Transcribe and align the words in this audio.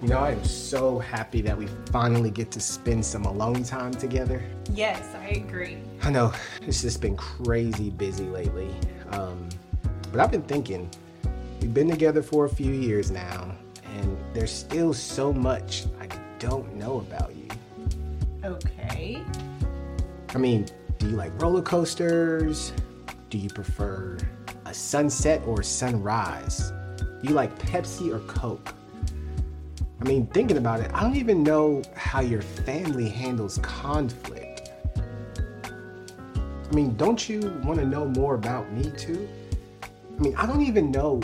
You 0.00 0.06
know, 0.06 0.18
I 0.18 0.30
am 0.30 0.44
so 0.44 1.00
happy 1.00 1.40
that 1.40 1.58
we 1.58 1.66
finally 1.90 2.30
get 2.30 2.52
to 2.52 2.60
spend 2.60 3.04
some 3.04 3.24
alone 3.24 3.64
time 3.64 3.90
together. 3.92 4.40
Yes, 4.72 5.12
I 5.16 5.30
agree. 5.30 5.78
I 6.02 6.10
know 6.10 6.32
it's 6.62 6.82
just 6.82 7.00
been 7.00 7.16
crazy 7.16 7.90
busy 7.90 8.26
lately. 8.26 8.72
Um, 9.10 9.48
but 10.12 10.20
I've 10.20 10.30
been 10.30 10.42
thinking, 10.42 10.88
we've 11.60 11.74
been 11.74 11.90
together 11.90 12.22
for 12.22 12.44
a 12.44 12.48
few 12.48 12.72
years 12.72 13.10
now, 13.10 13.50
and 13.96 14.16
there's 14.32 14.52
still 14.52 14.92
so 14.92 15.32
much 15.32 15.86
I 16.00 16.06
don't 16.38 16.76
know 16.76 16.98
about 16.98 17.34
you. 17.34 17.48
Okay. 18.44 19.20
I 20.28 20.38
mean, 20.38 20.68
do 20.98 21.08
you 21.08 21.16
like 21.16 21.42
roller 21.42 21.62
coasters? 21.62 22.72
Do 23.30 23.38
you 23.38 23.48
prefer 23.48 24.16
a 24.64 24.72
sunset 24.72 25.42
or 25.44 25.64
sunrise? 25.64 26.70
Do 26.98 27.28
you 27.28 27.34
like 27.34 27.58
Pepsi 27.58 28.14
or 28.14 28.20
Coke? 28.32 28.74
I 30.00 30.04
mean, 30.04 30.26
thinking 30.28 30.58
about 30.58 30.80
it, 30.80 30.90
I 30.94 31.00
don't 31.02 31.16
even 31.16 31.42
know 31.42 31.82
how 31.96 32.20
your 32.20 32.42
family 32.42 33.08
handles 33.08 33.58
conflict. 33.58 34.70
I 35.64 36.74
mean, 36.74 36.96
don't 36.96 37.28
you 37.28 37.40
want 37.64 37.80
to 37.80 37.86
know 37.86 38.06
more 38.06 38.36
about 38.36 38.70
me 38.72 38.92
too? 38.96 39.28
I 39.82 40.22
mean, 40.22 40.36
I 40.36 40.46
don't 40.46 40.62
even 40.62 40.92
know 40.92 41.20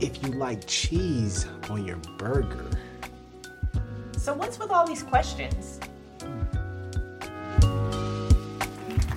if 0.00 0.22
you 0.22 0.30
like 0.30 0.66
cheese 0.66 1.46
on 1.68 1.84
your 1.84 1.98
burger. 2.16 2.70
So, 4.16 4.32
what's 4.32 4.58
with 4.58 4.70
all 4.70 4.86
these 4.86 5.02
questions? 5.02 5.80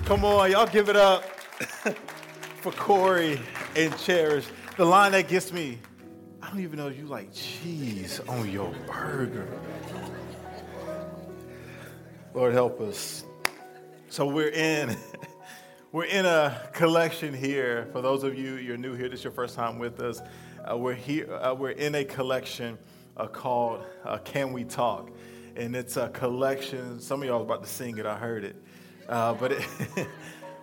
Come 0.04 0.24
on, 0.24 0.50
y'all 0.50 0.66
give 0.66 0.90
it 0.90 0.96
up 0.96 1.24
for 2.60 2.72
Corey 2.72 3.40
and 3.74 3.96
Cherish. 3.96 4.46
The 4.76 4.84
line 4.84 5.12
that 5.12 5.28
gets 5.28 5.50
me 5.50 5.78
I 5.93 5.93
don't 6.54 6.62
even 6.62 6.78
know 6.78 6.86
you 6.86 7.04
like 7.06 7.32
cheese 7.32 8.20
on 8.28 8.48
your 8.48 8.72
burger. 8.86 9.48
Lord 12.32 12.52
help 12.52 12.80
us. 12.80 13.24
So 14.08 14.28
we're 14.28 14.50
in 14.50 14.96
we're 15.92 16.04
in 16.04 16.24
a 16.26 16.70
collection 16.72 17.34
here. 17.34 17.88
For 17.90 18.00
those 18.02 18.22
of 18.22 18.38
you 18.38 18.54
you're 18.54 18.76
new 18.76 18.94
here, 18.94 19.08
this 19.08 19.18
is 19.18 19.24
your 19.24 19.32
first 19.32 19.56
time 19.56 19.80
with 19.80 19.98
us. 19.98 20.22
Uh, 20.64 20.76
we're 20.76 20.94
here. 20.94 21.34
Uh, 21.34 21.54
we're 21.54 21.70
in 21.70 21.96
a 21.96 22.04
collection 22.04 22.78
uh, 23.16 23.26
called 23.26 23.84
uh, 24.04 24.18
"Can 24.18 24.52
We 24.52 24.62
Talk," 24.62 25.10
and 25.56 25.74
it's 25.74 25.96
a 25.96 26.08
collection. 26.10 27.00
Some 27.00 27.20
of 27.22 27.26
y'all 27.26 27.40
are 27.40 27.44
about 27.44 27.64
to 27.64 27.68
sing 27.68 27.98
it. 27.98 28.06
I 28.06 28.16
heard 28.16 28.44
it, 28.44 28.54
uh, 29.08 29.34
but 29.34 29.50
it 29.50 29.66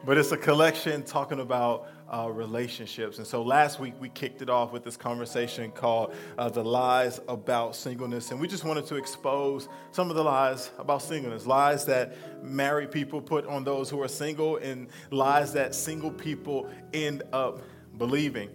but 0.05 0.17
it's 0.17 0.31
a 0.31 0.37
collection 0.37 1.03
talking 1.03 1.39
about 1.39 1.87
uh, 2.11 2.29
relationships. 2.29 3.19
And 3.19 3.27
so 3.27 3.41
last 3.41 3.79
week 3.79 3.93
we 3.99 4.09
kicked 4.09 4.41
it 4.41 4.49
off 4.49 4.73
with 4.73 4.83
this 4.83 4.97
conversation 4.97 5.71
called 5.71 6.13
uh, 6.37 6.49
The 6.49 6.63
Lies 6.63 7.21
About 7.27 7.75
Singleness. 7.75 8.31
And 8.31 8.39
we 8.39 8.47
just 8.47 8.65
wanted 8.65 8.85
to 8.87 8.95
expose 8.95 9.69
some 9.91 10.09
of 10.09 10.15
the 10.15 10.23
lies 10.23 10.71
about 10.77 11.01
singleness 11.01 11.45
lies 11.45 11.85
that 11.85 12.43
married 12.43 12.91
people 12.91 13.21
put 13.21 13.45
on 13.45 13.63
those 13.63 13.89
who 13.89 14.01
are 14.01 14.07
single, 14.07 14.57
and 14.57 14.87
lies 15.09 15.53
that 15.53 15.73
single 15.73 16.11
people 16.11 16.69
end 16.93 17.23
up 17.31 17.61
believing. 17.97 18.49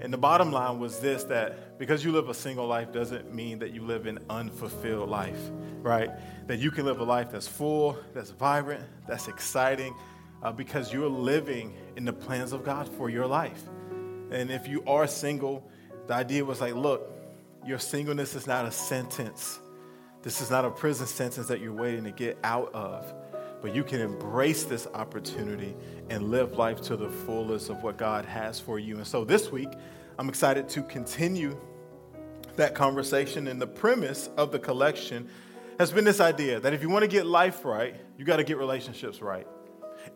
And 0.00 0.12
the 0.12 0.18
bottom 0.18 0.52
line 0.52 0.78
was 0.78 1.00
this 1.00 1.24
that 1.24 1.78
because 1.78 2.04
you 2.04 2.12
live 2.12 2.28
a 2.28 2.34
single 2.34 2.66
life 2.66 2.92
doesn't 2.92 3.34
mean 3.34 3.58
that 3.58 3.72
you 3.72 3.82
live 3.82 4.06
an 4.06 4.18
unfulfilled 4.28 5.08
life, 5.08 5.50
right? 5.80 6.10
That 6.46 6.58
you 6.58 6.70
can 6.70 6.84
live 6.84 7.00
a 7.00 7.04
life 7.04 7.30
that's 7.30 7.48
full, 7.48 7.98
that's 8.14 8.30
vibrant, 8.30 8.84
that's 9.06 9.28
exciting, 9.28 9.94
uh, 10.46 10.52
because 10.52 10.92
you're 10.92 11.08
living 11.08 11.74
in 11.96 12.04
the 12.04 12.12
plans 12.12 12.52
of 12.52 12.64
God 12.64 12.88
for 12.88 13.10
your 13.10 13.26
life. 13.26 13.64
And 14.30 14.48
if 14.48 14.68
you 14.68 14.80
are 14.86 15.08
single, 15.08 15.68
the 16.06 16.14
idea 16.14 16.44
was 16.44 16.60
like, 16.60 16.76
look, 16.76 17.10
your 17.66 17.80
singleness 17.80 18.36
is 18.36 18.46
not 18.46 18.64
a 18.64 18.70
sentence. 18.70 19.58
This 20.22 20.40
is 20.40 20.48
not 20.48 20.64
a 20.64 20.70
prison 20.70 21.08
sentence 21.08 21.48
that 21.48 21.60
you're 21.60 21.72
waiting 21.72 22.04
to 22.04 22.12
get 22.12 22.38
out 22.44 22.72
of. 22.72 23.12
But 23.60 23.74
you 23.74 23.82
can 23.82 24.00
embrace 24.00 24.62
this 24.62 24.86
opportunity 24.94 25.74
and 26.10 26.30
live 26.30 26.52
life 26.52 26.80
to 26.82 26.96
the 26.96 27.08
fullest 27.08 27.68
of 27.68 27.82
what 27.82 27.96
God 27.96 28.24
has 28.24 28.60
for 28.60 28.78
you. 28.78 28.98
And 28.98 29.06
so 29.06 29.24
this 29.24 29.50
week, 29.50 29.70
I'm 30.16 30.28
excited 30.28 30.68
to 30.68 30.82
continue 30.84 31.58
that 32.54 32.72
conversation. 32.72 33.48
And 33.48 33.60
the 33.60 33.66
premise 33.66 34.30
of 34.36 34.52
the 34.52 34.60
collection 34.60 35.28
has 35.80 35.90
been 35.90 36.04
this 36.04 36.20
idea 36.20 36.60
that 36.60 36.72
if 36.72 36.82
you 36.82 36.88
want 36.88 37.02
to 37.02 37.08
get 37.08 37.26
life 37.26 37.64
right, 37.64 37.96
you 38.16 38.24
got 38.24 38.36
to 38.36 38.44
get 38.44 38.58
relationships 38.58 39.20
right 39.20 39.48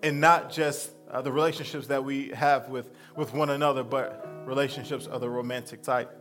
and 0.02 0.20
not 0.20 0.50
just 0.50 0.92
uh, 1.10 1.20
the 1.22 1.32
relationships 1.32 1.86
that 1.88 2.04
we 2.04 2.28
have 2.28 2.68
with, 2.68 2.90
with 3.16 3.34
one 3.34 3.50
another, 3.50 3.82
but 3.82 4.26
relationships 4.46 5.06
of 5.06 5.20
the 5.20 5.28
romantic 5.28 5.82
type. 5.82 6.16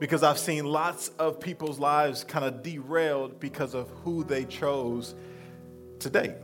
Because 0.00 0.22
I've 0.22 0.38
seen 0.38 0.64
lots 0.64 1.08
of 1.18 1.38
people's 1.38 1.78
lives 1.78 2.24
kind 2.24 2.44
of 2.44 2.62
derailed 2.62 3.38
because 3.38 3.74
of 3.74 3.88
who 4.02 4.24
they 4.24 4.44
chose 4.44 5.14
to 6.00 6.10
date. 6.10 6.34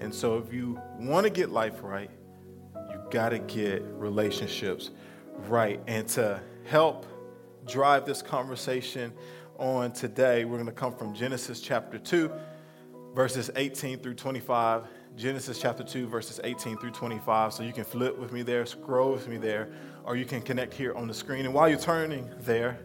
And 0.00 0.14
so, 0.14 0.38
if 0.38 0.52
you 0.52 0.80
want 0.98 1.24
to 1.24 1.30
get 1.30 1.50
life 1.50 1.82
right, 1.82 2.10
you 2.90 3.00
got 3.10 3.28
to 3.28 3.38
get 3.38 3.82
relationships 3.84 4.90
right. 5.48 5.80
And 5.86 6.08
to 6.08 6.40
help 6.64 7.06
drive 7.66 8.06
this 8.06 8.22
conversation 8.22 9.12
on 9.58 9.92
today, 9.92 10.46
we're 10.46 10.56
going 10.56 10.66
to 10.66 10.72
come 10.72 10.94
from 10.94 11.14
Genesis 11.14 11.60
chapter 11.60 11.98
2, 11.98 12.32
verses 13.14 13.50
18 13.54 13.98
through 13.98 14.14
25 14.14 14.84
Genesis 15.16 15.58
chapter 15.58 15.84
2, 15.84 16.06
verses 16.06 16.40
18 16.42 16.78
through 16.78 16.92
25. 16.92 17.52
So 17.52 17.62
you 17.62 17.72
can 17.72 17.84
flip 17.84 18.18
with 18.18 18.32
me 18.32 18.42
there, 18.42 18.64
scroll 18.64 19.12
with 19.12 19.28
me 19.28 19.36
there, 19.36 19.68
or 20.04 20.16
you 20.16 20.24
can 20.24 20.40
connect 20.40 20.72
here 20.72 20.94
on 20.94 21.08
the 21.08 21.14
screen. 21.14 21.44
And 21.44 21.54
while 21.54 21.68
you're 21.68 21.78
turning 21.78 22.28
there, 22.40 22.78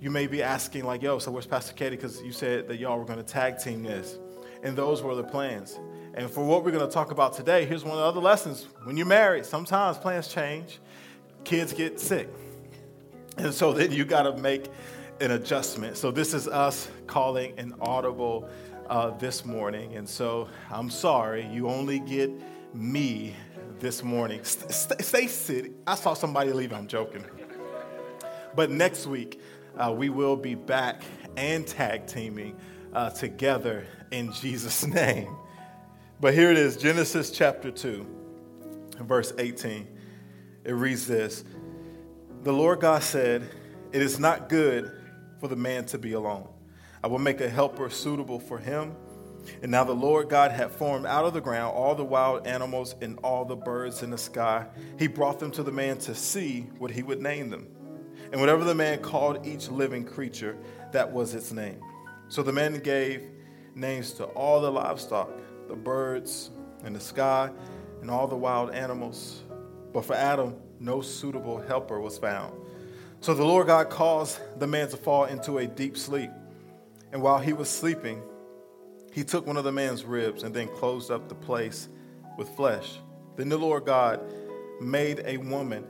you 0.00 0.10
may 0.10 0.26
be 0.26 0.42
asking, 0.42 0.84
like, 0.84 1.02
yo, 1.02 1.18
so 1.18 1.30
where's 1.30 1.46
Pastor 1.46 1.72
Katie? 1.72 1.96
Because 1.96 2.22
you 2.22 2.32
said 2.32 2.68
that 2.68 2.78
y'all 2.78 2.98
were 2.98 3.04
going 3.04 3.18
to 3.18 3.24
tag 3.24 3.58
team 3.58 3.82
this. 3.82 4.18
And 4.62 4.76
those 4.76 5.02
were 5.02 5.14
the 5.14 5.24
plans. 5.24 5.78
And 6.14 6.30
for 6.30 6.44
what 6.44 6.64
we're 6.64 6.72
going 6.72 6.86
to 6.86 6.92
talk 6.92 7.10
about 7.10 7.32
today, 7.32 7.64
here's 7.64 7.84
one 7.84 7.92
of 7.92 7.98
the 7.98 8.04
other 8.04 8.20
lessons. 8.20 8.66
When 8.84 8.96
you're 8.96 9.06
married, 9.06 9.46
sometimes 9.46 9.98
plans 9.98 10.28
change, 10.28 10.78
kids 11.44 11.72
get 11.72 12.00
sick. 12.00 12.28
And 13.36 13.54
so 13.54 13.72
then 13.72 13.92
you 13.92 14.04
got 14.04 14.22
to 14.22 14.36
make 14.36 14.66
an 15.20 15.30
adjustment. 15.32 15.96
So 15.96 16.10
this 16.10 16.34
is 16.34 16.48
us 16.48 16.90
calling 17.06 17.58
an 17.58 17.74
audible 17.80 18.48
uh, 18.88 19.10
this 19.18 19.44
morning. 19.44 19.96
And 19.96 20.08
so 20.08 20.48
I'm 20.70 20.90
sorry, 20.90 21.46
you 21.46 21.68
only 21.68 22.00
get 22.00 22.30
me 22.74 23.34
this 23.78 24.02
morning. 24.02 24.40
Stay, 24.44 25.02
stay 25.02 25.26
sitting. 25.26 25.74
I 25.86 25.94
saw 25.94 26.14
somebody 26.14 26.52
leave, 26.52 26.72
I'm 26.72 26.86
joking. 26.86 27.24
But 28.54 28.70
next 28.70 29.06
week, 29.06 29.40
uh, 29.76 29.92
we 29.96 30.08
will 30.08 30.36
be 30.36 30.54
back 30.54 31.02
and 31.36 31.66
tag 31.66 32.06
teaming 32.06 32.56
uh, 32.92 33.10
together 33.10 33.86
in 34.10 34.32
Jesus' 34.32 34.86
name. 34.86 35.36
But 36.20 36.34
here 36.34 36.50
it 36.50 36.58
is 36.58 36.76
Genesis 36.76 37.30
chapter 37.30 37.70
2, 37.70 38.06
verse 39.00 39.32
18. 39.38 39.86
It 40.64 40.72
reads 40.72 41.06
this 41.06 41.44
The 42.42 42.52
Lord 42.52 42.80
God 42.80 43.02
said, 43.02 43.48
It 43.92 44.02
is 44.02 44.18
not 44.18 44.48
good 44.48 44.90
for 45.38 45.46
the 45.46 45.56
man 45.56 45.84
to 45.86 45.98
be 45.98 46.12
alone. 46.12 46.48
I 47.02 47.06
will 47.06 47.18
make 47.18 47.40
a 47.40 47.48
helper 47.48 47.90
suitable 47.90 48.40
for 48.40 48.58
him. 48.58 48.96
And 49.62 49.70
now 49.70 49.84
the 49.84 49.94
Lord 49.94 50.28
God 50.28 50.50
had 50.50 50.70
formed 50.70 51.06
out 51.06 51.24
of 51.24 51.32
the 51.32 51.40
ground 51.40 51.74
all 51.74 51.94
the 51.94 52.04
wild 52.04 52.46
animals 52.46 52.94
and 53.00 53.18
all 53.20 53.44
the 53.44 53.56
birds 53.56 54.02
in 54.02 54.10
the 54.10 54.18
sky. 54.18 54.66
He 54.98 55.06
brought 55.06 55.38
them 55.38 55.50
to 55.52 55.62
the 55.62 55.72
man 55.72 55.98
to 55.98 56.14
see 56.14 56.68
what 56.78 56.90
he 56.90 57.02
would 57.02 57.22
name 57.22 57.50
them. 57.50 57.68
And 58.30 58.40
whatever 58.40 58.64
the 58.64 58.74
man 58.74 58.98
called 58.98 59.46
each 59.46 59.68
living 59.68 60.04
creature, 60.04 60.56
that 60.92 61.10
was 61.10 61.34
its 61.34 61.52
name. 61.52 61.80
So 62.28 62.42
the 62.42 62.52
man 62.52 62.78
gave 62.80 63.22
names 63.74 64.12
to 64.14 64.24
all 64.24 64.60
the 64.60 64.70
livestock, 64.70 65.30
the 65.68 65.76
birds 65.76 66.50
in 66.84 66.92
the 66.92 67.00
sky, 67.00 67.50
and 68.02 68.10
all 68.10 68.26
the 68.26 68.36
wild 68.36 68.72
animals. 68.72 69.44
But 69.92 70.04
for 70.04 70.14
Adam, 70.14 70.56
no 70.78 71.00
suitable 71.00 71.60
helper 71.60 72.00
was 72.00 72.18
found. 72.18 72.54
So 73.20 73.34
the 73.34 73.44
Lord 73.44 73.66
God 73.66 73.88
caused 73.88 74.40
the 74.58 74.66
man 74.66 74.88
to 74.90 74.96
fall 74.96 75.24
into 75.24 75.58
a 75.58 75.66
deep 75.66 75.96
sleep. 75.96 76.30
And 77.12 77.22
while 77.22 77.38
he 77.38 77.52
was 77.52 77.68
sleeping, 77.68 78.22
he 79.12 79.24
took 79.24 79.46
one 79.46 79.56
of 79.56 79.64
the 79.64 79.72
man's 79.72 80.04
ribs 80.04 80.42
and 80.42 80.54
then 80.54 80.68
closed 80.68 81.10
up 81.10 81.28
the 81.28 81.34
place 81.34 81.88
with 82.36 82.48
flesh. 82.50 82.98
Then 83.36 83.48
the 83.48 83.58
Lord 83.58 83.84
God 83.84 84.20
made 84.80 85.22
a 85.24 85.38
woman 85.38 85.86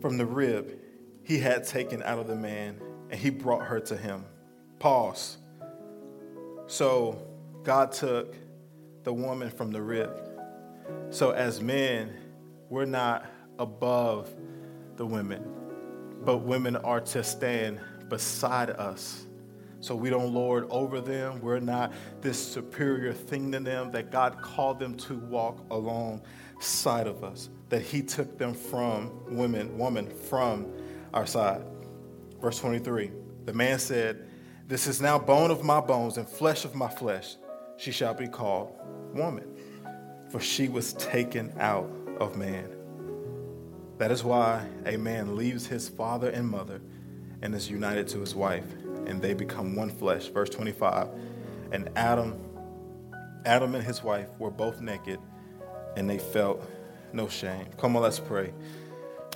from 0.00 0.18
the 0.18 0.26
rib 0.26 0.78
he 1.22 1.38
had 1.38 1.66
taken 1.66 2.02
out 2.04 2.20
of 2.20 2.28
the 2.28 2.36
man, 2.36 2.80
and 3.10 3.18
he 3.18 3.30
brought 3.30 3.66
her 3.66 3.80
to 3.80 3.96
him. 3.96 4.24
Pause. 4.78 5.38
So 6.68 7.26
God 7.64 7.90
took 7.90 8.36
the 9.02 9.12
woman 9.12 9.50
from 9.50 9.72
the 9.72 9.82
rib. 9.82 10.16
So 11.10 11.32
as 11.32 11.60
men, 11.60 12.16
we're 12.68 12.84
not 12.84 13.26
above 13.58 14.32
the 14.94 15.04
women, 15.04 15.44
but 16.24 16.38
women 16.38 16.76
are 16.76 17.00
to 17.00 17.24
stand 17.24 17.80
beside 18.08 18.70
us 18.70 19.25
so 19.80 19.94
we 19.94 20.10
don't 20.10 20.32
lord 20.32 20.66
over 20.70 21.00
them. 21.00 21.40
We're 21.40 21.60
not 21.60 21.92
this 22.20 22.38
superior 22.38 23.12
thing 23.12 23.52
to 23.52 23.60
them 23.60 23.90
that 23.92 24.10
God 24.10 24.40
called 24.40 24.78
them 24.78 24.96
to 24.98 25.14
walk 25.14 25.64
alongside 25.70 27.06
of 27.06 27.22
us, 27.22 27.50
that 27.68 27.82
He 27.82 28.02
took 28.02 28.38
them 28.38 28.54
from 28.54 29.36
women, 29.36 29.76
woman 29.78 30.08
from 30.08 30.66
our 31.12 31.26
side. 31.26 31.62
Verse 32.40 32.58
23 32.58 33.10
The 33.44 33.52
man 33.52 33.78
said, 33.78 34.26
This 34.66 34.86
is 34.86 35.00
now 35.00 35.18
bone 35.18 35.50
of 35.50 35.64
my 35.64 35.80
bones 35.80 36.16
and 36.18 36.28
flesh 36.28 36.64
of 36.64 36.74
my 36.74 36.88
flesh. 36.88 37.36
She 37.76 37.92
shall 37.92 38.14
be 38.14 38.28
called 38.28 38.72
woman, 39.12 39.56
for 40.30 40.40
she 40.40 40.68
was 40.68 40.94
taken 40.94 41.52
out 41.58 41.90
of 42.18 42.36
man. 42.36 42.72
That 43.98 44.10
is 44.10 44.22
why 44.22 44.66
a 44.84 44.96
man 44.96 45.36
leaves 45.36 45.66
his 45.66 45.88
father 45.88 46.28
and 46.30 46.48
mother 46.48 46.80
and 47.42 47.54
is 47.54 47.70
united 47.70 48.08
to 48.08 48.20
his 48.20 48.34
wife, 48.34 48.66
and 49.06 49.20
they 49.20 49.34
become 49.34 49.74
one 49.74 49.90
flesh. 49.90 50.26
Verse 50.28 50.50
25. 50.50 51.08
And 51.72 51.88
Adam, 51.96 52.38
Adam 53.44 53.74
and 53.74 53.84
his 53.84 54.02
wife 54.02 54.28
were 54.38 54.50
both 54.50 54.80
naked, 54.80 55.18
and 55.96 56.08
they 56.08 56.18
felt 56.18 56.62
no 57.12 57.28
shame. 57.28 57.66
Come 57.76 57.96
on, 57.96 58.02
let's 58.02 58.20
pray. 58.20 58.52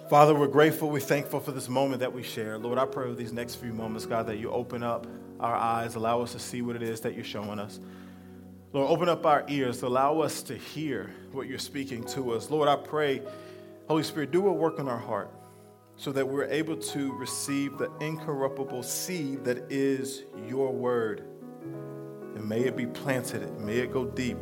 Father, 0.09 0.35
we're 0.35 0.49
grateful, 0.49 0.91
we're 0.91 1.01
thankful 1.01 1.41
for 1.41 1.53
this 1.53 1.69
moment 1.69 2.01
that 2.01 2.13
we 2.13 2.23
share. 2.23 2.59
Lord, 2.59 2.79
I 2.79 2.85
pray 2.85 3.05
over 3.05 3.15
these 3.15 3.33
next 3.33 3.57
few 3.57 3.73
moments, 3.73 4.07
God, 4.07 4.27
that 4.27 4.39
you 4.39 4.51
open 4.51 4.83
up 4.83 5.07
our 5.39 5.55
eyes, 5.55 5.95
allow 5.95 6.21
us 6.21 6.33
to 6.33 6.39
see 6.39 6.63
what 6.63 6.77
it 6.77 6.83
is 6.83 7.01
that 7.03 7.15
you're 7.15 7.25
showing 7.25 7.59
us. 7.59 7.79
Lord, 8.73 8.91
open 8.91 9.09
up 9.09 9.25
our 9.25 9.45
ears, 9.49 9.83
allow 9.83 10.21
us 10.21 10.43
to 10.45 10.57
hear 10.57 11.11
what 11.33 11.49
you're 11.49 11.59
speaking 11.59 12.05
to 12.05 12.33
us. 12.33 12.51
Lord, 12.51 12.69
I 12.69 12.77
pray, 12.77 13.23
Holy 13.89 14.03
Spirit, 14.03 14.31
do 14.31 14.47
a 14.47 14.53
work 14.53 14.79
in 14.79 14.89
our 14.89 14.99
heart 14.99 15.31
so 16.01 16.11
that 16.11 16.27
we're 16.27 16.47
able 16.47 16.79
to 16.79 17.13
receive 17.13 17.77
the 17.77 17.93
incorruptible 18.01 18.83
seed 18.83 19.45
that 19.45 19.71
is 19.71 20.23
your 20.49 20.73
word. 20.73 21.23
And 22.35 22.49
may 22.49 22.61
it 22.61 22.75
be 22.75 22.87
planted, 22.87 23.61
may 23.61 23.77
it 23.81 23.93
go 23.93 24.07
deep. 24.07 24.39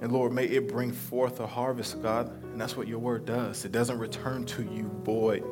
And 0.00 0.10
Lord, 0.10 0.32
may 0.32 0.46
it 0.46 0.66
bring 0.66 0.90
forth 0.90 1.40
a 1.40 1.46
harvest, 1.46 2.00
God. 2.00 2.42
And 2.44 2.58
that's 2.58 2.78
what 2.78 2.88
your 2.88 2.98
word 2.98 3.26
does. 3.26 3.66
It 3.66 3.72
doesn't 3.72 3.98
return 3.98 4.46
to 4.46 4.62
you 4.62 4.90
void. 5.04 5.44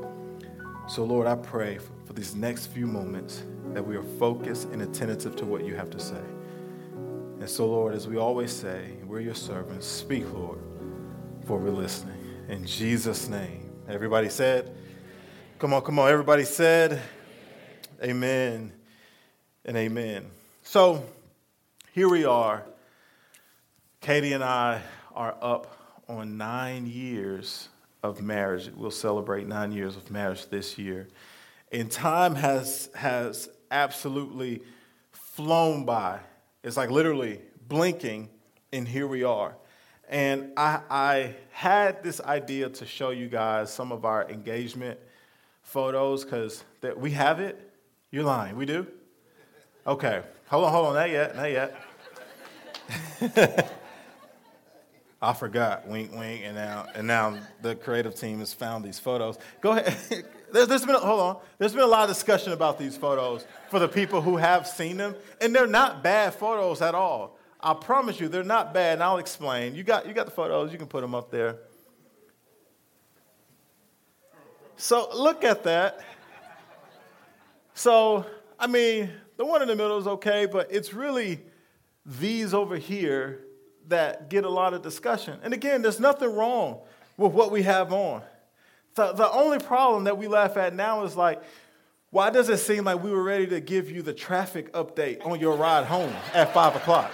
So, 0.89 1.05
Lord, 1.05 1.27
I 1.27 1.35
pray 1.35 1.77
for 2.07 2.15
these 2.15 2.35
next 2.35 2.69
few 2.69 2.87
moments 2.87 3.45
that 3.75 3.87
we 3.87 3.97
are 3.97 4.03
focused 4.19 4.69
and 4.71 4.81
attentive 4.81 5.37
to 5.37 5.45
what 5.45 5.67
you 5.67 5.75
have 5.75 5.91
to 5.91 6.01
say. 6.01 6.25
And 7.39 7.51
so, 7.51 7.67
Lord, 7.67 7.95
as 7.95 8.09
we 8.09 8.17
always 8.17 8.51
say, 8.51 8.93
we're 9.05 9.21
your 9.21 9.35
servants. 9.35 9.87
Speak, 9.87 10.25
Lord, 10.33 10.61
for 11.45 11.59
we're 11.59 11.69
listening. 11.69 12.17
In 12.49 12.65
Jesus' 12.65 13.29
name. 13.29 13.71
Everybody 13.89 14.31
said, 14.31 14.75
Come 15.63 15.75
on, 15.75 15.83
come 15.83 16.01
on. 16.01 16.11
Everybody 16.11 16.43
said, 16.43 17.01
Amen 18.03 18.73
and 19.65 19.77
amen. 19.77 20.27
So, 20.65 21.05
here 21.93 22.09
we 22.09 22.25
are 22.25 22.65
Katie 24.01 24.33
and 24.33 24.43
I 24.43 24.83
are 25.15 25.37
up 25.41 25.77
on 26.09 26.37
nine 26.37 26.89
years 26.89 27.69
of 28.03 28.21
marriage. 28.21 28.73
We'll 28.75 28.91
celebrate 28.91 29.47
nine 29.47 29.71
years 29.71 29.95
of 29.97 30.11
marriage 30.11 30.49
this 30.49 30.79
year. 30.79 31.07
And 31.71 31.89
time 31.89 32.35
has, 32.35 32.91
has 32.97 33.49
absolutely 33.71 34.63
flown 35.13 35.85
by. 35.85 36.19
It's 36.65 36.77
like 36.77 36.91
literally 36.91 37.41
blinking, 37.69 38.31
and 38.73 38.89
here 38.89 39.07
we 39.07 39.23
are. 39.23 39.55
And 40.09 40.55
I, 40.57 40.81
I 40.91 41.35
had 41.53 42.03
this 42.03 42.21
idea 42.21 42.69
to 42.69 42.85
show 42.85 43.11
you 43.11 43.29
guys 43.29 43.73
some 43.73 43.93
of 43.93 44.05
our 44.05 44.29
engagement 44.29 44.99
photos 45.73 46.25
because 46.25 46.63
we 46.97 47.13
have 47.13 47.41
it. 47.41 47.59
You're 48.11 48.25
lying. 48.25 48.57
We 48.57 48.67
do? 48.67 48.87
Okay. 49.87 50.23
Hold 50.49 50.65
on, 50.67 50.73
hold 50.73 50.87
on. 50.89 50.95
Not 50.95 51.11
yet. 51.11 51.35
Not 51.35 51.51
yet. 51.51 51.75
I 55.23 55.33
forgot, 55.33 55.87
wink, 55.87 56.13
wink, 56.13 56.43
and 56.45 56.57
now 56.57 56.87
and 56.95 57.07
now 57.07 57.39
the 57.63 57.75
creative 57.75 58.15
team 58.15 58.41
has 58.41 58.53
found 58.53 58.85
these 58.85 58.99
photos. 58.99 59.39
Go 59.61 59.71
ahead. 59.71 59.97
there's, 60.53 60.69
there's 60.69 60.85
been 60.85 60.97
hold 60.97 61.21
on. 61.21 61.37
There's 61.59 61.73
been 61.73 61.85
a 61.85 61.87
lot 61.87 62.03
of 62.03 62.15
discussion 62.15 62.53
about 62.53 62.79
these 62.79 62.97
photos 62.97 63.47
for 63.71 63.79
the 63.79 63.89
people 63.89 64.21
who 64.21 64.37
have 64.37 64.67
seen 64.67 64.97
them, 64.99 65.15
and 65.41 65.55
they're 65.55 65.67
not 65.67 66.03
bad 66.03 66.35
photos 66.35 66.83
at 66.83 66.95
all. 66.95 67.39
I 67.61 67.75
promise 67.75 68.19
you, 68.19 68.29
they're 68.29 68.43
not 68.43 68.75
bad, 68.75 68.95
and 68.95 69.03
I'll 69.03 69.19
explain. 69.19 69.77
You 69.77 69.85
got 69.85 70.07
you 70.07 70.13
got 70.13 70.27
the 70.27 70.33
photos. 70.33 70.73
You 70.73 70.79
can 70.79 70.89
put 70.89 71.01
them 71.01 71.15
up 71.15 71.31
there. 71.31 71.57
So 74.77 75.09
look 75.15 75.45
at 75.45 75.65
that. 75.65 76.01
So 77.75 78.27
I 78.59 78.67
mean, 78.69 79.11
the 79.37 79.45
one 79.45 79.61
in 79.61 79.69
the 79.69 79.75
middle 79.75 79.99
is 79.99 80.07
okay, 80.07 80.47
but 80.47 80.71
it's 80.71 80.95
really 80.95 81.41
these 82.07 82.55
over 82.55 82.77
here 82.77 83.45
that 83.89 84.31
get 84.31 84.45
a 84.45 84.49
lot 84.49 84.73
of 84.73 84.83
discussion. 84.83 85.41
And 85.43 85.53
again, 85.53 85.83
there's 85.83 85.99
nothing 85.99 86.33
wrong 86.33 86.81
with 87.17 87.33
what 87.33 87.51
we 87.51 87.65
have 87.65 87.93
on. 87.93 88.23
The, 88.95 89.13
the 89.13 89.29
only 89.31 89.59
problem 89.59 90.05
that 90.05 90.17
we 90.17 90.29
laugh 90.29 90.57
at 90.57 90.75
now 90.75 91.03
is 91.05 91.17
like, 91.17 91.43
why 92.11 92.31
does 92.31 92.49
it 92.51 92.59
seem 92.59 92.85
like 92.85 93.03
we 93.03 93.11
were 93.11 93.23
ready 93.23 93.49
to 93.49 93.59
give 93.59 93.91
you 93.91 94.03
the 94.03 94.13
traffic 94.13 94.73
update 94.75 95.27
on 95.27 95.41
your 95.41 95.57
ride 95.57 95.87
home 95.87 96.15
at 96.35 96.55
5 96.55 96.77
o'clock? 96.77 97.11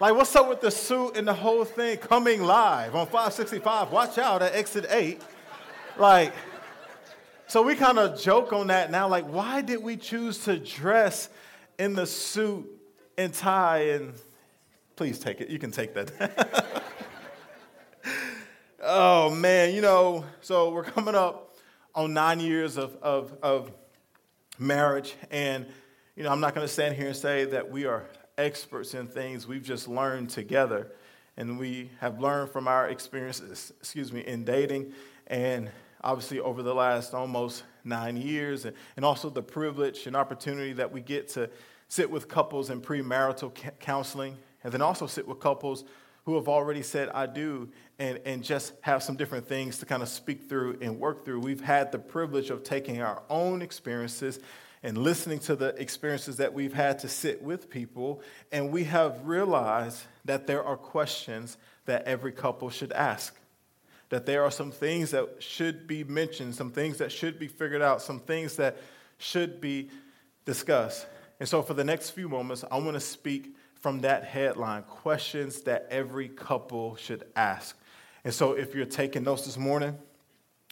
Like, 0.00 0.16
what's 0.16 0.34
up 0.34 0.48
with 0.48 0.60
the 0.60 0.72
suit 0.72 1.16
and 1.16 1.28
the 1.28 1.34
whole 1.34 1.64
thing 1.64 1.98
coming 1.98 2.42
live 2.42 2.96
on 2.96 3.06
565? 3.06 3.92
Watch 3.92 4.18
out 4.18 4.42
at 4.42 4.54
exit 4.54 4.86
8. 4.88 5.22
Like, 5.98 6.32
so 7.46 7.62
we 7.62 7.74
kind 7.74 7.98
of 7.98 8.20
joke 8.20 8.52
on 8.52 8.68
that 8.68 8.90
now. 8.90 9.08
Like, 9.08 9.26
why 9.26 9.60
did 9.60 9.82
we 9.82 9.96
choose 9.96 10.44
to 10.44 10.58
dress 10.58 11.28
in 11.78 11.94
the 11.94 12.06
suit 12.06 12.66
and 13.18 13.32
tie 13.32 13.90
and 13.90 14.14
Please 15.02 15.18
take 15.18 15.40
it. 15.40 15.48
You 15.48 15.58
can 15.58 15.70
take 15.70 15.94
that. 15.94 16.82
oh, 18.82 19.34
man. 19.34 19.74
You 19.74 19.80
know, 19.80 20.24
so 20.42 20.70
we're 20.70 20.84
coming 20.84 21.14
up 21.14 21.56
on 21.94 22.12
nine 22.12 22.40
years 22.40 22.76
of, 22.76 22.96
of, 23.02 23.34
of 23.42 23.72
marriage. 24.58 25.14
And, 25.30 25.66
you 26.14 26.22
know, 26.22 26.30
I'm 26.30 26.40
not 26.40 26.54
going 26.54 26.66
to 26.66 26.72
stand 26.72 26.94
here 26.94 27.06
and 27.06 27.16
say 27.16 27.46
that 27.46 27.70
we 27.70 27.86
are 27.86 28.04
experts 28.36 28.94
in 28.94 29.06
things 29.06 29.46
we've 29.46 29.64
just 29.64 29.88
learned 29.88 30.28
together. 30.30 30.92
And 31.38 31.58
we 31.58 31.90
have 32.00 32.20
learned 32.20 32.50
from 32.50 32.68
our 32.68 32.88
experiences, 32.88 33.72
excuse 33.80 34.12
me, 34.12 34.20
in 34.20 34.44
dating. 34.44 34.92
And 35.26 35.70
obviously, 36.02 36.40
over 36.40 36.62
the 36.62 36.74
last 36.74 37.14
almost 37.14 37.64
nine 37.84 38.16
years, 38.16 38.64
and, 38.64 38.76
and 38.96 39.04
also 39.04 39.30
the 39.30 39.42
privilege 39.42 40.06
and 40.06 40.16
opportunity 40.16 40.72
that 40.74 40.92
we 40.92 41.00
get 41.00 41.28
to 41.30 41.50
sit 41.88 42.10
with 42.10 42.28
couples 42.28 42.70
in 42.70 42.80
premarital 42.80 43.52
counseling 43.78 44.36
and 44.64 44.72
then 44.72 44.80
also 44.80 45.06
sit 45.06 45.26
with 45.26 45.40
couples 45.40 45.84
who 46.24 46.36
have 46.36 46.48
already 46.48 46.82
said, 46.82 47.08
I 47.10 47.26
do, 47.26 47.68
and, 47.98 48.20
and 48.24 48.44
just 48.44 48.74
have 48.82 49.02
some 49.02 49.16
different 49.16 49.46
things 49.46 49.78
to 49.78 49.86
kind 49.86 50.02
of 50.02 50.08
speak 50.08 50.48
through 50.48 50.78
and 50.80 50.98
work 50.98 51.24
through. 51.24 51.40
We've 51.40 51.60
had 51.60 51.90
the 51.90 51.98
privilege 51.98 52.50
of 52.50 52.62
taking 52.62 53.02
our 53.02 53.22
own 53.28 53.60
experiences 53.60 54.38
and 54.84 54.98
listening 54.98 55.38
to 55.40 55.56
the 55.56 55.68
experiences 55.80 56.36
that 56.36 56.52
we've 56.52 56.72
had 56.72 56.98
to 57.00 57.08
sit 57.08 57.42
with 57.42 57.70
people, 57.70 58.22
and 58.50 58.72
we 58.72 58.84
have 58.84 59.26
realized 59.26 60.02
that 60.24 60.46
there 60.46 60.64
are 60.64 60.76
questions 60.76 61.56
that 61.84 62.04
every 62.04 62.32
couple 62.32 62.70
should 62.70 62.92
ask. 62.92 63.36
That 64.12 64.26
there 64.26 64.44
are 64.44 64.50
some 64.50 64.70
things 64.70 65.12
that 65.12 65.42
should 65.42 65.86
be 65.86 66.04
mentioned, 66.04 66.54
some 66.54 66.70
things 66.70 66.98
that 66.98 67.10
should 67.10 67.38
be 67.38 67.48
figured 67.48 67.80
out, 67.80 68.02
some 68.02 68.20
things 68.20 68.56
that 68.56 68.76
should 69.16 69.58
be 69.58 69.88
discussed. 70.44 71.06
And 71.40 71.48
so, 71.48 71.62
for 71.62 71.72
the 71.72 71.82
next 71.82 72.10
few 72.10 72.28
moments, 72.28 72.62
I 72.70 72.76
want 72.76 72.92
to 72.92 73.00
speak 73.00 73.56
from 73.80 74.02
that 74.02 74.24
headline 74.24 74.82
questions 74.82 75.62
that 75.62 75.86
every 75.88 76.28
couple 76.28 76.94
should 76.96 77.24
ask. 77.34 77.74
And 78.22 78.34
so, 78.34 78.52
if 78.52 78.74
you're 78.74 78.84
taking 78.84 79.22
notes 79.22 79.46
this 79.46 79.56
morning, 79.56 79.96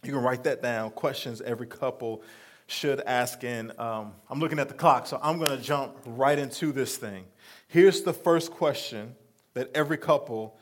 you 0.03 0.13
can 0.13 0.23
write 0.23 0.45
that 0.45 0.61
down 0.61 0.91
questions 0.91 1.41
every 1.41 1.67
couple 1.67 2.23
should 2.67 3.01
ask. 3.07 3.43
And 3.43 3.73
um, 3.81 4.13
I'm 4.29 4.39
looking 4.39 4.59
at 4.59 4.69
the 4.69 4.75
clock, 4.75 5.07
so 5.07 5.19
I'm 5.23 5.39
going 5.39 5.57
to 5.57 5.65
jump 5.65 5.97
right 6.05 6.39
into 6.39 6.73
this 6.73 6.99
thing. 6.99 7.25
Here's 7.69 8.03
the 8.03 8.13
first 8.13 8.51
question 8.51 9.15
that 9.55 9.71
every 9.75 9.97
couple 9.97 10.59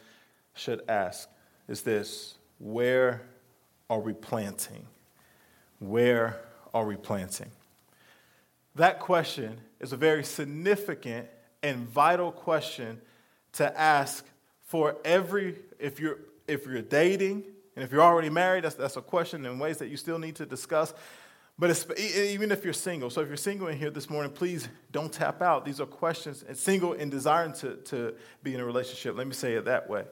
should 0.54 0.82
ask 0.88 1.28
is 1.66 1.82
this 1.82 2.37
Where 2.58 3.22
are 3.88 4.00
we 4.00 4.12
planting? 4.12 4.86
Where 5.78 6.40
are 6.74 6.84
we 6.84 6.96
planting? 6.96 7.50
That 8.74 9.00
question 9.00 9.60
is 9.80 9.92
a 9.92 9.96
very 9.96 10.24
significant 10.24 11.28
and 11.62 11.88
vital 11.88 12.30
question 12.30 13.00
to 13.52 13.78
ask 13.78 14.24
for 14.62 14.96
every, 15.04 15.56
if 15.78 15.98
you're, 15.98 16.18
if 16.46 16.66
you're 16.66 16.82
dating, 16.82 17.44
and 17.74 17.84
if 17.84 17.92
you're 17.92 18.02
already 18.02 18.30
married, 18.30 18.64
that's, 18.64 18.74
that's 18.74 18.96
a 18.96 19.02
question 19.02 19.46
in 19.46 19.58
ways 19.58 19.78
that 19.78 19.88
you 19.88 19.96
still 19.96 20.18
need 20.18 20.36
to 20.36 20.46
discuss. 20.46 20.92
But 21.58 21.90
even 21.98 22.52
if 22.52 22.62
you're 22.62 22.72
single, 22.72 23.10
so 23.10 23.20
if 23.20 23.28
you're 23.28 23.36
single 23.36 23.66
in 23.66 23.78
here 23.78 23.90
this 23.90 24.08
morning, 24.08 24.30
please 24.30 24.68
don't 24.92 25.12
tap 25.12 25.42
out. 25.42 25.64
These 25.64 25.80
are 25.80 25.86
questions, 25.86 26.44
and 26.46 26.56
single 26.56 26.92
and 26.92 27.10
desiring 27.10 27.52
to, 27.54 27.76
to 27.76 28.14
be 28.44 28.54
in 28.54 28.60
a 28.60 28.64
relationship. 28.64 29.16
Let 29.16 29.26
me 29.26 29.32
say 29.32 29.54
it 29.54 29.64
that 29.64 29.90
way. 29.90 30.04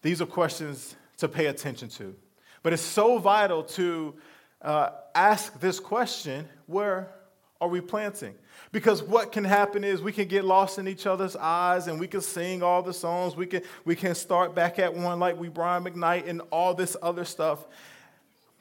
These 0.00 0.20
are 0.20 0.26
questions 0.26 0.96
to 1.22 1.28
pay 1.28 1.46
attention 1.46 1.88
to. 1.88 2.14
But 2.62 2.72
it's 2.72 2.82
so 2.82 3.18
vital 3.18 3.64
to 3.64 4.14
uh, 4.60 4.90
ask 5.14 5.58
this 5.58 5.80
question 5.80 6.48
where 6.66 7.12
are 7.60 7.68
we 7.68 7.80
planting? 7.80 8.34
Because 8.70 9.02
what 9.02 9.32
can 9.32 9.44
happen 9.44 9.82
is 9.82 10.00
we 10.02 10.12
can 10.12 10.28
get 10.28 10.44
lost 10.44 10.78
in 10.78 10.86
each 10.86 11.06
other's 11.06 11.36
eyes 11.36 11.88
and 11.88 11.98
we 11.98 12.06
can 12.06 12.20
sing 12.20 12.62
all 12.62 12.82
the 12.82 12.92
songs. 12.92 13.36
We 13.36 13.46
can, 13.46 13.62
we 13.84 13.96
can 13.96 14.14
start 14.14 14.54
back 14.54 14.78
at 14.78 14.94
one 14.94 15.18
like 15.18 15.38
we 15.38 15.48
Brian 15.48 15.84
McKnight 15.84 16.28
and 16.28 16.42
all 16.50 16.74
this 16.74 16.96
other 17.02 17.24
stuff. 17.24 17.64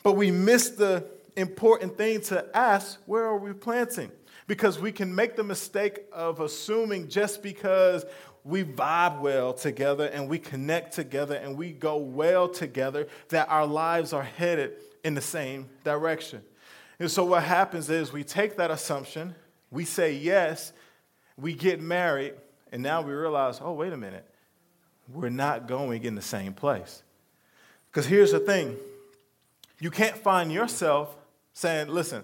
But 0.03 0.13
we 0.13 0.31
miss 0.31 0.69
the, 0.69 1.05
important 1.35 1.97
thing 1.97 2.21
to 2.21 2.45
ask 2.55 2.99
where 3.05 3.23
are 3.23 3.37
we 3.37 3.53
planting? 3.53 4.11
Because 4.47 4.79
we 4.79 4.91
can 4.91 5.13
make 5.13 5.35
the 5.35 5.43
mistake 5.43 6.01
of 6.11 6.39
assuming 6.39 7.07
just 7.07 7.41
because 7.41 8.05
we 8.43 8.63
vibe 8.63 9.19
well 9.19 9.53
together 9.53 10.05
and 10.05 10.27
we 10.27 10.39
connect 10.39 10.93
together 10.93 11.35
and 11.35 11.57
we 11.57 11.71
go 11.71 11.97
well 11.97 12.47
together 12.47 13.07
that 13.29 13.49
our 13.49 13.67
lives 13.67 14.13
are 14.13 14.23
headed 14.23 14.73
in 15.03 15.13
the 15.13 15.21
same 15.21 15.69
direction. 15.83 16.41
And 16.99 17.09
so 17.09 17.23
what 17.23 17.43
happens 17.43 17.89
is 17.89 18.11
we 18.11 18.23
take 18.23 18.57
that 18.57 18.71
assumption, 18.71 19.35
we 19.69 19.85
say 19.85 20.13
yes, 20.13 20.73
we 21.37 21.53
get 21.53 21.81
married, 21.81 22.33
and 22.71 22.83
now 22.83 23.01
we 23.01 23.13
realize, 23.13 23.59
oh, 23.61 23.73
wait 23.73 23.93
a 23.93 23.97
minute, 23.97 24.25
we're 25.11 25.29
not 25.29 25.67
going 25.67 26.03
in 26.03 26.15
the 26.15 26.21
same 26.21 26.53
place. 26.53 27.03
Because 27.89 28.05
here's 28.05 28.31
the 28.31 28.39
thing 28.39 28.77
you 29.79 29.91
can't 29.91 30.17
find 30.17 30.51
yourself 30.51 31.15
saying, 31.53 31.87
listen, 31.89 32.23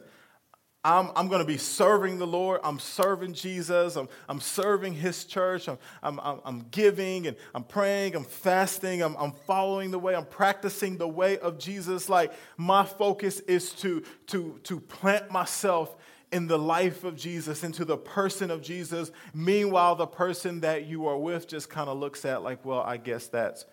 I'm, 0.88 1.12
I'm 1.17 1.27
going 1.27 1.41
to 1.41 1.46
be 1.46 1.58
serving 1.58 2.17
the 2.17 2.25
Lord. 2.25 2.62
I'm 2.63 2.79
serving 2.79 3.34
Jesus. 3.34 3.98
I'm, 3.98 4.08
I'm 4.29 4.39
serving 4.39 4.94
His 4.94 5.25
church. 5.25 5.67
I'm, 5.67 5.77
I'm, 6.01 6.39
I'm 6.46 6.65
giving 6.72 7.27
and 7.27 7.36
I'm 7.53 7.65
praying. 7.65 8.15
I'm 8.15 8.24
fasting. 8.24 9.01
I'm, 9.01 9.17
I'm 9.17 9.34
following 9.34 9.91
the 9.91 10.00
way. 10.00 10.15
I'm 10.15 10.25
practicing 10.25 10.98
the 10.98 11.08
way 11.08 11.39
of 11.39 11.60
Jesus. 11.60 12.08
Like 12.08 12.32
my 12.56 12.86
focus 12.86 13.41
is 13.41 13.74
to, 13.74 14.01
to, 14.27 14.62
to 14.63 14.79
plant 14.79 15.29
myself 15.29 15.94
in 16.32 16.48
the 16.48 16.58
life 16.58 17.03
of 17.03 17.17
Jesus, 17.17 17.65
into 17.65 17.84
the 17.84 17.98
person 17.98 18.50
of 18.50 18.62
Jesus. 18.62 19.12
Meanwhile, 19.34 19.96
the 19.96 20.08
person 20.08 20.62
that 20.62 20.86
you 20.86 21.08
are 21.08 21.17
with 21.17 21.50
just 21.50 21.70
kind 21.70 21.89
of 21.89 21.98
looks 21.98 22.24
at, 22.24 22.44
like, 22.44 22.63
well, 22.63 22.82
I 22.82 22.96
guess 22.96 23.27
that's 23.27 23.65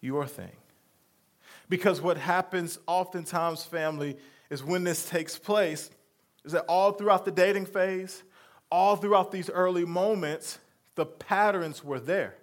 your 0.00 0.26
thing. 0.26 0.52
Because 1.68 2.00
what 2.00 2.16
happens 2.16 2.80
oftentimes, 2.88 3.62
family, 3.62 4.16
is 4.50 4.64
when 4.64 4.82
this 4.82 5.08
takes 5.08 5.38
place, 5.38 5.90
is 6.46 6.52
that 6.52 6.64
all 6.68 6.92
throughout 6.92 7.24
the 7.26 7.30
dating 7.30 7.66
phase, 7.66 8.22
all 8.70 8.96
throughout 8.96 9.30
these 9.30 9.50
early 9.50 9.84
moments, 9.84 10.58
the 10.94 11.04
patterns 11.04 11.84
were 11.84 12.00
there. 12.00 12.36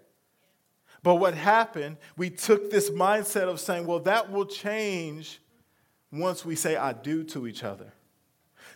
But 1.02 1.16
what 1.16 1.34
happened, 1.34 1.98
we 2.16 2.30
took 2.30 2.70
this 2.70 2.92
mindset 2.92 3.50
of 3.50 3.60
saying, 3.60 3.88
well, 3.88 4.00
that 4.02 4.32
will 4.32 4.46
change 4.46 5.40
once 6.12 6.46
we 6.46 6.56
say 6.56 6.76
I 6.76 6.94
do 6.94 7.24
to 7.26 7.48
each 7.48 7.64
other 7.64 7.92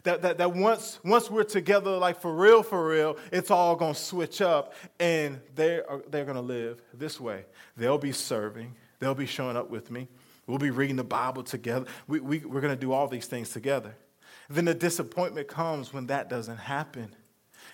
that, 0.07 0.21
that, 0.21 0.37
that 0.37 0.55
once, 0.55 0.99
once 1.03 1.29
we're 1.29 1.43
together, 1.43 1.97
like 1.97 2.21
for 2.21 2.33
real, 2.33 2.63
for 2.63 2.87
real, 2.87 3.17
it's 3.31 3.51
all 3.51 3.75
to 3.93 3.99
switch 3.99 4.41
up 4.41 4.73
and 4.99 5.39
they're, 5.55 5.85
they're 6.09 6.23
going 6.23 6.35
to 6.35 6.41
live 6.41 6.81
this 6.93 7.19
way. 7.19 7.45
They'll 7.75 7.97
be 7.97 8.13
serving, 8.13 8.73
they'll 8.99 9.15
be 9.15 9.25
showing 9.25 9.57
up 9.57 9.69
with 9.69 9.91
me. 9.91 10.07
We'll 10.45 10.59
be 10.59 10.71
reading 10.71 10.95
the 10.95 11.03
Bible 11.03 11.43
together. 11.43 11.87
We, 12.07 12.21
we, 12.21 12.39
we're 12.39 12.61
to 12.61 12.79
do 12.79 12.93
all 12.93 13.09
these 13.09 13.25
things 13.25 13.49
together. 13.49 13.93
Then 14.49 14.65
the 14.65 14.73
disappointment 14.73 15.47
comes 15.47 15.93
when 15.93 16.07
that 16.07 16.29
doesn't 16.29 16.57
happen. 16.57 17.15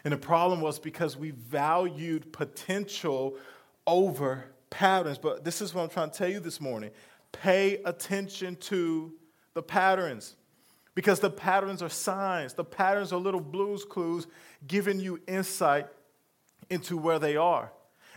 And 0.04 0.12
the 0.12 0.18
problem 0.18 0.62
was 0.62 0.80
because 0.80 1.16
we 1.16 1.32
valued 1.32 2.34
potential 2.34 3.38
over 3.86 4.46
patterns. 4.70 5.18
But 5.18 5.44
this 5.44 5.62
is 5.62 5.74
what 5.74 5.84
I'm 5.84 5.90
trying 5.90 6.12
to 6.12 6.18
tell 6.18 6.30
you 6.30 6.40
this 6.40 6.60
morning 6.60 6.92
pay 7.32 7.78
attention 7.84 8.56
to 8.56 9.12
the 9.56 9.62
patterns 9.62 10.36
because 10.96 11.20
the 11.20 11.30
patterns 11.30 11.82
are 11.82 11.90
signs, 11.90 12.54
the 12.54 12.64
patterns 12.64 13.12
are 13.12 13.20
little 13.20 13.40
Blue's 13.40 13.84
Clues 13.84 14.28
giving 14.68 15.00
you 15.00 15.20
insight 15.28 15.88
into 16.70 16.96
where 16.98 17.20
they 17.20 17.36
are. 17.36 17.72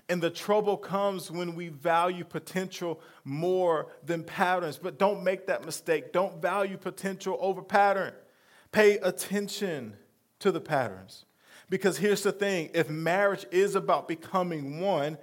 And 0.09 0.23
the 0.23 0.31
trouble 0.31 0.77
comes 0.77 1.31
when 1.31 1.55
we 1.55 1.69
value 1.69 2.25
potential 2.25 3.01
more 3.25 3.89
than 4.05 4.23
patterns. 4.23 4.79
But 4.79 4.99
don't 4.99 5.25
make 5.25 5.47
that 5.47 5.65
mistake. 5.65 6.13
Don't 6.13 6.41
value 6.41 6.77
potential 6.77 7.37
over 7.41 7.61
pattern. 7.61 8.13
Pay 8.73 8.99
attention 8.99 9.97
to 10.41 10.51
the 10.51 10.61
patterns. 10.61 11.25
Because 11.69 11.99
here's 11.99 12.23
the 12.23 12.33
thing 12.33 12.71
if 12.75 12.89
marriage 12.89 13.45
is 13.51 13.75
about 13.75 14.09
becoming 14.09 14.81
one, 14.81 15.19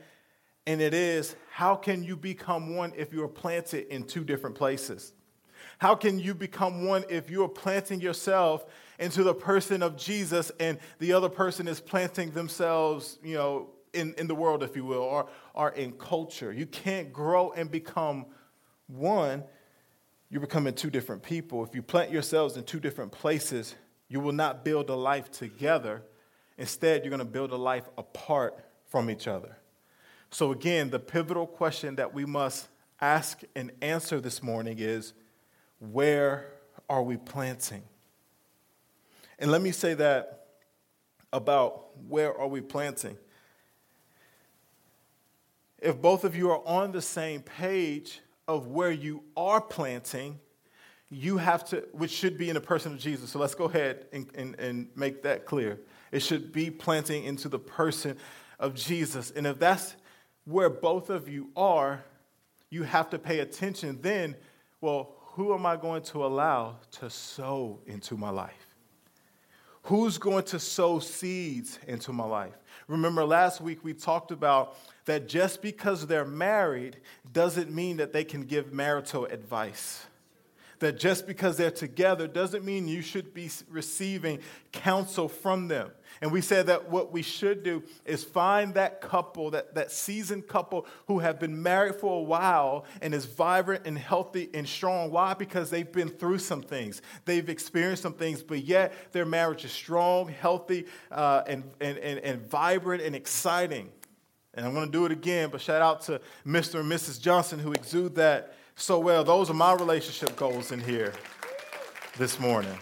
and 0.65 0.81
it 0.81 0.93
is, 0.93 1.35
how 1.51 1.75
can 1.75 2.03
you 2.03 2.15
become 2.15 2.75
one 2.75 2.93
if 2.95 3.13
you're 3.13 3.27
planted 3.27 3.87
in 3.87 4.03
two 4.03 4.23
different 4.23 4.55
places? 4.55 5.13
How 5.77 5.95
can 5.95 6.19
you 6.19 6.33
become 6.33 6.85
one 6.85 7.03
if 7.09 7.29
you 7.29 7.43
are 7.43 7.49
planting 7.49 7.99
yourself 7.99 8.65
into 8.99 9.23
the 9.23 9.33
person 9.33 9.83
of 9.83 9.97
Jesus 9.97 10.51
and 10.59 10.77
the 10.99 11.13
other 11.13 11.29
person 11.29 11.67
is 11.67 11.79
planting 11.79 12.31
themselves, 12.31 13.19
you 13.23 13.35
know, 13.35 13.69
in, 13.93 14.13
in 14.17 14.27
the 14.27 14.35
world, 14.35 14.63
if 14.63 14.75
you 14.75 14.85
will, 14.85 15.01
or, 15.01 15.27
or 15.53 15.71
in 15.71 15.93
culture? 15.93 16.53
You 16.53 16.65
can't 16.65 17.11
grow 17.11 17.51
and 17.51 17.69
become 17.69 18.27
one. 18.87 19.43
You're 20.33 20.41
becoming 20.41 20.73
two 20.73 20.89
different 20.89 21.21
people. 21.21 21.63
If 21.63 21.75
you 21.75 21.83
plant 21.83 22.09
yourselves 22.09 22.57
in 22.57 22.63
two 22.63 22.79
different 22.79 23.11
places, 23.11 23.75
you 24.09 24.19
will 24.19 24.31
not 24.31 24.65
build 24.65 24.89
a 24.89 24.95
life 24.95 25.29
together. 25.29 26.01
Instead, 26.57 27.03
you're 27.03 27.11
going 27.11 27.19
to 27.19 27.23
build 27.23 27.51
a 27.51 27.55
life 27.55 27.87
apart 27.99 28.57
from 28.87 29.11
each 29.11 29.27
other. 29.27 29.55
So, 30.31 30.51
again, 30.51 30.89
the 30.89 30.97
pivotal 30.97 31.45
question 31.45 31.97
that 31.97 32.15
we 32.15 32.25
must 32.25 32.67
ask 32.99 33.41
and 33.55 33.73
answer 33.83 34.19
this 34.19 34.41
morning 34.41 34.77
is 34.79 35.13
where 35.77 36.47
are 36.89 37.03
we 37.03 37.17
planting? 37.17 37.83
And 39.37 39.51
let 39.51 39.61
me 39.61 39.71
say 39.71 39.93
that 39.93 40.47
about 41.31 41.95
where 42.09 42.35
are 42.35 42.47
we 42.47 42.61
planting. 42.61 43.19
If 45.77 46.01
both 46.01 46.23
of 46.23 46.35
you 46.35 46.49
are 46.49 46.67
on 46.67 46.91
the 46.91 47.03
same 47.03 47.43
page 47.43 48.21
of 48.47 48.67
where 48.67 48.91
you 48.91 49.23
are 49.37 49.61
planting, 49.61 50.39
you 51.09 51.37
have 51.37 51.63
to, 51.65 51.83
which 51.91 52.11
should 52.11 52.37
be 52.37 52.49
in 52.49 52.55
the 52.55 52.61
person 52.61 52.93
of 52.93 52.99
Jesus. 52.99 53.29
So 53.29 53.39
let's 53.39 53.55
go 53.55 53.65
ahead 53.65 54.07
and, 54.11 54.27
and, 54.35 54.59
and 54.59 54.89
make 54.95 55.23
that 55.23 55.45
clear. 55.45 55.79
It 56.11 56.21
should 56.21 56.51
be 56.51 56.69
planting 56.69 57.23
into 57.23 57.49
the 57.49 57.59
person 57.59 58.17
of 58.59 58.73
Jesus. 58.73 59.31
And 59.31 59.47
if 59.47 59.59
that's 59.59 59.95
where 60.45 60.69
both 60.69 61.09
of 61.09 61.29
you 61.29 61.49
are, 61.55 62.03
you 62.69 62.83
have 62.83 63.09
to 63.11 63.19
pay 63.19 63.39
attention 63.39 63.99
then. 64.01 64.35
Well, 64.81 65.15
who 65.33 65.53
am 65.53 65.65
I 65.65 65.75
going 65.75 66.03
to 66.03 66.25
allow 66.25 66.77
to 66.99 67.09
sow 67.09 67.79
into 67.85 68.17
my 68.17 68.29
life? 68.29 68.62
Who's 69.83 70.17
going 70.17 70.45
to 70.45 70.59
sow 70.59 70.99
seeds 70.99 71.79
into 71.87 72.13
my 72.13 72.25
life? 72.25 72.53
Remember, 72.87 73.25
last 73.25 73.61
week 73.61 73.83
we 73.83 73.93
talked 73.93 74.31
about 74.31 74.77
that 75.05 75.27
just 75.27 75.61
because 75.61 76.07
they're 76.07 76.25
married 76.25 76.97
doesn't 77.31 77.71
mean 77.71 77.97
that 77.97 78.13
they 78.13 78.23
can 78.23 78.43
give 78.43 78.73
marital 78.73 79.25
advice 79.25 80.05
that 80.83 80.99
just 80.99 81.25
because 81.25 81.55
they're 81.55 81.71
together 81.71 82.27
doesn't 82.27 82.65
mean 82.65 82.89
you 82.89 83.01
should 83.01 83.33
be 83.33 83.49
receiving 83.69 84.39
counsel 84.73 85.29
from 85.29 85.69
them. 85.69 85.89
And 86.21 86.31
we 86.31 86.41
said 86.41 86.67
that 86.67 86.89
what 86.89 87.11
we 87.11 87.21
should 87.21 87.63
do 87.63 87.83
is 88.05 88.23
find 88.23 88.73
that 88.75 89.01
couple, 89.01 89.51
that, 89.51 89.75
that 89.75 89.91
seasoned 89.91 90.47
couple 90.47 90.85
who 91.07 91.19
have 91.19 91.39
been 91.39 91.61
married 91.61 91.95
for 91.95 92.19
a 92.19 92.23
while 92.23 92.85
and 93.01 93.13
is 93.13 93.25
vibrant 93.25 93.85
and 93.85 93.97
healthy 93.97 94.49
and 94.53 94.67
strong. 94.67 95.11
Why? 95.11 95.33
Because 95.33 95.69
they've 95.69 95.91
been 95.91 96.09
through 96.09 96.39
some 96.39 96.61
things. 96.61 97.01
They've 97.25 97.47
experienced 97.49 98.03
some 98.03 98.13
things, 98.13 98.43
but 98.43 98.63
yet 98.63 98.93
their 99.11 99.25
marriage 99.25 99.65
is 99.65 99.71
strong, 99.71 100.29
healthy, 100.29 100.85
uh, 101.11 101.43
and, 101.47 101.63
and, 101.81 101.97
and, 101.97 102.19
and 102.19 102.41
vibrant 102.41 103.03
and 103.03 103.15
exciting. 103.15 103.89
And 104.53 104.65
I'm 104.65 104.73
going 104.73 104.85
to 104.85 104.91
do 104.91 105.05
it 105.05 105.11
again, 105.11 105.49
but 105.51 105.61
shout 105.61 105.81
out 105.81 106.01
to 106.03 106.21
Mr. 106.45 106.79
and 106.81 106.91
Mrs. 106.91 107.19
Johnson 107.19 107.59
who 107.59 107.73
exude 107.73 108.15
that 108.15 108.55
so 108.75 108.99
well. 108.99 109.23
Those 109.23 109.49
are 109.49 109.55
my 109.55 109.73
relationship 109.73 110.35
goals 110.35 110.71
in 110.71 110.79
here 110.79 111.13
this 112.17 112.39
morning. 112.39 112.77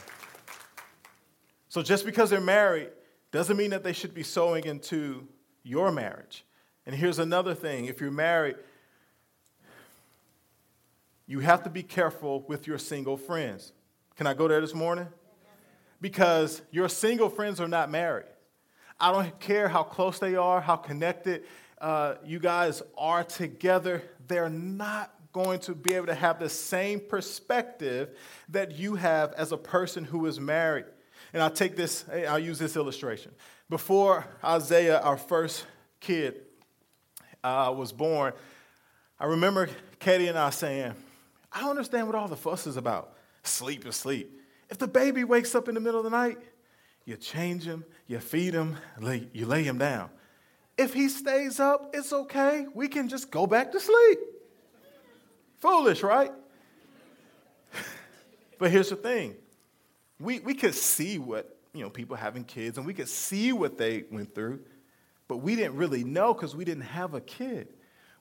So 1.70 1.82
just 1.82 2.06
because 2.06 2.30
they're 2.30 2.42
married 2.42 2.90
doesn't 3.32 3.58
mean 3.58 3.70
that 3.72 3.84
they 3.84 3.94
should 3.94 4.14
be 4.14 4.24
sowing 4.24 4.66
into 4.66 5.28
your 5.64 5.92
marriage. 5.92 6.46
And 6.86 6.96
here's 6.96 7.20
another 7.20 7.54
thing 7.54 7.86
if 7.86 8.02
you're 8.02 8.12
married, 8.12 8.56
you 11.28 11.40
have 11.40 11.64
to 11.64 11.70
be 11.70 11.84
careful 11.84 12.44
with 12.48 12.68
your 12.68 12.78
single 12.78 13.18
friends. 13.18 13.72
Can 14.18 14.28
I 14.28 14.34
go 14.34 14.48
there 14.48 14.60
this 14.60 14.76
morning? 14.76 15.08
Because 16.02 16.62
your 16.72 16.90
single 16.90 17.30
friends 17.30 17.62
are 17.62 17.68
not 17.68 17.90
married. 17.90 18.26
I 19.00 19.12
don't 19.12 19.40
care 19.40 19.68
how 19.68 19.84
close 19.84 20.20
they 20.20 20.36
are, 20.36 20.60
how 20.60 20.76
connected 20.76 21.44
uh, 21.82 22.16
you 22.24 22.40
guys 22.40 22.84
are 22.98 23.24
together, 23.24 24.04
they're 24.28 24.50
not 24.50 25.14
going 25.34 25.60
to 25.62 25.74
be 25.74 25.94
able 25.94 26.06
to 26.06 26.16
have 26.16 26.40
the 26.40 26.50
same 26.50 27.00
perspective 27.00 28.16
that 28.50 28.74
you 28.74 28.96
have 28.96 29.34
as 29.34 29.52
a 29.52 29.58
person 29.58 30.04
who 30.04 30.28
is 30.28 30.40
married. 30.40 30.86
And 31.34 31.42
I'll 31.42 31.52
take 31.52 31.76
this, 31.76 32.06
I'll 32.28 32.40
use 32.40 32.60
this 32.60 32.76
illustration. 32.76 33.32
Before 33.70 34.26
Isaiah, 34.44 35.00
our 35.00 35.18
first 35.18 35.66
kid, 36.00 36.42
uh, 37.44 37.74
was 37.76 37.92
born, 37.92 38.34
I 39.20 39.26
remember 39.26 39.70
Katie 40.00 40.28
and 40.28 40.38
I 40.38 40.50
saying, 40.50 40.94
I 41.52 41.60
don't 41.62 41.72
understand 41.72 42.08
what 42.08 42.16
all 42.16 42.28
the 42.28 42.36
fuss 42.36 42.68
is 42.68 42.78
about. 42.78 43.14
Sleep 43.44 43.86
is 43.86 43.96
sleep. 43.96 44.40
If 44.70 44.78
the 44.78 44.88
baby 44.88 45.24
wakes 45.24 45.54
up 45.56 45.68
in 45.68 45.76
the 45.76 45.82
middle 45.82 46.00
of 46.00 46.04
the 46.04 46.10
night, 46.10 46.38
you 47.06 47.18
change 47.18 47.64
him, 47.64 47.84
you 48.08 48.20
feed 48.20 48.54
him, 48.54 48.78
you 49.34 49.46
lay 49.46 49.64
him 49.64 49.78
down. 49.78 50.10
If 50.78 50.94
he 50.94 51.10
stays 51.10 51.60
up, 51.60 51.92
it's 51.94 52.14
okay. 52.14 52.66
We 52.74 52.88
can 52.88 53.10
just 53.10 53.32
go 53.32 53.46
back 53.46 53.72
to 53.74 53.80
sleep. 53.80 54.20
Foolish, 55.60 56.02
right? 56.02 56.32
but 58.58 58.72
here's 58.72 58.90
the 58.90 58.96
thing 58.96 59.36
we, 60.22 60.40
we 60.40 60.54
could 60.54 60.75
see 60.75 61.18
what, 61.18 61.58
you 61.74 61.82
know, 61.82 61.90
people 61.90 62.16
having 62.16 62.44
kids 62.44 62.78
and 62.78 62.86
we 62.86 62.94
could 62.94 63.10
see 63.10 63.51
what 63.54 63.78
they 63.78 64.04
went 64.12 64.36
through, 64.36 64.60
but 65.28 65.38
we 65.38 65.56
didn't 65.56 65.75
really 65.75 66.04
know 66.04 66.34
because 66.34 66.56
we 66.56 66.66
didn't 66.66 66.84
have 66.84 67.13
a 67.13 67.22
kid. 67.22 67.70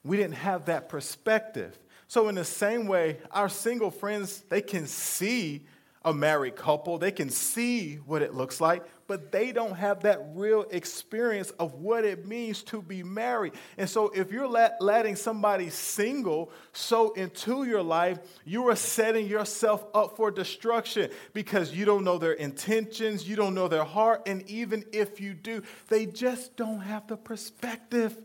We 0.03 0.17
didn't 0.17 0.35
have 0.35 0.65
that 0.65 0.89
perspective. 0.89 1.77
So, 2.07 2.27
in 2.27 2.35
the 2.35 2.43
same 2.43 2.87
way, 2.87 3.19
our 3.29 3.49
single 3.49 3.91
friends, 3.91 4.43
they 4.49 4.61
can 4.61 4.87
see 4.87 5.65
a 6.03 6.13
married 6.13 6.55
couple, 6.55 6.97
they 6.97 7.11
can 7.11 7.29
see 7.29 7.95
what 7.97 8.21
it 8.23 8.33
looks 8.33 8.59
like, 8.59 8.83
but 9.05 9.31
they 9.31 9.51
don't 9.51 9.75
have 9.75 10.01
that 10.01 10.19
real 10.33 10.65
experience 10.71 11.51
of 11.51 11.75
what 11.75 12.05
it 12.05 12.25
means 12.25 12.63
to 12.63 12.81
be 12.81 13.03
married. 13.03 13.53
And 13.77 13.87
so, 13.87 14.09
if 14.09 14.31
you're 14.31 14.47
let, 14.47 14.81
letting 14.81 15.15
somebody 15.15 15.69
single 15.69 16.51
sow 16.73 17.11
into 17.11 17.65
your 17.65 17.83
life, 17.83 18.17
you 18.45 18.67
are 18.69 18.75
setting 18.75 19.27
yourself 19.27 19.85
up 19.93 20.17
for 20.17 20.31
destruction 20.31 21.11
because 21.33 21.73
you 21.73 21.85
don't 21.85 22.03
know 22.03 22.17
their 22.17 22.33
intentions, 22.33 23.27
you 23.27 23.35
don't 23.35 23.53
know 23.53 23.67
their 23.67 23.83
heart, 23.83 24.23
and 24.25 24.49
even 24.49 24.83
if 24.91 25.21
you 25.21 25.33
do, 25.35 25.61
they 25.89 26.07
just 26.07 26.55
don't 26.55 26.79
have 26.79 27.05
the 27.07 27.17
perspective 27.17 28.17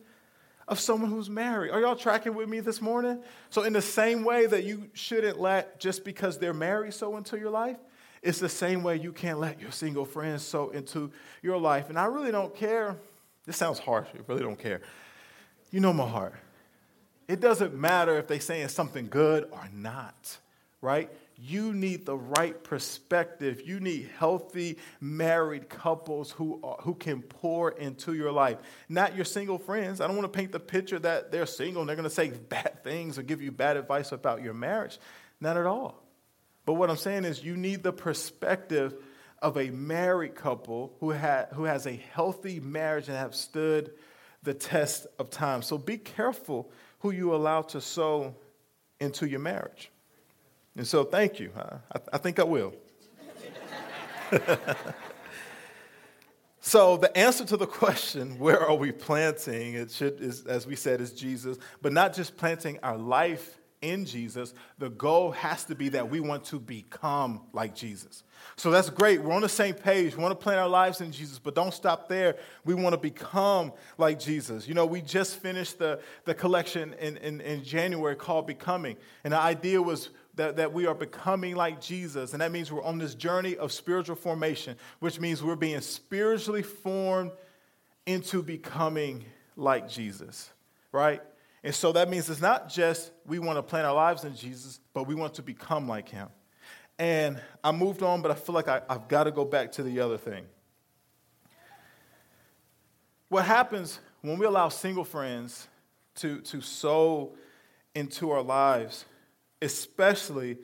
of 0.69 0.81
someone 0.81 1.11
who's 1.11 1.31
married. 1.31 1.71
Are 1.71 1.81
y'all 1.81 1.97
tracking 1.97 2.35
with 2.35 2.49
me 2.49 2.61
this 2.61 2.81
morning? 2.81 3.23
So, 3.51 3.63
in 3.63 3.73
the 3.73 3.83
same 3.83 4.25
way 4.25 4.47
that 4.47 4.65
you 4.65 4.91
shouldn't 4.95 5.41
let 5.41 5.79
just 5.79 6.05
because 6.05 6.39
they're 6.39 6.55
married 6.55 6.95
sow 6.95 7.17
into 7.17 7.39
your 7.39 7.51
life, 7.51 7.77
it's 8.23 8.41
the 8.41 8.49
same 8.49 8.83
way 8.83 8.97
you 8.97 9.13
can't 9.13 9.39
let 9.39 9.61
your 9.61 9.71
single 9.71 10.05
friends 10.05 10.43
sow 10.43 10.71
into 10.71 11.13
your 11.43 11.59
life. 11.59 11.89
And 11.89 11.99
I 11.99 12.07
really 12.07 12.33
don't 12.33 12.55
care. 12.55 12.97
This 13.45 13.57
sounds 13.57 13.79
harsh. 13.79 14.09
I 14.15 14.19
really 14.27 14.43
don't 14.43 14.59
care. 14.59 14.81
You 15.71 15.81
know 15.81 15.93
my 15.93 16.09
heart. 16.09 16.35
It 17.29 17.41
doesn't 17.41 17.75
matter 17.75 18.19
if 18.19 18.27
they're 18.27 18.41
saying 18.41 18.69
something 18.69 19.09
good 19.09 19.49
or 19.51 19.69
not, 19.73 20.39
right? 20.81 21.11
You 21.39 21.75
need 21.75 22.07
the 22.07 22.17
right 22.17 22.63
perspective. 22.65 23.63
You 23.65 23.79
need 23.79 24.11
healthy 24.19 24.79
married 25.01 25.69
couples 25.69 26.31
who, 26.31 26.61
are, 26.63 26.79
who 26.81 26.95
can 26.95 27.21
pour 27.23 27.71
into 27.71 28.15
your 28.15 28.33
life, 28.33 28.59
not 28.89 29.15
your 29.15 29.27
single 29.27 29.59
friends. 29.59 30.01
I 30.01 30.07
don't 30.07 30.17
want 30.17 30.33
to 30.33 30.37
paint 30.37 30.53
the 30.53 30.61
picture 30.61 30.99
that 30.99 31.31
they're 31.31 31.47
single 31.47 31.83
and 31.83 31.89
they're 31.89 31.97
going 31.97 32.09
to 32.09 32.15
say 32.15 32.31
bad 32.49 32.83
things 32.83 33.19
or 33.19 33.23
give 33.23 33.43
you 33.43 33.53
bad 33.53 33.77
advice 33.77 34.13
about 34.13 34.43
your 34.43 34.55
marriage. 34.55 34.99
Not 35.41 35.57
at 35.57 35.67
all. 35.67 36.03
But 36.65 36.75
what 36.75 36.91
I'm 36.91 36.97
saying 36.97 37.25
is, 37.25 37.45
you 37.45 37.57
need 37.57 37.83
the 37.83 37.93
perspective 37.93 38.95
of 39.41 39.57
a 39.57 39.71
married 39.71 40.35
couple 40.35 40.97
who, 41.01 41.13
ha- 41.13 41.47
who 41.53 41.65
has 41.65 41.87
a 41.87 42.03
healthy 42.13 42.59
marriage 42.59 43.09
and 43.09 43.17
have 43.17 43.35
stood 43.35 43.93
the 44.43 44.55
test 44.55 45.07
of 45.19 45.31
time. 45.31 45.63
So 45.63 45.77
be 45.77 45.99
careful 45.99 46.71
who 47.01 47.11
you 47.11 47.35
allow 47.35 47.63
to 47.63 47.81
sow 47.81 48.35
into 48.99 49.29
your 49.29 49.41
marriage. 49.41 49.91
And 50.77 50.87
so, 50.87 51.05
thank 51.05 51.41
you. 51.41 51.51
I, 51.57 51.99
I 52.13 52.19
think 52.19 52.39
I 52.39 52.45
will. 52.45 52.75
so, 56.61 56.97
the 56.99 57.17
answer 57.17 57.45
to 57.47 57.57
the 57.57 57.67
question, 57.67 58.39
where 58.39 58.61
are 58.61 58.75
we 58.75 58.93
planting? 58.93 59.75
It 59.75 59.91
should, 59.91 60.21
is, 60.21 60.45
as 60.45 60.67
we 60.67 60.77
said, 60.77 61.01
is 61.01 61.13
Jesus, 61.13 61.57
but 61.81 61.93
not 61.93 62.15
just 62.15 62.37
planting 62.37 62.79
our 62.83 62.99
life 62.99 63.59
in 63.83 64.05
Jesus. 64.05 64.55
The 64.79 64.91
goal 64.91 65.33
has 65.33 65.65
to 65.65 65.75
be 65.75 65.91
that 65.91 66.11
we 66.11 66.21
want 66.21 66.45
to 66.47 66.59
become 66.59 67.43
like 67.53 67.75
Jesus. 67.75 68.25
So 68.57 68.71
that's 68.71 68.91
great. 68.91 69.23
We're 69.23 69.33
on 69.33 69.43
the 69.43 69.49
same 69.49 69.75
page. 69.75 70.17
We 70.17 70.23
want 70.23 70.39
to 70.39 70.43
plant 70.43 70.59
our 70.59 70.69
lives 70.69 71.01
in 71.01 71.13
Jesus, 71.13 71.39
but 71.39 71.55
don't 71.55 71.75
stop 71.75 72.09
there. 72.09 72.37
We 72.65 72.75
want 72.75 72.95
to 72.95 73.01
become 73.01 73.73
like 73.99 74.19
Jesus. 74.19 74.67
You 74.67 74.75
know, 74.75 74.87
we 74.87 75.03
just 75.03 75.37
finished 75.41 75.79
the, 75.79 76.01
the 76.25 76.35
collection 76.35 76.95
in, 76.95 77.17
in, 77.19 77.41
in 77.41 77.63
January 77.63 78.17
called 78.17 78.47
Becoming. 78.47 78.97
And 79.25 79.33
the 79.33 79.41
idea 79.41 79.81
was 79.81 80.11
that, 80.37 80.57
that 80.57 80.73
we 80.73 80.87
are 80.87 80.95
becoming 80.95 81.57
like 81.57 81.81
Jesus. 81.81 82.33
And 82.33 82.43
that 82.43 82.53
means 82.53 82.71
we're 82.71 82.83
on 82.83 82.99
this 82.99 83.15
journey 83.15 83.57
of 83.57 83.73
spiritual 83.73 84.17
formation, 84.17 84.77
which 85.01 85.19
means 85.19 85.43
we're 85.43 85.57
being 85.57 85.81
spiritually 85.81 86.63
formed 86.63 87.33
into 88.07 88.43
becoming 88.43 89.25
like 89.57 89.89
Jesus, 89.89 90.51
right? 90.93 91.23
And 91.65 91.75
so 91.75 91.93
that 91.93 92.09
means 92.09 92.31
it's 92.31 92.41
not 92.41 92.69
just 92.69 93.11
we 93.27 93.39
want 93.39 93.59
to 93.59 93.63
plant 93.63 93.87
our 93.87 93.95
lives 93.95 94.25
in 94.25 94.37
Jesus, 94.37 94.79
but 94.93 95.07
we 95.07 95.15
want 95.15 95.35
to 95.35 95.43
become 95.43 95.89
like 95.89 96.09
him. 96.09 96.29
And 96.99 97.41
I 97.65 97.73
moved 97.73 98.03
on, 98.03 98.23
but 98.23 98.31
I 98.31 98.35
feel 98.35 98.55
like 98.55 98.69
I, 98.69 98.83
I've 98.89 99.09
got 99.09 99.25
to 99.25 99.31
go 99.31 99.45
back 99.45 99.73
to 99.73 99.83
the 99.83 100.01
other 100.01 100.17
thing. 100.17 100.47
What 103.29 103.45
happens 103.45 103.99
when 104.23 104.39
we 104.39 104.47
allow 104.47 104.69
single 104.69 105.05
friends 105.05 105.67
to, 106.17 106.41
to 106.43 106.61
sow 106.61 107.35
into 107.95 108.31
our 108.31 108.43
lives 108.43 109.05
especially 109.63 110.59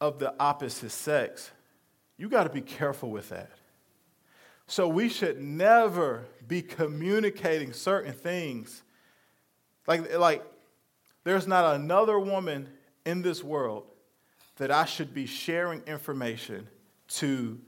of 0.00 0.18
the 0.18 0.34
opposite 0.38 0.90
sex, 0.90 1.50
you 2.16 2.28
got 2.28 2.44
to 2.44 2.50
be 2.50 2.60
careful 2.60 3.10
with 3.10 3.28
that. 3.30 3.50
So 4.66 4.86
we 4.86 5.08
should 5.08 5.40
never 5.40 6.26
be 6.46 6.62
communicating 6.62 7.72
certain 7.72 8.12
things. 8.12 8.82
Like, 9.86 10.16
like 10.16 10.44
there's 11.24 11.46
not 11.46 11.76
another 11.76 12.18
woman 12.18 12.68
in 13.06 13.22
this 13.22 13.42
world 13.42 13.84
that 14.56 14.70
I 14.70 14.84
should 14.84 15.14
be 15.14 15.26
sharing 15.26 15.80
information 15.86 16.68
to 17.08 17.58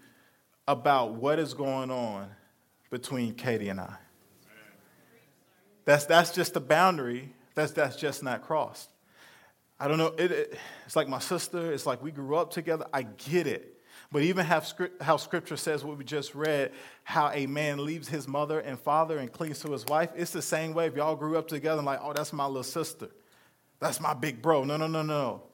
about 0.69 1.15
what 1.15 1.39
is 1.39 1.55
going 1.55 1.91
on 1.91 2.29
between 2.91 3.35
Katie 3.35 3.69
and 3.69 3.81
I. 3.81 3.95
That's, 5.85 6.05
that's 6.05 6.33
just 6.33 6.55
the 6.55 6.61
boundary 6.61 7.33
that's, 7.55 7.73
that's 7.73 7.97
just 7.97 8.23
not 8.23 8.43
crossed. 8.43 8.89
I 9.81 9.89
don't 9.89 9.97
know. 9.97 10.15
It, 10.19 10.31
it, 10.31 10.59
it's 10.85 10.95
like 10.95 11.09
my 11.09 11.19
sister. 11.19 11.73
It's 11.73 11.87
like 11.87 12.03
we 12.03 12.11
grew 12.11 12.37
up 12.37 12.51
together. 12.51 12.85
I 12.93 13.03
get 13.03 13.47
it. 13.47 13.79
But 14.13 14.23
even 14.23 14.45
how, 14.45 14.61
script, 14.61 15.01
how 15.01 15.17
scripture 15.17 15.57
says 15.57 15.85
what 15.85 15.97
we 15.97 16.05
just 16.05 16.35
read, 16.35 16.73
how 17.05 17.31
a 17.33 17.47
man 17.47 17.85
leaves 17.85 18.09
his 18.09 18.29
mother 18.29 18.61
and 18.61 18.79
father 18.79 19.19
and 19.19 19.33
clings 19.33 19.61
to 19.61 19.73
his 19.73 19.87
wife, 19.87 20.11
it's 20.17 20.33
the 20.33 20.43
same 20.43 20.75
way 20.75 20.87
if 20.87 20.97
y'all 20.97 21.17
grew 21.17 21.39
up 21.39 21.49
together 21.49 21.79
and 21.79 21.87
like, 21.87 22.01
oh, 22.03 22.13
that's 22.13 22.33
my 22.33 22.45
little 22.45 22.63
sister. 22.63 23.09
That's 23.79 24.01
my 24.01 24.13
big 24.13 24.43
bro. 24.43 24.65
No, 24.65 24.77
no, 24.77 24.87
no, 24.87 25.03
no. 25.03 25.45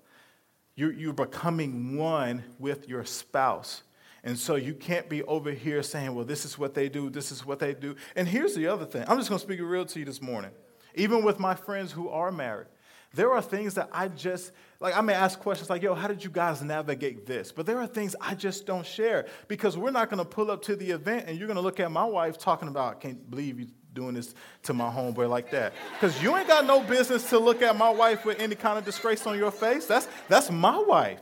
You're, 0.75 0.93
you're 0.93 1.12
becoming 1.12 1.97
one 1.97 2.43
with 2.59 2.89
your 2.89 3.05
spouse. 3.05 3.83
And 4.25 4.39
so 4.39 4.57
you 4.57 4.75
can't 4.75 5.09
be 5.09 5.23
over 5.23 5.53
here 5.53 5.83
saying, 5.83 6.15
well, 6.15 6.25
this 6.25 6.45
is 6.45 6.59
what 6.59 6.75
they 6.75 6.89
do, 6.89 7.11
this 7.11 7.31
is 7.31 7.47
what 7.47 7.59
they 7.61 7.75
do. 7.75 7.95
And 8.17 8.27
here's 8.27 8.55
the 8.55 8.67
other 8.67 8.87
thing. 8.87 9.05
I'm 9.07 9.19
just 9.19 9.29
going 9.29 9.39
to 9.39 9.45
speak 9.45 9.61
real 9.61 9.85
to 9.85 9.99
you 9.99 10.05
this 10.05 10.21
morning. 10.21 10.51
Even 10.95 11.23
with 11.23 11.39
my 11.39 11.55
friends 11.55 11.93
who 11.93 12.09
are 12.09 12.33
married, 12.33 12.67
there 13.16 13.33
are 13.33 13.42
things 13.42 13.74
that 13.74 13.88
I 13.92 14.09
just, 14.09 14.52
like, 14.79 14.96
I 14.96 15.00
may 15.00 15.14
ask 15.14 15.40
questions 15.40 15.70
like, 15.70 15.83
yo, 15.83 15.94
how 15.94 16.07
did 16.07 16.22
you 16.22 16.31
guys 16.31 16.62
navigate 16.62 17.26
this? 17.26 17.50
But 17.50 17.66
there 17.66 17.79
are 17.79 17.87
things 17.87 18.14
I 18.20 18.35
just 18.35 18.66
don't 18.66 18.87
share 18.87 19.26
because 19.48 19.76
we're 19.76 19.90
not 19.90 20.11
going 20.11 20.18
to 20.18 20.24
pull 20.24 20.50
up 20.50 20.62
to 20.64 20.76
the 20.76 20.90
event 20.90 21.24
and 21.26 21.38
you're 21.38 21.48
going 21.48 21.57
to 21.57 21.62
look 21.62 21.81
at 21.81 21.90
my 21.90 22.05
wife 22.05 22.38
talking 22.38 22.68
about, 22.68 22.96
I 22.96 22.98
can't 22.98 23.29
believe 23.31 23.59
you 23.59 23.66
doing 23.94 24.14
this 24.14 24.35
to 24.64 24.74
my 24.74 24.90
homeboy 24.90 25.29
like 25.29 25.50
that. 25.50 25.72
Because 25.94 26.22
you 26.22 26.37
ain't 26.37 26.46
got 26.46 26.66
no 26.66 26.81
business 26.83 27.29
to 27.31 27.38
look 27.38 27.62
at 27.62 27.76
my 27.76 27.90
wife 27.90 28.24
with 28.24 28.38
any 28.38 28.55
kind 28.55 28.79
of 28.79 28.85
disgrace 28.85 29.26
on 29.26 29.38
your 29.38 29.50
face. 29.50 29.87
That's, 29.87 30.07
that's 30.29 30.50
my 30.50 30.79
wife. 30.79 31.20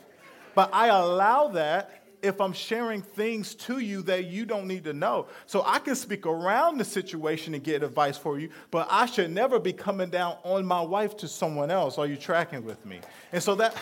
But 0.54 0.70
I 0.74 0.88
allow 0.88 1.48
that 1.48 2.03
if 2.24 2.40
I'm 2.40 2.52
sharing 2.52 3.02
things 3.02 3.54
to 3.56 3.78
you 3.78 4.02
that 4.02 4.26
you 4.26 4.46
don't 4.46 4.66
need 4.66 4.84
to 4.84 4.92
know. 4.92 5.26
So 5.46 5.62
I 5.66 5.78
can 5.78 5.94
speak 5.94 6.26
around 6.26 6.78
the 6.78 6.84
situation 6.84 7.54
and 7.54 7.62
get 7.62 7.82
advice 7.82 8.16
for 8.16 8.38
you, 8.38 8.50
but 8.70 8.88
I 8.90 9.06
should 9.06 9.30
never 9.30 9.58
be 9.58 9.72
coming 9.72 10.10
down 10.10 10.36
on 10.42 10.64
my 10.64 10.80
wife 10.80 11.16
to 11.18 11.28
someone 11.28 11.70
else. 11.70 11.98
Are 11.98 12.06
you 12.06 12.16
tracking 12.16 12.64
with 12.64 12.84
me? 12.86 13.00
And 13.32 13.42
so 13.42 13.54
that 13.56 13.76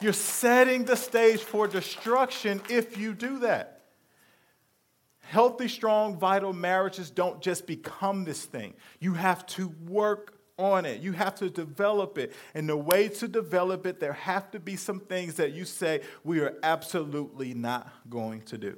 you're 0.00 0.12
setting 0.12 0.84
the 0.84 0.96
stage 0.96 1.40
for 1.40 1.66
destruction 1.66 2.62
if 2.68 2.96
you 2.96 3.14
do 3.14 3.40
that. 3.40 3.82
Healthy, 5.20 5.68
strong, 5.68 6.18
vital 6.18 6.52
marriages 6.52 7.10
don't 7.10 7.40
just 7.40 7.66
become 7.66 8.24
this 8.24 8.44
thing. 8.44 8.74
You 8.98 9.14
have 9.14 9.46
to 9.46 9.68
work 9.86 10.39
on 10.60 10.84
it. 10.84 11.00
You 11.00 11.12
have 11.12 11.34
to 11.36 11.50
develop 11.50 12.18
it. 12.18 12.32
And 12.54 12.68
the 12.68 12.76
way 12.76 13.08
to 13.08 13.28
develop 13.28 13.86
it, 13.86 13.98
there 13.98 14.12
have 14.12 14.50
to 14.52 14.60
be 14.60 14.76
some 14.76 15.00
things 15.00 15.34
that 15.36 15.52
you 15.52 15.64
say 15.64 16.02
we 16.22 16.40
are 16.40 16.54
absolutely 16.62 17.54
not 17.54 17.90
going 18.08 18.42
to 18.42 18.58
do. 18.58 18.76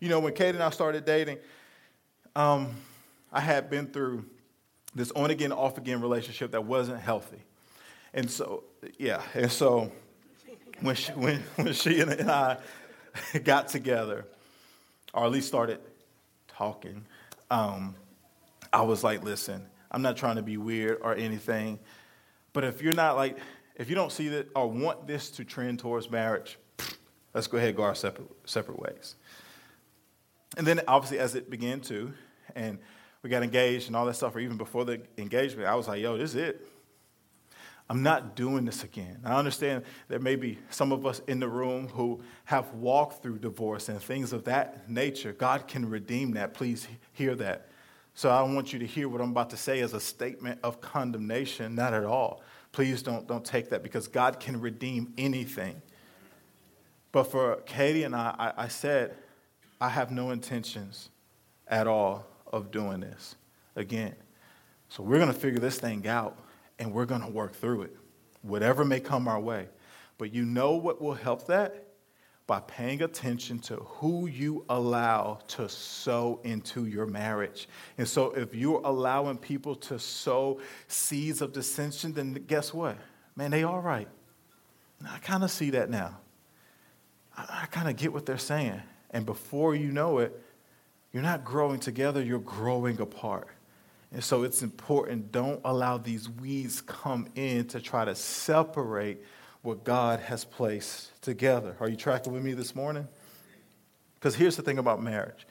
You 0.00 0.08
know, 0.08 0.20
when 0.20 0.34
Kate 0.34 0.54
and 0.54 0.62
I 0.62 0.70
started 0.70 1.04
dating, 1.04 1.38
um, 2.36 2.74
I 3.32 3.40
had 3.40 3.70
been 3.70 3.86
through 3.86 4.24
this 4.94 5.10
on 5.12 5.30
again, 5.30 5.52
off 5.52 5.78
again 5.78 6.00
relationship 6.00 6.50
that 6.52 6.64
wasn't 6.64 7.00
healthy. 7.00 7.42
And 8.12 8.30
so, 8.30 8.64
yeah, 8.98 9.22
and 9.34 9.50
so 9.50 9.92
when 10.80 10.94
she, 10.94 11.12
when, 11.12 11.42
when 11.56 11.72
she 11.72 12.00
and 12.00 12.30
I 12.30 12.58
got 13.44 13.68
together, 13.68 14.26
or 15.14 15.24
at 15.24 15.30
least 15.30 15.48
started 15.48 15.80
talking, 16.48 17.04
um, 17.50 17.94
I 18.72 18.82
was 18.82 19.02
like, 19.02 19.22
listen, 19.22 19.66
I'm 19.90 20.02
not 20.02 20.16
trying 20.16 20.36
to 20.36 20.42
be 20.42 20.56
weird 20.56 20.98
or 21.02 21.14
anything. 21.14 21.78
But 22.52 22.64
if 22.64 22.82
you're 22.82 22.94
not 22.94 23.16
like, 23.16 23.38
if 23.76 23.88
you 23.88 23.94
don't 23.94 24.12
see 24.12 24.28
that 24.28 24.48
or 24.54 24.66
want 24.66 25.06
this 25.06 25.30
to 25.32 25.44
trend 25.44 25.78
towards 25.78 26.10
marriage, 26.10 26.58
let's 27.34 27.46
go 27.46 27.56
ahead 27.56 27.70
and 27.70 27.76
go 27.76 27.84
our 27.84 27.94
separate, 27.94 28.28
separate 28.44 28.78
ways. 28.78 29.16
And 30.56 30.66
then 30.66 30.80
obviously 30.88 31.18
as 31.18 31.34
it 31.34 31.50
began 31.50 31.80
to, 31.82 32.12
and 32.54 32.78
we 33.22 33.30
got 33.30 33.42
engaged 33.42 33.88
and 33.88 33.96
all 33.96 34.06
that 34.06 34.14
stuff, 34.14 34.34
or 34.34 34.40
even 34.40 34.56
before 34.56 34.84
the 34.84 35.02
engagement, 35.16 35.68
I 35.68 35.74
was 35.74 35.88
like, 35.88 36.00
yo, 36.00 36.16
this 36.16 36.30
is 36.30 36.36
it. 36.36 36.66
I'm 37.90 38.02
not 38.02 38.36
doing 38.36 38.66
this 38.66 38.84
again. 38.84 39.18
I 39.24 39.38
understand 39.38 39.84
there 40.08 40.18
may 40.18 40.36
be 40.36 40.58
some 40.68 40.92
of 40.92 41.06
us 41.06 41.22
in 41.26 41.40
the 41.40 41.48
room 41.48 41.88
who 41.88 42.20
have 42.44 42.72
walked 42.74 43.22
through 43.22 43.38
divorce 43.38 43.88
and 43.88 44.00
things 44.00 44.34
of 44.34 44.44
that 44.44 44.90
nature. 44.90 45.32
God 45.32 45.66
can 45.66 45.88
redeem 45.88 46.32
that. 46.32 46.52
Please 46.52 46.86
hear 47.12 47.34
that. 47.36 47.68
So 48.18 48.32
I 48.32 48.40
don't 48.40 48.56
want 48.56 48.72
you 48.72 48.80
to 48.80 48.84
hear 48.84 49.08
what 49.08 49.20
I'm 49.20 49.30
about 49.30 49.50
to 49.50 49.56
say 49.56 49.78
as 49.78 49.94
a 49.94 50.00
statement 50.00 50.58
of 50.64 50.80
condemnation, 50.80 51.76
not 51.76 51.94
at 51.94 52.02
all. 52.02 52.42
Please 52.72 53.00
don't, 53.00 53.28
don't 53.28 53.44
take 53.44 53.70
that 53.70 53.84
because 53.84 54.08
God 54.08 54.40
can 54.40 54.60
redeem 54.60 55.14
anything. 55.16 55.80
But 57.12 57.30
for 57.30 57.58
Katie 57.64 58.02
and 58.02 58.16
I, 58.16 58.34
I, 58.36 58.64
I 58.64 58.68
said, 58.68 59.14
I 59.80 59.88
have 59.88 60.10
no 60.10 60.32
intentions 60.32 61.10
at 61.68 61.86
all 61.86 62.26
of 62.52 62.72
doing 62.72 62.98
this 62.98 63.36
again. 63.76 64.16
So 64.88 65.04
we're 65.04 65.18
going 65.18 65.32
to 65.32 65.38
figure 65.38 65.60
this 65.60 65.78
thing 65.78 66.08
out 66.08 66.36
and 66.80 66.92
we're 66.92 67.06
going 67.06 67.22
to 67.22 67.30
work 67.30 67.54
through 67.54 67.82
it, 67.82 67.96
whatever 68.42 68.84
may 68.84 68.98
come 68.98 69.28
our 69.28 69.38
way. 69.38 69.68
But 70.18 70.34
you 70.34 70.44
know 70.44 70.72
what 70.72 71.00
will 71.00 71.14
help 71.14 71.46
that? 71.46 71.87
By 72.48 72.60
paying 72.60 73.02
attention 73.02 73.60
to 73.60 73.76
who 73.76 74.26
you 74.26 74.64
allow 74.68 75.38
to 75.48 75.68
sow 75.68 76.40
into 76.42 76.86
your 76.86 77.06
marriage. 77.06 77.68
And 77.98 78.08
so, 78.08 78.32
if 78.32 78.54
you're 78.54 78.80
allowing 78.84 79.36
people 79.36 79.76
to 79.76 79.98
sow 80.00 80.58
seeds 80.88 81.42
of 81.42 81.52
dissension, 81.52 82.12
then 82.14 82.32
guess 82.48 82.74
what? 82.74 82.96
Man, 83.36 83.52
they 83.52 83.62
all 83.62 83.80
right. 83.80 84.08
I 85.06 85.18
kind 85.18 85.44
of 85.44 85.50
see 85.50 85.70
that 85.70 85.90
now. 85.90 86.18
I, 87.36 87.60
I 87.62 87.66
kind 87.66 87.88
of 87.88 87.96
get 87.96 88.12
what 88.12 88.26
they're 88.26 88.38
saying. 88.38 88.82
And 89.10 89.24
before 89.24 89.74
you 89.74 89.92
know 89.92 90.18
it, 90.18 90.42
you're 91.12 91.22
not 91.22 91.44
growing 91.44 91.80
together, 91.80 92.22
you're 92.22 92.40
growing 92.40 93.00
apart. 93.00 93.48
And 94.10 94.24
so 94.24 94.42
it's 94.42 94.62
important 94.62 95.32
don't 95.32 95.60
allow 95.64 95.98
these 95.98 96.28
weeds 96.28 96.80
come 96.80 97.28
in 97.34 97.66
to 97.68 97.80
try 97.80 98.04
to 98.04 98.14
separate 98.14 99.22
what 99.62 99.84
God 99.84 100.20
has 100.20 100.44
placed 100.44 101.20
together. 101.22 101.76
Are 101.80 101.88
you 101.88 101.96
tracking 101.96 102.32
with 102.32 102.42
me 102.42 102.54
this 102.54 102.74
morning? 102.74 103.08
Because 104.14 104.34
here's 104.34 104.56
the 104.56 104.62
thing 104.62 104.78
about 104.78 105.02
marriage. 105.02 105.46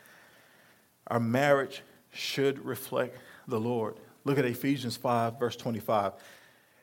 Our 1.07 1.19
marriage 1.19 1.83
should 2.11 2.63
reflect 2.65 3.17
the 3.47 3.59
Lord. 3.59 3.99
Look 4.23 4.37
at 4.37 4.45
Ephesians 4.45 4.97
5 4.97 5.39
verse 5.39 5.55
25. 5.55 6.13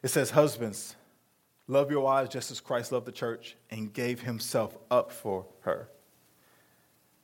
It 0.02 0.08
says, 0.08 0.30
"Husbands, 0.30 0.96
love 1.66 1.90
your 1.90 2.00
wives 2.00 2.30
just 2.30 2.50
as 2.50 2.60
Christ 2.60 2.92
loved 2.92 3.06
the 3.06 3.12
church 3.12 3.56
and 3.70 3.92
gave 3.92 4.22
himself 4.22 4.76
up 4.90 5.10
for 5.10 5.46
her." 5.60 5.88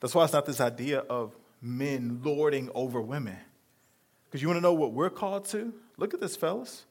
That's 0.00 0.14
why 0.14 0.24
it's 0.24 0.32
not 0.32 0.46
this 0.46 0.60
idea 0.60 1.00
of 1.00 1.36
men 1.60 2.20
lording 2.22 2.70
over 2.74 3.00
women. 3.00 3.38
Because 4.24 4.42
you 4.42 4.48
want 4.48 4.58
to 4.58 4.62
know 4.62 4.72
what 4.72 4.92
we're 4.92 5.10
called 5.10 5.44
to? 5.46 5.74
Look 5.96 6.14
at 6.14 6.20
this, 6.20 6.36
fellas. 6.36 6.86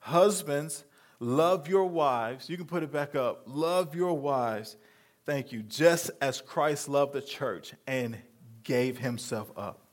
Husbands, 0.00 0.84
love 1.20 1.68
your 1.68 1.84
wives. 1.84 2.48
You 2.48 2.56
can 2.56 2.66
put 2.66 2.82
it 2.82 2.90
back 2.90 3.14
up. 3.14 3.42
Love 3.46 3.94
your 3.94 4.18
wives. 4.18 4.76
Thank 5.24 5.52
you. 5.52 5.62
Just 5.62 6.10
as 6.20 6.40
Christ 6.40 6.88
loved 6.88 7.12
the 7.12 7.20
church 7.20 7.74
and 7.86 8.16
gave 8.64 8.98
himself 8.98 9.50
up. 9.56 9.86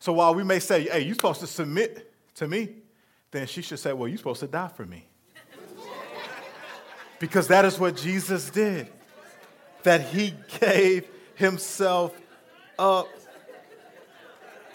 So 0.00 0.12
while 0.12 0.34
we 0.34 0.42
may 0.42 0.58
say, 0.58 0.82
hey, 0.84 1.00
you're 1.00 1.14
supposed 1.14 1.40
to 1.40 1.46
submit 1.46 2.12
to 2.36 2.48
me, 2.48 2.70
then 3.30 3.46
she 3.46 3.62
should 3.62 3.78
say, 3.78 3.92
well, 3.92 4.08
you're 4.08 4.18
supposed 4.18 4.40
to 4.40 4.46
die 4.46 4.68
for 4.68 4.86
me. 4.86 5.06
because 7.18 7.48
that 7.48 7.64
is 7.64 7.78
what 7.78 7.96
Jesus 7.96 8.48
did, 8.50 8.88
that 9.82 10.00
he 10.02 10.34
gave 10.60 11.06
himself 11.34 12.18
up 12.78 13.08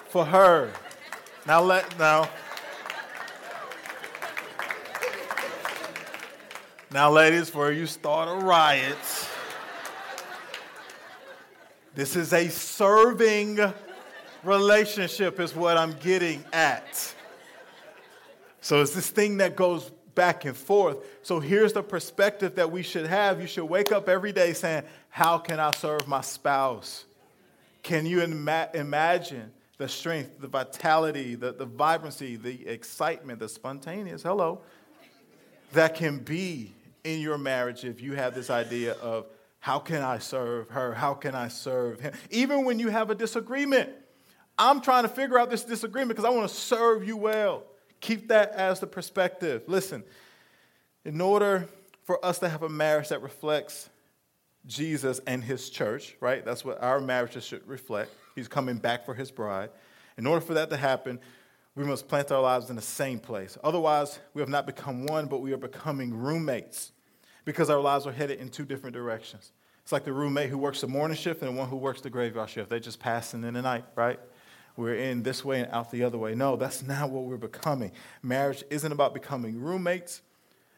for 0.09 0.25
her. 0.25 0.71
Now 1.47 1.61
let 1.61 1.97
now. 1.97 2.29
Now, 6.93 7.09
ladies, 7.09 7.47
before 7.47 7.71
you 7.71 7.87
start 7.87 8.29
a 8.29 8.45
riot, 8.45 8.95
this 11.95 12.15
is 12.15 12.33
a 12.33 12.49
serving 12.49 13.59
relationship, 14.43 15.39
is 15.39 15.55
what 15.55 15.75
I'm 15.75 15.93
getting 15.93 16.43
at. 16.53 17.15
So 18.61 18.79
it's 18.79 18.93
this 18.93 19.09
thing 19.09 19.37
that 19.37 19.55
goes 19.55 19.89
back 20.13 20.45
and 20.45 20.55
forth. 20.55 20.97
So 21.23 21.39
here's 21.39 21.73
the 21.73 21.81
perspective 21.81 22.53
that 22.57 22.71
we 22.71 22.83
should 22.83 23.07
have. 23.07 23.41
You 23.41 23.47
should 23.47 23.65
wake 23.65 23.91
up 23.91 24.07
every 24.07 24.31
day 24.31 24.53
saying, 24.53 24.83
How 25.09 25.39
can 25.39 25.59
I 25.59 25.71
serve 25.71 26.07
my 26.07 26.21
spouse? 26.21 27.05
Can 27.81 28.05
you 28.05 28.21
ima- 28.21 28.69
imagine 28.75 29.51
the 29.79 29.87
strength, 29.87 30.39
the 30.39 30.47
vitality, 30.47 31.33
the, 31.33 31.53
the 31.53 31.65
vibrancy, 31.65 32.35
the 32.35 32.67
excitement, 32.67 33.39
the 33.39 33.49
spontaneous, 33.49 34.21
hello, 34.21 34.61
that 35.71 35.95
can 35.95 36.19
be 36.19 36.71
in 37.03 37.19
your 37.19 37.37
marriage 37.37 37.83
if 37.83 38.01
you 38.01 38.13
have 38.13 38.33
this 38.33 38.49
idea 38.49 38.93
of 38.93 39.27
how 39.59 39.79
can 39.79 40.01
I 40.01 40.19
serve 40.19 40.69
her? 40.69 40.93
How 40.93 41.13
can 41.13 41.35
I 41.35 41.47
serve 41.47 41.99
him? 41.99 42.13
Even 42.29 42.65
when 42.65 42.79
you 42.79 42.89
have 42.89 43.09
a 43.09 43.15
disagreement, 43.15 43.89
I'm 44.57 44.81
trying 44.81 45.03
to 45.03 45.09
figure 45.09 45.39
out 45.39 45.49
this 45.49 45.63
disagreement 45.63 46.09
because 46.09 46.25
I 46.25 46.29
want 46.29 46.49
to 46.49 46.55
serve 46.55 47.07
you 47.07 47.17
well. 47.17 47.63
Keep 48.01 48.27
that 48.27 48.51
as 48.51 48.79
the 48.79 48.87
perspective. 48.87 49.63
Listen, 49.67 50.03
in 51.05 51.21
order 51.21 51.69
for 52.03 52.23
us 52.25 52.39
to 52.39 52.49
have 52.49 52.63
a 52.63 52.69
marriage 52.69 53.09
that 53.09 53.21
reflects 53.21 53.89
Jesus 54.65 55.19
and 55.27 55.43
his 55.43 55.69
church, 55.69 56.15
right? 56.19 56.43
That's 56.43 56.63
what 56.63 56.81
our 56.81 56.99
marriages 56.99 57.45
should 57.45 57.67
reflect. 57.67 58.11
He's 58.35 58.47
coming 58.47 58.77
back 58.77 59.05
for 59.05 59.13
his 59.13 59.31
bride. 59.31 59.69
In 60.17 60.27
order 60.27 60.41
for 60.41 60.53
that 60.53 60.69
to 60.69 60.77
happen, 60.77 61.19
we 61.75 61.83
must 61.83 62.07
plant 62.07 62.31
our 62.31 62.41
lives 62.41 62.69
in 62.69 62.75
the 62.75 62.81
same 62.81 63.19
place. 63.19 63.57
Otherwise, 63.63 64.19
we 64.33 64.41
have 64.41 64.49
not 64.49 64.65
become 64.65 65.05
one, 65.05 65.25
but 65.25 65.41
we 65.41 65.53
are 65.53 65.57
becoming 65.57 66.13
roommates 66.13 66.91
because 67.45 67.69
our 67.69 67.79
lives 67.79 68.07
are 68.07 68.11
headed 68.11 68.39
in 68.39 68.49
two 68.49 68.65
different 68.65 68.95
directions. 68.95 69.51
It's 69.81 69.91
like 69.91 70.05
the 70.05 70.13
roommate 70.13 70.49
who 70.49 70.57
works 70.57 70.81
the 70.81 70.87
morning 70.87 71.17
shift 71.17 71.41
and 71.41 71.53
the 71.53 71.59
one 71.59 71.67
who 71.67 71.75
works 71.75 72.01
the 72.01 72.09
graveyard 72.09 72.49
shift. 72.49 72.69
They're 72.69 72.79
just 72.79 72.99
passing 72.99 73.43
in 73.43 73.53
the 73.53 73.61
night, 73.61 73.85
right? 73.95 74.19
We're 74.77 74.95
in 74.95 75.23
this 75.23 75.43
way 75.43 75.61
and 75.61 75.71
out 75.71 75.91
the 75.91 76.03
other 76.03 76.17
way. 76.17 76.35
No, 76.35 76.55
that's 76.55 76.81
not 76.81 77.09
what 77.09 77.25
we're 77.25 77.37
becoming. 77.37 77.91
Marriage 78.21 78.63
isn't 78.69 78.91
about 78.91 79.13
becoming 79.13 79.59
roommates, 79.59 80.21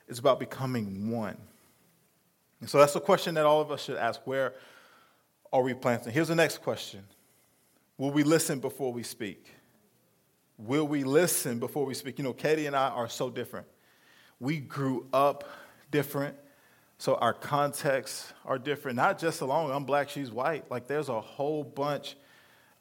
it's 0.07 0.19
about 0.19 0.39
becoming 0.39 1.11
one. 1.11 1.37
And 2.61 2.69
so 2.69 2.77
that's 2.77 2.93
the 2.93 2.99
question 2.99 3.35
that 3.35 3.45
all 3.45 3.61
of 3.61 3.71
us 3.71 3.83
should 3.83 3.97
ask 3.97 4.21
where 4.25 4.53
are 5.53 5.61
we 5.61 5.73
planting? 5.73 6.11
Here's 6.11 6.27
the 6.27 6.35
next 6.35 6.61
question 6.61 7.03
Will 7.97 8.11
we 8.11 8.23
listen 8.23 8.59
before 8.59 8.91
we 8.91 9.03
speak? 9.03 9.53
Will 10.57 10.87
we 10.87 11.03
listen 11.03 11.59
before 11.59 11.85
we 11.85 11.93
speak? 11.93 12.17
You 12.17 12.23
know, 12.23 12.33
Katie 12.33 12.65
and 12.65 12.75
I 12.75 12.89
are 12.89 13.09
so 13.09 13.29
different. 13.29 13.67
We 14.39 14.57
grew 14.57 15.05
up 15.13 15.47
different, 15.91 16.35
so 16.97 17.15
our 17.15 17.33
contexts 17.33 18.33
are 18.45 18.57
different. 18.57 18.95
Not 18.95 19.19
just 19.19 19.41
along, 19.41 19.71
I'm 19.71 19.83
black, 19.83 20.09
she's 20.09 20.31
white. 20.31 20.69
Like, 20.71 20.87
there's 20.87 21.09
a 21.09 21.19
whole 21.19 21.63
bunch 21.63 22.15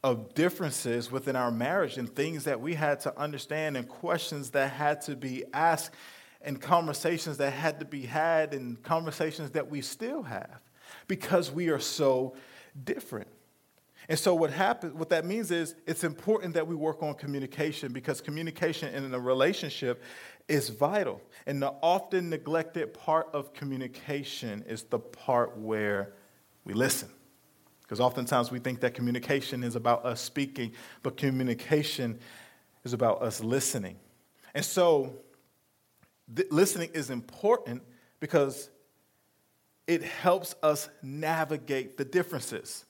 of 0.05 0.35
differences 0.35 1.11
within 1.11 1.35
our 1.35 1.51
marriage 1.51 1.97
and 1.97 2.15
things 2.15 2.45
that 2.45 2.61
we 2.61 2.75
had 2.75 3.01
to 3.01 3.19
understand 3.19 3.77
and 3.77 3.89
questions 3.89 4.51
that 4.51 4.71
had 4.71 5.01
to 5.01 5.17
be 5.17 5.45
asked 5.53 5.95
and 6.43 6.61
conversations 6.61 7.39
that 7.39 7.53
had 7.53 7.81
to 7.81 7.87
be 7.87 8.03
had 8.03 8.53
and 8.53 8.83
conversations 8.83 9.51
that 9.53 9.71
we 9.71 9.81
still 9.81 10.23
have 10.23 10.61
because 11.09 11.51
we 11.51 11.71
are 11.71 11.81
so 11.81 12.37
different. 12.85 13.29
And 14.09 14.19
so 14.19 14.35
what 14.35 14.51
happens 14.51 14.93
what 14.93 15.09
that 15.09 15.25
means 15.25 15.51
is 15.51 15.75
it's 15.87 16.05
important 16.05 16.55
that 16.55 16.67
we 16.67 16.75
work 16.75 17.03
on 17.03 17.15
communication 17.15 17.93
because 17.93 18.21
communication 18.21 18.95
in 18.95 19.15
a 19.15 19.19
relationship 19.19 20.03
is 20.49 20.69
vital. 20.69 21.21
And 21.47 21.63
the 21.63 21.75
often 21.83 22.31
neglected 22.31 22.95
part 22.95 23.29
of 23.33 23.53
communication 23.55 24.65
is 24.67 24.85
the 24.85 24.99
part 24.99 25.57
where 25.57 26.13
we 26.65 26.75
listen. 26.75 27.09
Because 27.83 28.01
oftentimes 28.01 28.51
we 28.51 28.59
think 28.59 28.81
that 28.81 28.95
communication 28.95 29.63
is 29.63 29.77
about 29.77 30.05
us 30.05 30.21
speaking, 30.21 30.73
but 31.03 31.17
communication 31.17 32.19
is 32.85 32.93
about 32.93 33.23
us 33.23 33.43
listening. 33.43 33.97
And 34.55 34.65
so 34.65 35.13
th- 36.35 36.51
listening 36.51 36.91
is 36.95 37.11
important 37.11 37.83
because 38.21 38.71
it 39.87 40.03
helps 40.03 40.55
us 40.63 40.89
navigate 41.03 41.99
the 41.99 42.05
differences. 42.05 42.87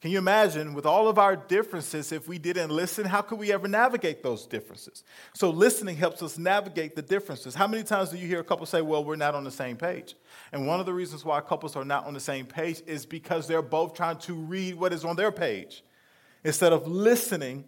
Can 0.00 0.10
you 0.10 0.16
imagine, 0.16 0.72
with 0.72 0.86
all 0.86 1.08
of 1.08 1.18
our 1.18 1.36
differences, 1.36 2.10
if 2.10 2.26
we 2.26 2.38
didn't 2.38 2.70
listen, 2.70 3.04
how 3.04 3.20
could 3.20 3.38
we 3.38 3.52
ever 3.52 3.68
navigate 3.68 4.22
those 4.22 4.46
differences? 4.46 5.04
So, 5.34 5.50
listening 5.50 5.96
helps 5.96 6.22
us 6.22 6.38
navigate 6.38 6.96
the 6.96 7.02
differences. 7.02 7.54
How 7.54 7.66
many 7.66 7.82
times 7.82 8.08
do 8.08 8.16
you 8.16 8.26
hear 8.26 8.40
a 8.40 8.44
couple 8.44 8.64
say, 8.64 8.80
Well, 8.80 9.04
we're 9.04 9.16
not 9.16 9.34
on 9.34 9.44
the 9.44 9.50
same 9.50 9.76
page? 9.76 10.14
And 10.52 10.66
one 10.66 10.80
of 10.80 10.86
the 10.86 10.94
reasons 10.94 11.22
why 11.22 11.42
couples 11.42 11.76
are 11.76 11.84
not 11.84 12.06
on 12.06 12.14
the 12.14 12.20
same 12.20 12.46
page 12.46 12.80
is 12.86 13.04
because 13.04 13.46
they're 13.46 13.60
both 13.60 13.92
trying 13.92 14.16
to 14.20 14.32
read 14.32 14.74
what 14.76 14.94
is 14.94 15.04
on 15.04 15.16
their 15.16 15.30
page 15.30 15.84
instead 16.44 16.72
of 16.72 16.88
listening 16.88 17.64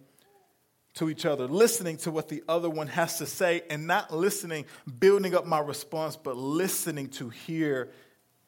to 0.95 1.11
each 1.11 1.27
other, 1.27 1.47
listening 1.47 1.97
to 1.97 2.09
what 2.09 2.29
the 2.29 2.43
other 2.47 2.69
one 2.69 2.87
has 2.87 3.19
to 3.19 3.27
say, 3.27 3.61
and 3.69 3.85
not 3.85 4.11
listening, 4.11 4.65
building 4.99 5.35
up 5.35 5.45
my 5.45 5.59
response, 5.59 6.15
but 6.15 6.35
listening 6.35 7.09
to 7.09 7.29
hear 7.29 7.91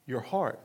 your 0.06 0.20
heart. 0.20 0.60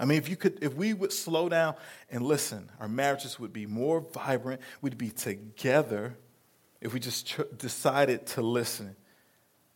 I 0.00 0.06
mean, 0.06 0.16
if 0.16 0.30
you 0.30 0.36
could, 0.36 0.58
if 0.62 0.74
we 0.74 0.94
would 0.94 1.12
slow 1.12 1.50
down 1.50 1.74
and 2.10 2.22
listen, 2.22 2.70
our 2.80 2.88
marriages 2.88 3.38
would 3.38 3.52
be 3.52 3.66
more 3.66 4.00
vibrant. 4.00 4.62
We'd 4.80 4.96
be 4.96 5.10
together 5.10 6.16
if 6.80 6.94
we 6.94 7.00
just 7.00 7.38
decided 7.58 8.26
to 8.28 8.40
listen. 8.40 8.96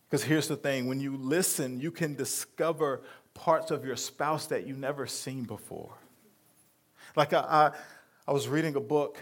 Because 0.09 0.23
here's 0.23 0.47
the 0.47 0.55
thing 0.55 0.87
when 0.87 0.99
you 0.99 1.15
listen, 1.15 1.79
you 1.79 1.91
can 1.91 2.15
discover 2.15 3.03
parts 3.35 3.69
of 3.69 3.85
your 3.85 3.95
spouse 3.95 4.47
that 4.47 4.65
you've 4.65 4.79
never 4.79 5.05
seen 5.05 5.43
before. 5.43 5.93
Like 7.15 7.31
I, 7.33 7.39
I, 7.39 7.71
I 8.27 8.31
was 8.33 8.47
reading 8.47 8.75
a 8.75 8.81
book, 8.81 9.19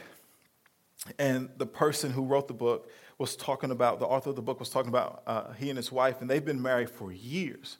and 1.20 1.50
the 1.58 1.66
person 1.66 2.12
who 2.12 2.24
wrote 2.24 2.48
the 2.48 2.54
book 2.54 2.90
was 3.18 3.36
talking 3.36 3.72
about, 3.72 4.00
the 4.00 4.06
author 4.06 4.30
of 4.30 4.38
the 4.38 4.42
book 4.42 4.58
was 4.58 4.70
talking 4.70 4.90
about 4.90 5.24
uh, 5.28 5.52
he 5.54 5.70
and 5.70 5.76
his 5.76 5.92
wife, 5.92 6.22
and 6.22 6.30
they've 6.30 6.46
been 6.46 6.62
married 6.62 6.90
for 6.90 7.12
years. 7.12 7.78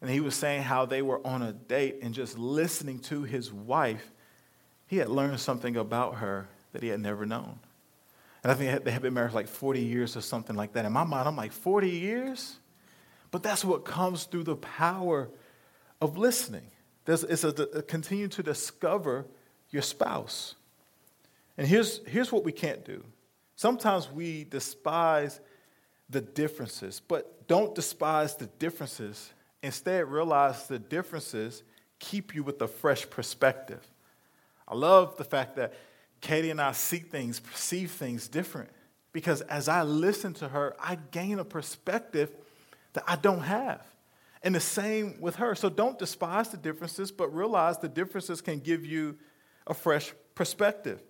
And 0.00 0.10
he 0.10 0.20
was 0.20 0.34
saying 0.34 0.62
how 0.62 0.86
they 0.86 1.02
were 1.02 1.24
on 1.26 1.42
a 1.42 1.52
date 1.52 1.98
and 2.02 2.14
just 2.14 2.38
listening 2.38 3.00
to 3.00 3.22
his 3.22 3.52
wife, 3.52 4.12
he 4.86 4.96
had 4.96 5.08
learned 5.08 5.40
something 5.40 5.76
about 5.76 6.16
her 6.16 6.48
that 6.72 6.82
he 6.82 6.88
had 6.88 7.00
never 7.00 7.26
known. 7.26 7.58
And 8.42 8.50
I 8.50 8.54
think 8.54 8.84
they 8.84 8.90
had 8.90 9.02
been 9.02 9.12
married 9.12 9.32
for 9.32 9.36
like 9.36 9.48
40 9.48 9.80
years 9.82 10.16
or 10.16 10.22
something 10.22 10.56
like 10.56 10.72
that. 10.72 10.86
In 10.86 10.92
my 10.92 11.04
mind, 11.04 11.28
I'm 11.28 11.36
like, 11.36 11.52
40 11.52 11.90
years? 11.90 12.56
But 13.30 13.42
that's 13.42 13.64
what 13.64 13.84
comes 13.84 14.24
through 14.24 14.44
the 14.44 14.56
power 14.56 15.28
of 16.00 16.16
listening. 16.16 16.70
There's, 17.04 17.22
it's 17.22 17.44
a, 17.44 17.48
a 17.48 17.82
continue 17.82 18.28
to 18.28 18.42
discover 18.42 19.26
your 19.70 19.82
spouse. 19.82 20.54
And 21.58 21.66
here's, 21.66 22.00
here's 22.06 22.32
what 22.32 22.44
we 22.44 22.52
can't 22.52 22.84
do. 22.84 23.04
Sometimes 23.56 24.10
we 24.10 24.44
despise 24.44 25.40
the 26.08 26.20
differences, 26.22 27.00
but 27.06 27.46
don't 27.46 27.74
despise 27.74 28.36
the 28.36 28.46
differences. 28.46 29.32
Instead, 29.62 30.08
realize 30.08 30.66
the 30.66 30.78
differences 30.78 31.62
keep 31.98 32.34
you 32.34 32.42
with 32.42 32.60
a 32.62 32.68
fresh 32.68 33.08
perspective. 33.08 33.86
I 34.66 34.74
love 34.74 35.16
the 35.16 35.24
fact 35.24 35.56
that 35.56 35.74
Katie 36.20 36.50
and 36.50 36.60
I 36.60 36.72
see 36.72 36.98
things, 36.98 37.40
perceive 37.40 37.90
things 37.90 38.28
different. 38.28 38.70
Because 39.12 39.40
as 39.42 39.68
I 39.68 39.82
listen 39.82 40.34
to 40.34 40.48
her, 40.48 40.74
I 40.78 40.96
gain 41.10 41.38
a 41.38 41.44
perspective 41.44 42.30
that 42.92 43.04
I 43.06 43.16
don't 43.16 43.40
have. 43.40 43.84
And 44.42 44.54
the 44.54 44.60
same 44.60 45.20
with 45.20 45.36
her. 45.36 45.54
So 45.54 45.68
don't 45.68 45.98
despise 45.98 46.48
the 46.48 46.56
differences, 46.56 47.10
but 47.10 47.34
realize 47.34 47.78
the 47.78 47.88
differences 47.88 48.40
can 48.40 48.60
give 48.60 48.86
you 48.86 49.18
a 49.66 49.74
fresh 49.74 50.12
perspective. 50.34 51.02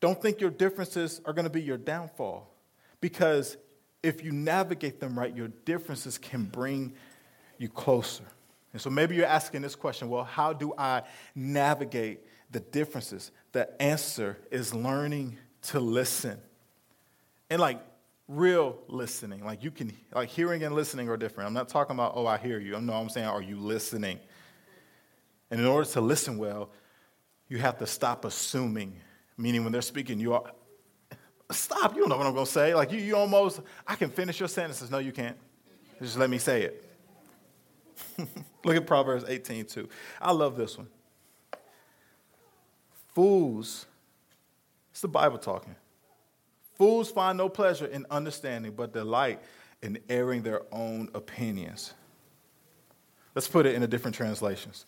Don't 0.00 0.20
think 0.20 0.40
your 0.40 0.50
differences 0.50 1.20
are 1.24 1.32
going 1.32 1.44
to 1.44 1.50
be 1.50 1.62
your 1.62 1.78
downfall. 1.78 2.54
Because 3.00 3.56
if 4.02 4.22
you 4.22 4.30
navigate 4.30 5.00
them 5.00 5.18
right, 5.18 5.34
your 5.34 5.48
differences 5.64 6.18
can 6.18 6.44
bring 6.44 6.94
you 7.58 7.68
closer. 7.68 8.24
And 8.72 8.80
so 8.80 8.90
maybe 8.90 9.16
you're 9.16 9.26
asking 9.26 9.62
this 9.62 9.74
question 9.74 10.08
well, 10.08 10.24
how 10.24 10.52
do 10.52 10.72
I 10.76 11.02
navigate 11.34 12.20
the 12.50 12.60
differences? 12.60 13.30
The 13.52 13.80
answer 13.82 14.38
is 14.50 14.74
learning 14.74 15.38
to 15.62 15.80
listen. 15.80 16.38
And 17.50 17.60
like 17.60 17.80
real 18.28 18.78
listening, 18.88 19.44
like 19.44 19.64
you 19.64 19.70
can, 19.70 19.96
like 20.14 20.28
hearing 20.28 20.62
and 20.62 20.74
listening 20.74 21.08
are 21.08 21.16
different. 21.16 21.48
I'm 21.48 21.54
not 21.54 21.68
talking 21.68 21.96
about, 21.96 22.12
oh, 22.14 22.26
I 22.26 22.36
hear 22.36 22.58
you. 22.58 22.78
No, 22.80 22.92
I'm 22.92 23.08
saying, 23.08 23.26
are 23.26 23.42
you 23.42 23.56
listening? 23.56 24.20
And 25.50 25.60
in 25.60 25.66
order 25.66 25.88
to 25.90 26.00
listen 26.00 26.36
well, 26.36 26.70
you 27.48 27.58
have 27.58 27.78
to 27.78 27.86
stop 27.86 28.26
assuming, 28.26 28.94
meaning 29.38 29.64
when 29.64 29.72
they're 29.72 29.80
speaking, 29.80 30.20
you 30.20 30.34
are, 30.34 30.44
stop, 31.50 31.94
you 31.94 32.00
don't 32.00 32.10
know 32.10 32.18
what 32.18 32.26
I'm 32.26 32.34
going 32.34 32.44
to 32.44 32.52
say. 32.52 32.74
Like 32.74 32.92
you, 32.92 32.98
you 32.98 33.16
almost, 33.16 33.60
I 33.86 33.96
can 33.96 34.10
finish 34.10 34.38
your 34.38 34.48
sentences. 34.48 34.90
No, 34.90 34.98
you 34.98 35.12
can't. 35.12 35.38
Just 36.00 36.18
let 36.18 36.28
me 36.28 36.36
say 36.36 36.62
it. 36.62 36.87
Look 38.64 38.76
at 38.76 38.86
Proverbs 38.86 39.24
18, 39.26 39.66
too. 39.66 39.88
I 40.20 40.32
love 40.32 40.56
this 40.56 40.76
one. 40.76 40.88
Fools, 43.14 43.86
it's 44.90 45.00
the 45.00 45.08
Bible 45.08 45.38
talking. 45.38 45.74
Fools 46.76 47.10
find 47.10 47.36
no 47.36 47.48
pleasure 47.48 47.86
in 47.86 48.06
understanding, 48.10 48.72
but 48.76 48.92
delight 48.92 49.40
in 49.82 49.98
airing 50.08 50.42
their 50.42 50.62
own 50.72 51.08
opinions. 51.14 51.94
Let's 53.34 53.48
put 53.48 53.66
it 53.66 53.74
in 53.74 53.82
a 53.82 53.86
different 53.86 54.14
translations. 54.14 54.86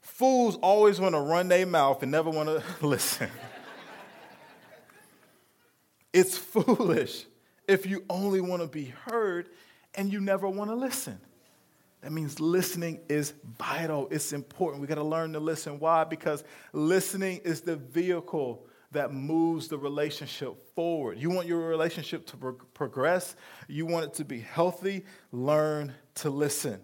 Fools 0.00 0.56
always 0.56 0.98
want 0.98 1.14
to 1.14 1.20
run 1.20 1.48
their 1.48 1.66
mouth 1.66 2.02
and 2.02 2.10
never 2.10 2.30
want 2.30 2.48
to 2.48 2.62
listen. 2.86 3.30
it's 6.12 6.36
foolish 6.36 7.26
if 7.68 7.86
you 7.86 8.04
only 8.10 8.40
want 8.40 8.62
to 8.62 8.68
be 8.68 8.86
heard 8.86 9.48
and 9.94 10.12
you 10.12 10.20
never 10.20 10.48
want 10.48 10.70
to 10.70 10.74
listen. 10.74 11.20
That 12.02 12.12
means 12.12 12.40
listening 12.40 13.00
is 13.08 13.34
vital. 13.58 14.08
It's 14.10 14.32
important. 14.32 14.80
We 14.80 14.86
got 14.86 14.94
to 14.94 15.04
learn 15.04 15.34
to 15.34 15.40
listen. 15.40 15.78
Why? 15.78 16.04
Because 16.04 16.44
listening 16.72 17.40
is 17.44 17.60
the 17.60 17.76
vehicle 17.76 18.66
that 18.92 19.12
moves 19.12 19.68
the 19.68 19.78
relationship 19.78 20.56
forward. 20.74 21.18
You 21.18 21.30
want 21.30 21.46
your 21.46 21.58
relationship 21.58 22.26
to 22.28 22.36
pro- 22.36 22.52
progress, 22.52 23.36
you 23.68 23.86
want 23.86 24.06
it 24.06 24.14
to 24.14 24.24
be 24.24 24.40
healthy, 24.40 25.04
learn 25.30 25.94
to 26.16 26.30
listen. 26.30 26.80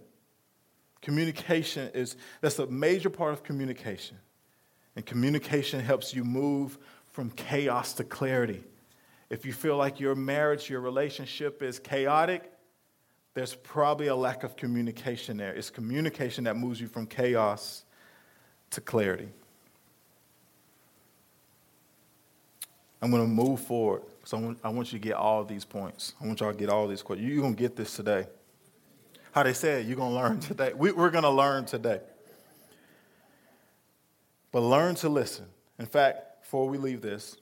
Communication 1.02 1.90
is 1.94 2.16
that's 2.40 2.58
a 2.58 2.66
major 2.66 3.10
part 3.10 3.32
of 3.32 3.42
communication. 3.42 4.18
And 4.94 5.04
communication 5.04 5.80
helps 5.80 6.14
you 6.14 6.24
move 6.24 6.78
from 7.12 7.30
chaos 7.30 7.92
to 7.94 8.04
clarity. 8.04 8.62
If 9.28 9.44
you 9.44 9.52
feel 9.52 9.76
like 9.76 9.98
your 9.98 10.14
marriage, 10.14 10.70
your 10.70 10.80
relationship 10.80 11.62
is 11.62 11.78
chaotic, 11.78 12.52
there's 13.36 13.54
probably 13.54 14.06
a 14.06 14.16
lack 14.16 14.44
of 14.44 14.56
communication 14.56 15.36
there. 15.36 15.52
It's 15.52 15.68
communication 15.68 16.44
that 16.44 16.56
moves 16.56 16.80
you 16.80 16.88
from 16.88 17.06
chaos 17.06 17.84
to 18.70 18.80
clarity. 18.80 19.28
I'm 23.02 23.10
going 23.10 23.22
to 23.22 23.28
move 23.28 23.60
forward. 23.60 24.04
So 24.24 24.56
I 24.64 24.70
want, 24.70 24.90
you 24.90 24.98
to 24.98 25.02
get 25.04 25.16
all 25.16 25.44
these 25.44 25.66
points. 25.66 26.14
I 26.18 26.26
want 26.26 26.40
y'all 26.40 26.50
to 26.50 26.58
get 26.58 26.70
all 26.70 26.88
these 26.88 27.02
questions. 27.02 27.30
You're 27.30 27.42
going 27.42 27.54
to 27.54 27.62
get 27.62 27.76
this 27.76 27.94
today. 27.94 28.26
How 29.32 29.42
they 29.42 29.52
said, 29.52 29.84
you're 29.84 29.96
going 29.96 30.12
to 30.12 30.16
learn 30.16 30.40
today. 30.40 30.72
We, 30.74 30.92
we're 30.92 31.10
going 31.10 31.24
to 31.24 31.28
learn 31.28 31.66
today. 31.66 32.00
But 34.50 34.60
learn 34.60 34.94
to 34.94 35.10
listen. 35.10 35.44
In 35.78 35.84
fact, 35.84 36.40
before 36.40 36.70
we 36.70 36.78
leave 36.78 37.02
this, 37.02 37.36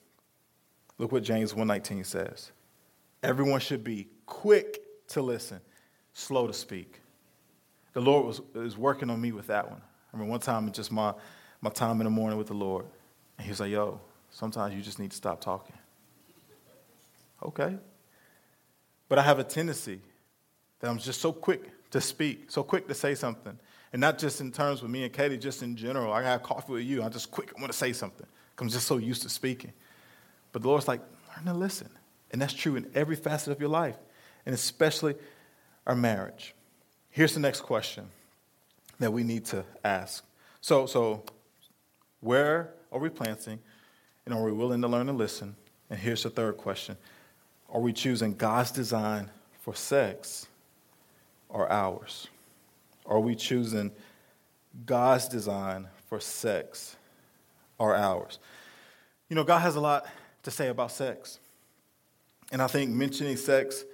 look 0.99 1.13
what 1.13 1.23
James 1.23 1.55
119 1.55 2.03
says. 2.03 2.51
Everyone 3.23 3.61
should 3.61 3.85
be 3.85 4.09
quick 4.27 4.81
to 5.11 5.23
listen 5.23 5.61
slow 6.15 6.47
to 6.47 6.53
speak. 6.53 7.01
The 7.93 8.01
Lord 8.01 8.27
was, 8.27 8.41
was 8.55 8.79
working 8.79 9.11
on 9.11 9.21
me 9.21 9.33
with 9.33 9.49
that 9.49 9.69
one. 9.69 9.83
I 10.13 10.17
mean, 10.17 10.29
one 10.29 10.41
time, 10.41 10.71
just 10.73 10.91
my, 10.91 11.13
my 11.61 11.71
time 11.71 12.01
in 12.01 12.05
the 12.05 12.11
morning 12.11 12.39
with 12.39 12.47
the 12.47 12.55
Lord, 12.55 12.87
and 13.37 13.45
he 13.45 13.51
was 13.51 13.61
like, 13.61 13.71
yo, 13.71 14.01
sometimes 14.31 14.75
you 14.75 14.81
just 14.81 14.99
need 14.99 15.11
to 15.11 15.17
stop 15.17 15.41
talking. 15.41 15.77
Okay. 17.43 17.77
But 19.09 19.19
I 19.19 19.23
have 19.23 19.39
a 19.39 19.45
tendency 19.45 20.01
that 20.81 20.89
I'm 20.89 20.99
just 20.99 21.21
so 21.21 21.33
quick 21.33 21.71
to 21.91 22.01
speak, 22.01 22.51
so 22.51 22.63
quick 22.63 22.89
to 22.89 22.95
say 22.95 23.15
something. 23.15 23.59
And 23.93 24.01
not 24.01 24.19
just 24.19 24.41
in 24.41 24.51
terms 24.51 24.83
with 24.83 24.91
me 24.91 25.05
and 25.05 25.13
Katie, 25.13 25.37
just 25.37 25.63
in 25.63 25.77
general. 25.77 26.13
I 26.13 26.23
got 26.23 26.43
coffee 26.43 26.73
with 26.73 26.85
you. 26.85 27.03
I'm 27.03 27.13
just 27.13 27.31
quick. 27.31 27.53
I 27.57 27.61
want 27.61 27.73
to 27.73 27.79
say 27.79 27.93
something. 27.93 28.27
I'm 28.59 28.69
just 28.69 28.87
so 28.87 28.97
used 28.97 29.23
to 29.23 29.29
speaking. 29.29 29.73
But 30.53 30.63
the 30.63 30.69
Lord's 30.69 30.89
like, 30.89 31.01
learn 31.37 31.47
to 31.47 31.55
listen. 31.55 31.91
And 32.33 32.41
that's 32.43 32.53
true 32.53 32.77
in 32.77 32.91
every 32.95 33.15
facet 33.15 33.53
of 33.53 33.61
your 33.61 33.69
life, 33.69 33.97
and 34.47 34.55
especially 34.55 35.15
our 35.87 35.95
marriage. 35.95 36.55
Here's 37.11 37.35
the 37.35 37.41
next 37.41 37.61
question 37.61 38.09
that 38.99 39.13
we 39.13 39.23
need 39.23 39.45
to 39.47 39.65
ask. 39.85 40.25
So, 40.61 40.87
so 40.87 41.25
where 42.21 42.71
are 42.91 42.99
we 42.99 43.09
planting? 43.09 43.59
And 44.25 44.35
are 44.35 44.43
we 44.43 44.53
willing 44.53 44.81
to 44.83 44.89
learn 44.89 45.09
and 45.09 45.19
listen? 45.19 45.55
And 45.91 45.99
here's 45.99 46.23
the 46.23 46.31
third 46.31 46.57
question 46.57 46.97
Are 47.69 47.81
we 47.81 47.93
choosing 47.93 48.35
God's 48.35 48.71
design 48.71 49.31
for 49.61 49.75
sex 49.75 50.47
or 51.49 51.71
ours? 51.71 52.29
Are 53.07 53.21
we 53.21 53.35
choosing 53.35 53.93
God's 54.87 55.29
design 55.29 55.89
for 56.09 56.19
sex 56.21 56.97
or 57.79 57.95
ours? 57.95 58.39
You 59.29 59.37
know, 59.37 59.45
God 59.45 59.59
has 59.59 59.77
a 59.77 59.81
lot 59.81 60.07
to 60.43 60.51
say 60.51 60.69
about 60.69 60.91
sex. 60.91 61.39
And 62.53 62.63
I 62.63 62.67
think 62.67 62.91
mentioning 62.91 63.37
sex 63.37 63.85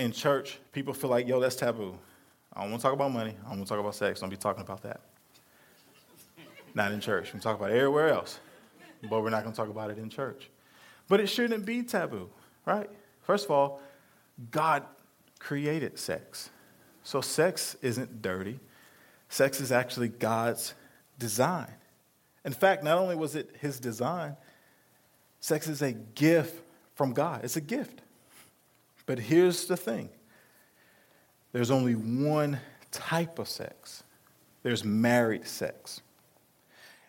in 0.00 0.12
church, 0.12 0.58
people 0.72 0.94
feel 0.94 1.10
like, 1.10 1.28
yo, 1.28 1.38
that's 1.40 1.56
taboo. 1.56 1.96
I 2.52 2.62
don't 2.62 2.70
want 2.70 2.80
to 2.80 2.86
talk 2.86 2.94
about 2.94 3.12
money. 3.12 3.36
I 3.44 3.48
don't 3.50 3.58
want 3.58 3.68
to 3.68 3.68
talk 3.68 3.80
about 3.80 3.94
sex. 3.94 4.20
Don't 4.20 4.30
be 4.30 4.36
talking 4.36 4.62
about 4.62 4.82
that. 4.82 5.00
Not 6.74 6.92
in 6.92 7.00
church. 7.00 7.32
We 7.34 7.40
talk 7.40 7.58
about 7.58 7.70
it 7.70 7.76
everywhere 7.76 8.08
else, 8.08 8.40
but 9.08 9.22
we're 9.22 9.30
not 9.30 9.42
going 9.42 9.52
to 9.52 9.56
talk 9.56 9.68
about 9.68 9.90
it 9.90 9.98
in 9.98 10.08
church. 10.08 10.48
But 11.08 11.20
it 11.20 11.26
shouldn't 11.26 11.64
be 11.64 11.82
taboo, 11.82 12.30
right? 12.64 12.88
First 13.22 13.44
of 13.44 13.50
all, 13.50 13.80
God 14.50 14.84
created 15.38 15.98
sex. 15.98 16.50
So 17.02 17.20
sex 17.20 17.76
isn't 17.82 18.22
dirty. 18.22 18.58
Sex 19.28 19.60
is 19.60 19.70
actually 19.70 20.08
God's 20.08 20.74
design. 21.18 21.72
In 22.44 22.52
fact, 22.52 22.82
not 22.82 22.98
only 22.98 23.16
was 23.16 23.36
it 23.36 23.50
his 23.60 23.78
design, 23.78 24.36
sex 25.40 25.66
is 25.68 25.82
a 25.82 25.92
gift 25.92 26.62
from 26.94 27.12
God. 27.12 27.44
It's 27.44 27.56
a 27.56 27.60
gift. 27.60 28.00
But 29.06 29.18
here's 29.18 29.66
the 29.66 29.76
thing 29.76 30.10
there's 31.52 31.70
only 31.70 31.94
one 31.94 32.60
type 32.90 33.38
of 33.38 33.48
sex 33.48 34.02
there's 34.62 34.84
married 34.84 35.46
sex. 35.46 36.02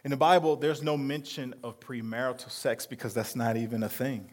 In 0.03 0.11
the 0.11 0.17
Bible, 0.17 0.55
there's 0.55 0.81
no 0.81 0.97
mention 0.97 1.53
of 1.63 1.79
premarital 1.79 2.49
sex 2.49 2.85
because 2.85 3.13
that's 3.13 3.35
not 3.35 3.55
even 3.55 3.83
a 3.83 3.89
thing. 3.89 4.31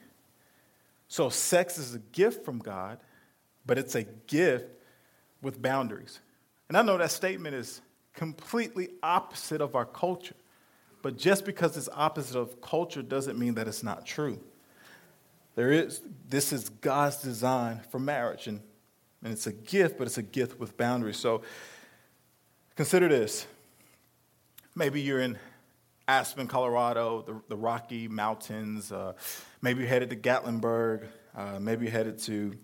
So, 1.09 1.29
sex 1.29 1.79
is 1.79 1.95
a 1.95 1.99
gift 1.99 2.45
from 2.45 2.59
God, 2.59 2.99
but 3.67 3.77
it's 3.77 3.95
a 3.95 4.05
gift 4.05 4.67
with 5.43 5.61
boundaries. 5.61 6.21
And 6.69 6.77
I 6.77 6.83
know 6.83 6.97
that 6.99 7.11
statement 7.11 7.55
is 7.55 7.81
completely 8.15 8.91
opposite 9.03 9.61
of 9.61 9.75
our 9.75 9.87
culture. 9.87 10.35
But 11.03 11.17
just 11.17 11.45
because 11.45 11.77
it's 11.77 11.89
opposite 11.93 12.39
of 12.39 12.61
culture 12.61 13.03
doesn't 13.03 13.39
mean 13.39 13.55
that 13.55 13.69
it's 13.69 13.83
not 13.83 14.05
true. 14.05 14.41
There 15.59 15.73
is, 15.73 16.01
this 16.29 16.53
is 16.53 16.69
God's 16.69 17.17
design 17.17 17.81
for 17.91 17.99
marriage, 17.99 18.47
and, 18.47 18.61
and 19.25 19.33
it's 19.33 19.49
a 19.49 19.53
gift, 19.53 19.99
but 19.99 20.07
it's 20.07 20.17
a 20.17 20.23
gift 20.23 20.61
with 20.61 20.77
boundaries. 20.77 21.17
So 21.17 21.43
consider 22.77 23.09
this. 23.09 23.45
Maybe 24.77 25.01
you're 25.01 25.19
in 25.19 25.37
Aspen, 26.07 26.47
Colorado, 26.47 27.23
the, 27.23 27.43
the 27.49 27.57
Rocky 27.57 28.07
Mountains. 28.07 28.93
Uh, 28.93 29.15
maybe 29.61 29.81
you're 29.81 29.89
headed 29.89 30.11
to 30.11 30.17
Gatlinburg. 30.17 31.09
Uh, 31.37 31.59
maybe 31.59 31.87
you're 31.87 31.93
headed 31.93 32.21
to 32.21 32.55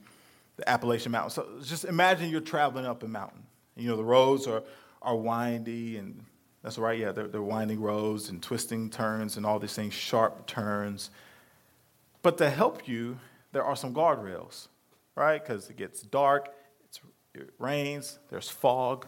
the 0.55 0.71
Appalachian 0.71 1.11
Mountains. 1.11 1.35
So 1.35 1.49
just 1.65 1.85
imagine 1.87 2.31
you're 2.31 2.43
traveling 2.43 2.87
up 2.87 3.03
a 3.03 3.09
mountain. 3.09 3.43
You 3.75 3.89
know, 3.89 3.97
the 3.97 4.05
roads 4.05 4.47
are, 4.47 4.63
are 5.03 5.17
windy, 5.17 5.97
and 5.97 6.25
that's 6.63 6.79
right, 6.79 6.97
yeah, 6.97 7.11
they're, 7.11 7.27
they're 7.27 7.43
winding 7.43 7.81
roads 7.81 8.29
and 8.29 8.41
twisting 8.41 8.89
turns 8.89 9.37
and 9.37 9.45
all 9.45 9.59
these 9.59 9.75
things, 9.75 9.95
sharp 9.95 10.47
turns. 10.47 11.11
But 12.25 12.39
to 12.39 12.49
help 12.49 12.89
you, 12.89 13.19
there 13.53 13.65
are 13.65 13.77
some 13.77 13.93
guardrails, 13.93 14.69
right? 15.15 15.41
Because 15.41 15.69
it 15.69 15.77
gets 15.77 16.01
dark, 16.01 16.49
it 17.35 17.51
rains, 17.59 18.19
there's 18.31 18.49
fog. 18.49 19.07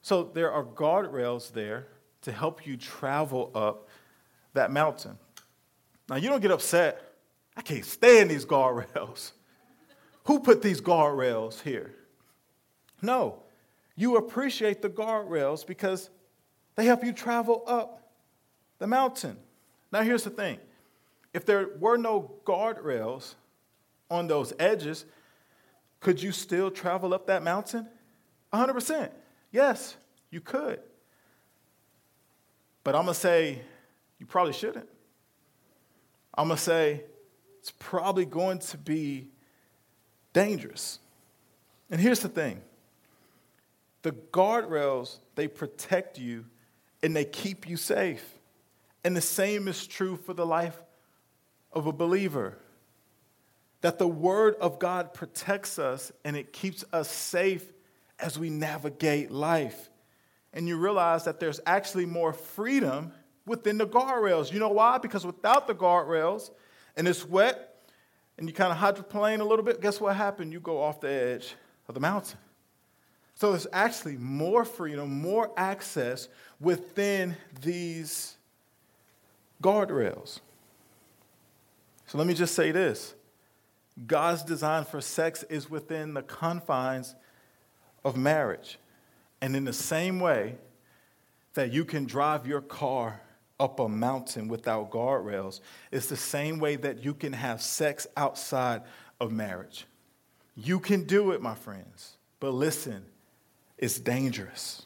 So 0.00 0.22
there 0.22 0.50
are 0.50 0.64
guardrails 0.64 1.52
there 1.52 1.88
to 2.22 2.32
help 2.32 2.66
you 2.66 2.78
travel 2.78 3.50
up 3.54 3.86
that 4.54 4.70
mountain. 4.70 5.18
Now, 6.08 6.16
you 6.16 6.30
don't 6.30 6.40
get 6.40 6.50
upset. 6.50 7.02
I 7.54 7.60
can't 7.60 7.84
stand 7.84 8.30
these 8.30 8.46
guardrails. 8.46 9.32
Who 10.24 10.40
put 10.40 10.62
these 10.62 10.80
guardrails 10.80 11.60
here? 11.60 11.92
No, 13.02 13.42
you 13.94 14.16
appreciate 14.16 14.80
the 14.80 14.88
guardrails 14.88 15.66
because 15.66 16.08
they 16.76 16.86
help 16.86 17.04
you 17.04 17.12
travel 17.12 17.62
up 17.66 18.10
the 18.78 18.86
mountain. 18.86 19.36
Now, 19.92 20.00
here's 20.00 20.24
the 20.24 20.30
thing 20.30 20.58
if 21.32 21.46
there 21.46 21.68
were 21.78 21.96
no 21.96 22.34
guardrails 22.44 23.34
on 24.10 24.26
those 24.26 24.52
edges, 24.58 25.04
could 26.00 26.22
you 26.22 26.32
still 26.32 26.70
travel 26.70 27.14
up 27.14 27.26
that 27.26 27.42
mountain? 27.42 27.88
100%. 28.52 29.10
Yes, 29.50 29.96
you 30.30 30.40
could. 30.40 30.80
But 32.84 32.94
I'm 32.94 33.04
going 33.04 33.14
to 33.14 33.20
say 33.20 33.62
you 34.18 34.26
probably 34.26 34.52
shouldn't. 34.52 34.88
I'm 36.34 36.48
going 36.48 36.56
to 36.56 36.62
say 36.62 37.04
it's 37.60 37.72
probably 37.78 38.24
going 38.24 38.58
to 38.58 38.78
be 38.78 39.28
dangerous. 40.32 40.98
And 41.90 42.00
here's 42.00 42.20
the 42.20 42.28
thing 42.28 42.60
the 44.02 44.12
guardrails, 44.12 45.18
they 45.36 45.46
protect 45.46 46.18
you 46.18 46.44
and 47.02 47.14
they 47.14 47.24
keep 47.24 47.68
you 47.68 47.76
safe. 47.76 48.38
And 49.04 49.16
the 49.16 49.20
same 49.20 49.68
is 49.68 49.86
true 49.86 50.16
for 50.16 50.34
the 50.34 50.46
life 50.46 50.80
of 51.72 51.86
a 51.86 51.92
believer. 51.92 52.58
That 53.80 53.98
the 53.98 54.06
Word 54.06 54.54
of 54.60 54.78
God 54.78 55.12
protects 55.12 55.78
us 55.78 56.12
and 56.24 56.36
it 56.36 56.52
keeps 56.52 56.84
us 56.92 57.08
safe 57.08 57.64
as 58.18 58.38
we 58.38 58.50
navigate 58.50 59.30
life. 59.30 59.90
And 60.52 60.68
you 60.68 60.76
realize 60.76 61.24
that 61.24 61.40
there's 61.40 61.60
actually 61.66 62.06
more 62.06 62.32
freedom 62.32 63.12
within 63.46 63.78
the 63.78 63.86
guardrails. 63.86 64.52
You 64.52 64.60
know 64.60 64.68
why? 64.68 64.98
Because 64.98 65.26
without 65.26 65.66
the 65.66 65.74
guardrails 65.74 66.50
and 66.96 67.08
it's 67.08 67.26
wet 67.26 67.74
and 68.38 68.46
you 68.46 68.54
kind 68.54 68.70
of 68.70 68.78
hydroplane 68.78 69.40
a 69.40 69.44
little 69.44 69.64
bit, 69.64 69.80
guess 69.80 70.00
what 70.00 70.14
happened? 70.14 70.52
You 70.52 70.60
go 70.60 70.80
off 70.80 71.00
the 71.00 71.10
edge 71.10 71.54
of 71.88 71.94
the 71.94 72.00
mountain. 72.00 72.38
So 73.34 73.50
there's 73.50 73.66
actually 73.72 74.16
more 74.18 74.64
freedom, 74.64 75.20
more 75.20 75.50
access 75.56 76.28
within 76.60 77.36
these 77.62 78.36
guardrails. 79.62 80.40
So 82.12 82.18
let 82.18 82.26
me 82.26 82.34
just 82.34 82.54
say 82.54 82.72
this 82.72 83.14
God's 84.06 84.42
design 84.42 84.84
for 84.84 85.00
sex 85.00 85.44
is 85.44 85.70
within 85.70 86.12
the 86.12 86.20
confines 86.20 87.14
of 88.04 88.18
marriage. 88.18 88.78
And 89.40 89.56
in 89.56 89.64
the 89.64 89.72
same 89.72 90.20
way 90.20 90.56
that 91.54 91.72
you 91.72 91.86
can 91.86 92.04
drive 92.04 92.46
your 92.46 92.60
car 92.60 93.18
up 93.58 93.80
a 93.80 93.88
mountain 93.88 94.48
without 94.48 94.90
guardrails, 94.90 95.60
it's 95.90 96.04
the 96.04 96.16
same 96.18 96.58
way 96.58 96.76
that 96.76 97.02
you 97.02 97.14
can 97.14 97.32
have 97.32 97.62
sex 97.62 98.06
outside 98.14 98.82
of 99.18 99.32
marriage. 99.32 99.86
You 100.54 100.80
can 100.80 101.04
do 101.04 101.30
it, 101.30 101.40
my 101.40 101.54
friends. 101.54 102.18
But 102.40 102.50
listen, 102.50 103.06
it's 103.78 103.98
dangerous. 103.98 104.84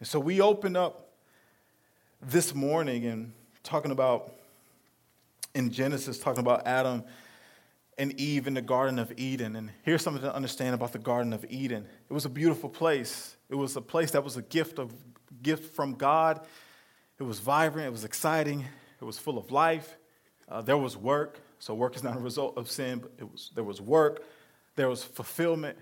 And 0.00 0.08
so 0.08 0.18
we 0.18 0.40
open 0.40 0.74
up 0.74 1.10
this 2.20 2.56
morning 2.56 3.06
and 3.06 3.32
talking 3.62 3.92
about 3.92 4.32
in 5.58 5.70
Genesis, 5.70 6.18
talking 6.18 6.40
about 6.40 6.66
Adam 6.66 7.04
and 7.98 8.18
Eve 8.18 8.46
in 8.46 8.54
the 8.54 8.62
Garden 8.62 8.98
of 9.00 9.12
Eden. 9.16 9.56
And 9.56 9.70
here's 9.82 10.02
something 10.02 10.22
to 10.22 10.32
understand 10.32 10.74
about 10.74 10.92
the 10.92 11.00
Garden 11.00 11.32
of 11.32 11.44
Eden. 11.50 11.84
It 12.08 12.12
was 12.12 12.24
a 12.24 12.28
beautiful 12.28 12.68
place. 12.68 13.36
It 13.50 13.56
was 13.56 13.74
a 13.76 13.80
place 13.80 14.12
that 14.12 14.22
was 14.22 14.36
a 14.36 14.42
gift 14.42 14.78
of 14.78 14.94
gift 15.42 15.74
from 15.74 15.94
God. 15.94 16.46
It 17.18 17.24
was 17.24 17.40
vibrant. 17.40 17.88
It 17.88 17.90
was 17.90 18.04
exciting. 18.04 18.64
It 19.00 19.04
was 19.04 19.18
full 19.18 19.36
of 19.36 19.50
life. 19.50 19.98
Uh, 20.48 20.62
there 20.62 20.78
was 20.78 20.96
work. 20.96 21.40
So 21.58 21.74
work 21.74 21.96
is 21.96 22.04
not 22.04 22.16
a 22.16 22.20
result 22.20 22.56
of 22.56 22.70
sin, 22.70 23.00
but 23.00 23.12
it 23.18 23.30
was, 23.30 23.50
there 23.54 23.64
was 23.64 23.80
work. 23.80 24.22
There 24.76 24.88
was 24.88 25.02
fulfillment. 25.02 25.76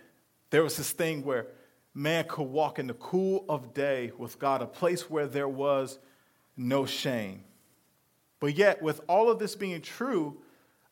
There 0.49 0.63
was 0.63 0.79
this 0.79 0.91
thing 0.91 1.23
where 1.23 1.49
man 1.93 2.25
could 2.27 2.45
walk 2.45 2.79
in 2.79 2.87
the 2.87 2.95
cool 2.95 3.45
of 3.47 3.75
day 3.75 4.11
with 4.17 4.39
God, 4.39 4.63
a 4.63 4.67
place 4.67 5.11
where 5.11 5.27
there 5.27 5.49
was 5.49 5.99
no 6.57 6.87
shame. 6.87 7.45
But 8.41 8.57
yet, 8.57 8.83
with 8.83 9.01
all 9.09 9.31
of 9.31 9.39
this 9.39 9.55
being 9.55 9.81
true 9.81 10.37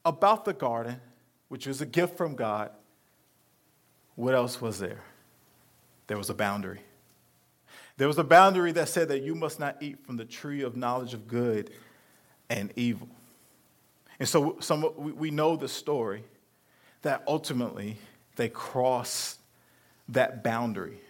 about 0.04 0.44
the 0.44 0.52
garden, 0.52 1.00
which 1.48 1.66
was 1.66 1.80
a 1.80 1.87
gift 1.87 2.16
from 2.16 2.35
God, 2.35 2.70
what 4.14 4.35
else 4.35 4.61
was 4.61 4.78
there? 4.78 5.02
There 6.07 6.16
was 6.16 6.30
a 6.30 6.35
boundary. 6.35 6.80
There 7.96 8.09
was 8.09 8.18
a 8.18 8.24
boundary 8.24 8.72
that 8.72 8.88
said 8.88 9.09
that 9.09 9.22
you 9.22 9.35
must 9.35 9.61
not 9.61 9.76
eat 9.80 10.04
from 10.04 10.16
the 10.16 10.24
tree 10.24 10.62
of 10.62 10.76
knowledge 10.76 11.14
of 11.14 11.28
good 11.28 11.70
and 12.50 12.72
evil. 12.76 13.09
And 14.18 14.28
so 14.28 14.57
some, 14.61 14.92
we 14.96 15.30
know 15.30 15.57
the 15.57 15.68
story 15.68 16.24
that 17.02 17.22
ultimately 17.26 17.98
they 18.37 18.48
crossed 18.48 19.38
that 20.09 20.42
boundary. 20.42 21.00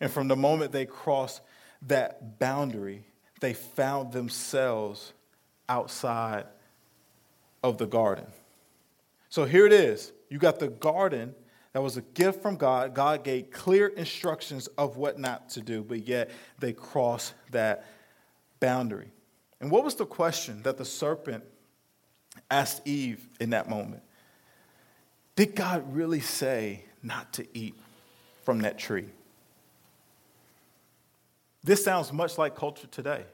And 0.00 0.10
from 0.10 0.28
the 0.28 0.36
moment 0.36 0.72
they 0.72 0.86
crossed 0.86 1.40
that 1.82 2.38
boundary, 2.38 3.04
they 3.40 3.52
found 3.54 4.12
themselves 4.12 5.12
outside 5.68 6.46
of 7.62 7.78
the 7.78 7.86
garden. 7.86 8.26
So 9.28 9.44
here 9.44 9.66
it 9.66 9.72
is. 9.72 10.12
You 10.28 10.38
got 10.38 10.58
the 10.58 10.68
garden 10.68 11.34
that 11.72 11.82
was 11.82 11.96
a 11.96 12.02
gift 12.02 12.40
from 12.40 12.56
God. 12.56 12.94
God 12.94 13.22
gave 13.22 13.50
clear 13.50 13.88
instructions 13.88 14.66
of 14.78 14.96
what 14.96 15.18
not 15.18 15.50
to 15.50 15.60
do, 15.60 15.82
but 15.82 16.06
yet 16.06 16.30
they 16.58 16.72
crossed 16.72 17.34
that 17.50 17.84
boundary. 18.60 19.10
And 19.60 19.70
what 19.70 19.84
was 19.84 19.94
the 19.94 20.06
question 20.06 20.62
that 20.62 20.78
the 20.78 20.84
serpent 20.84 21.44
asked 22.50 22.86
Eve 22.86 23.28
in 23.40 23.50
that 23.50 23.68
moment? 23.68 24.02
Did 25.34 25.54
God 25.54 25.94
really 25.94 26.20
say 26.20 26.84
not 27.02 27.32
to 27.34 27.46
eat 27.52 27.74
from 28.42 28.60
that 28.60 28.78
tree? 28.78 29.10
This 31.62 31.84
sounds 31.84 32.12
much 32.12 32.38
like 32.38 32.54
culture 32.54 32.86
today 32.86 33.24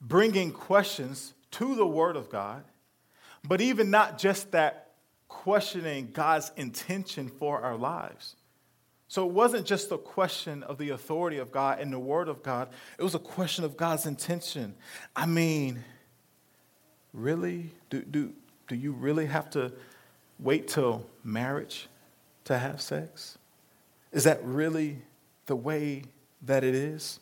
bringing 0.00 0.52
questions 0.52 1.34
to 1.52 1.74
the 1.74 1.86
Word 1.86 2.16
of 2.16 2.30
God, 2.30 2.64
but 3.46 3.60
even 3.60 3.90
not 3.90 4.18
just 4.18 4.52
that, 4.52 4.86
questioning 5.28 6.10
God's 6.12 6.50
intention 6.56 7.28
for 7.28 7.62
our 7.62 7.76
lives. 7.76 8.36
So 9.08 9.26
it 9.26 9.32
wasn't 9.32 9.66
just 9.66 9.90
a 9.90 9.98
question 9.98 10.62
of 10.64 10.78
the 10.78 10.90
authority 10.90 11.38
of 11.38 11.50
God 11.50 11.80
and 11.80 11.92
the 11.92 11.98
Word 11.98 12.28
of 12.28 12.42
God, 12.42 12.68
it 12.98 13.02
was 13.02 13.14
a 13.14 13.20
question 13.20 13.64
of 13.64 13.76
God's 13.76 14.06
intention. 14.06 14.74
I 15.16 15.26
mean, 15.26 15.82
really? 17.12 17.70
Do, 17.90 18.02
do, 18.02 18.32
do 18.68 18.76
you 18.76 18.92
really 18.92 19.26
have 19.26 19.50
to 19.50 19.72
wait 20.38 20.68
till 20.68 21.06
marriage 21.24 21.88
to 22.44 22.58
have 22.58 22.80
sex? 22.80 23.38
Is 24.12 24.24
that 24.24 24.44
really 24.44 25.02
the 25.46 25.56
way 25.56 26.04
that 26.42 26.64
it 26.64 26.74
is? 26.74 27.20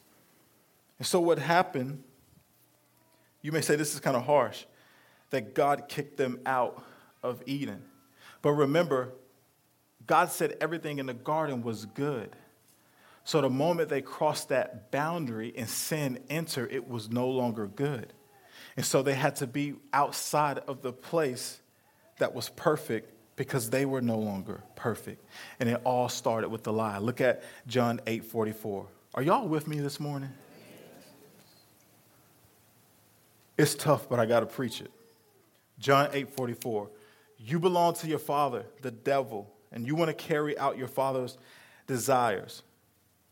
And 0.98 1.06
so 1.06 1.20
what 1.20 1.38
happened 1.38 2.02
you 3.42 3.52
may 3.52 3.60
say 3.60 3.76
this 3.76 3.94
is 3.94 4.00
kind 4.00 4.16
of 4.16 4.24
harsh, 4.24 4.64
that 5.30 5.54
God 5.54 5.84
kicked 5.88 6.16
them 6.16 6.40
out 6.46 6.82
of 7.22 7.42
Eden. 7.46 7.82
But 8.42 8.52
remember, 8.52 9.12
God 10.06 10.30
said 10.30 10.56
everything 10.60 10.98
in 10.98 11.06
the 11.06 11.14
garden 11.14 11.62
was 11.62 11.84
good. 11.84 12.34
So 13.24 13.42
the 13.42 13.50
moment 13.50 13.90
they 13.90 14.00
crossed 14.00 14.48
that 14.48 14.90
boundary 14.90 15.52
and 15.54 15.68
sin 15.68 16.18
entered, 16.30 16.72
it 16.72 16.88
was 16.88 17.10
no 17.10 17.28
longer 17.28 17.66
good. 17.66 18.12
And 18.76 18.86
so 18.86 19.02
they 19.02 19.14
had 19.14 19.36
to 19.36 19.46
be 19.46 19.74
outside 19.92 20.58
of 20.58 20.82
the 20.82 20.92
place 20.92 21.60
that 22.18 22.34
was 22.34 22.48
perfect 22.48 23.12
because 23.36 23.70
they 23.70 23.84
were 23.84 24.00
no 24.00 24.18
longer 24.18 24.62
perfect. 24.76 25.24
And 25.60 25.68
it 25.68 25.80
all 25.84 26.08
started 26.08 26.48
with 26.48 26.64
the 26.64 26.72
lie. 26.72 26.98
Look 26.98 27.20
at 27.20 27.42
John 27.66 28.00
8 28.06 28.24
44. 28.24 28.86
Are 29.14 29.22
y'all 29.22 29.46
with 29.46 29.68
me 29.68 29.78
this 29.80 30.00
morning? 30.00 30.30
It's 33.58 33.74
tough, 33.74 34.08
but 34.08 34.20
I 34.20 34.26
got 34.26 34.40
to 34.40 34.46
preach 34.46 34.80
it. 34.80 34.90
John 35.78 36.08
8 36.12 36.30
44. 36.30 36.90
You 37.38 37.58
belong 37.58 37.94
to 37.94 38.06
your 38.06 38.18
father, 38.18 38.64
the 38.82 38.90
devil, 38.90 39.52
and 39.72 39.86
you 39.86 39.94
want 39.94 40.08
to 40.08 40.14
carry 40.14 40.56
out 40.58 40.78
your 40.78 40.88
father's 40.88 41.36
desires. 41.86 42.62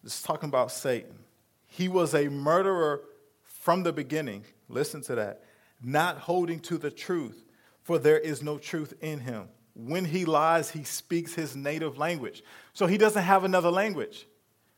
This 0.02 0.16
is 0.16 0.22
talking 0.22 0.48
about 0.48 0.70
Satan. 0.72 1.18
He 1.66 1.88
was 1.88 2.14
a 2.14 2.28
murderer 2.28 3.02
from 3.42 3.82
the 3.82 3.92
beginning. 3.92 4.44
Listen 4.68 5.00
to 5.02 5.14
that. 5.14 5.42
Not 5.82 6.18
holding 6.18 6.60
to 6.60 6.78
the 6.78 6.90
truth, 6.90 7.44
for 7.82 7.98
there 7.98 8.18
is 8.18 8.42
no 8.42 8.58
truth 8.58 8.94
in 9.00 9.20
him. 9.20 9.48
When 9.74 10.04
he 10.04 10.24
lies, 10.24 10.70
he 10.70 10.84
speaks 10.84 11.34
his 11.34 11.54
native 11.54 11.98
language. 11.98 12.42
So 12.72 12.86
he 12.86 12.96
doesn't 12.98 13.22
have 13.22 13.44
another 13.44 13.70
language. 13.70 14.26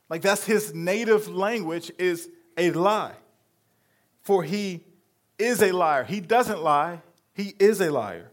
Like 0.09 0.22
that's 0.22 0.44
his 0.44 0.74
native 0.74 1.28
language 1.28 1.92
is 1.99 2.28
a 2.57 2.70
lie. 2.72 3.14
For 4.22 4.42
he 4.42 4.84
is 5.39 5.62
a 5.62 5.72
liar. 5.72 6.05
He 6.05 6.20
doesn't 6.20 6.62
lie, 6.62 7.01
he 7.34 7.55
is 7.59 7.80
a 7.80 7.91
liar. 7.91 8.30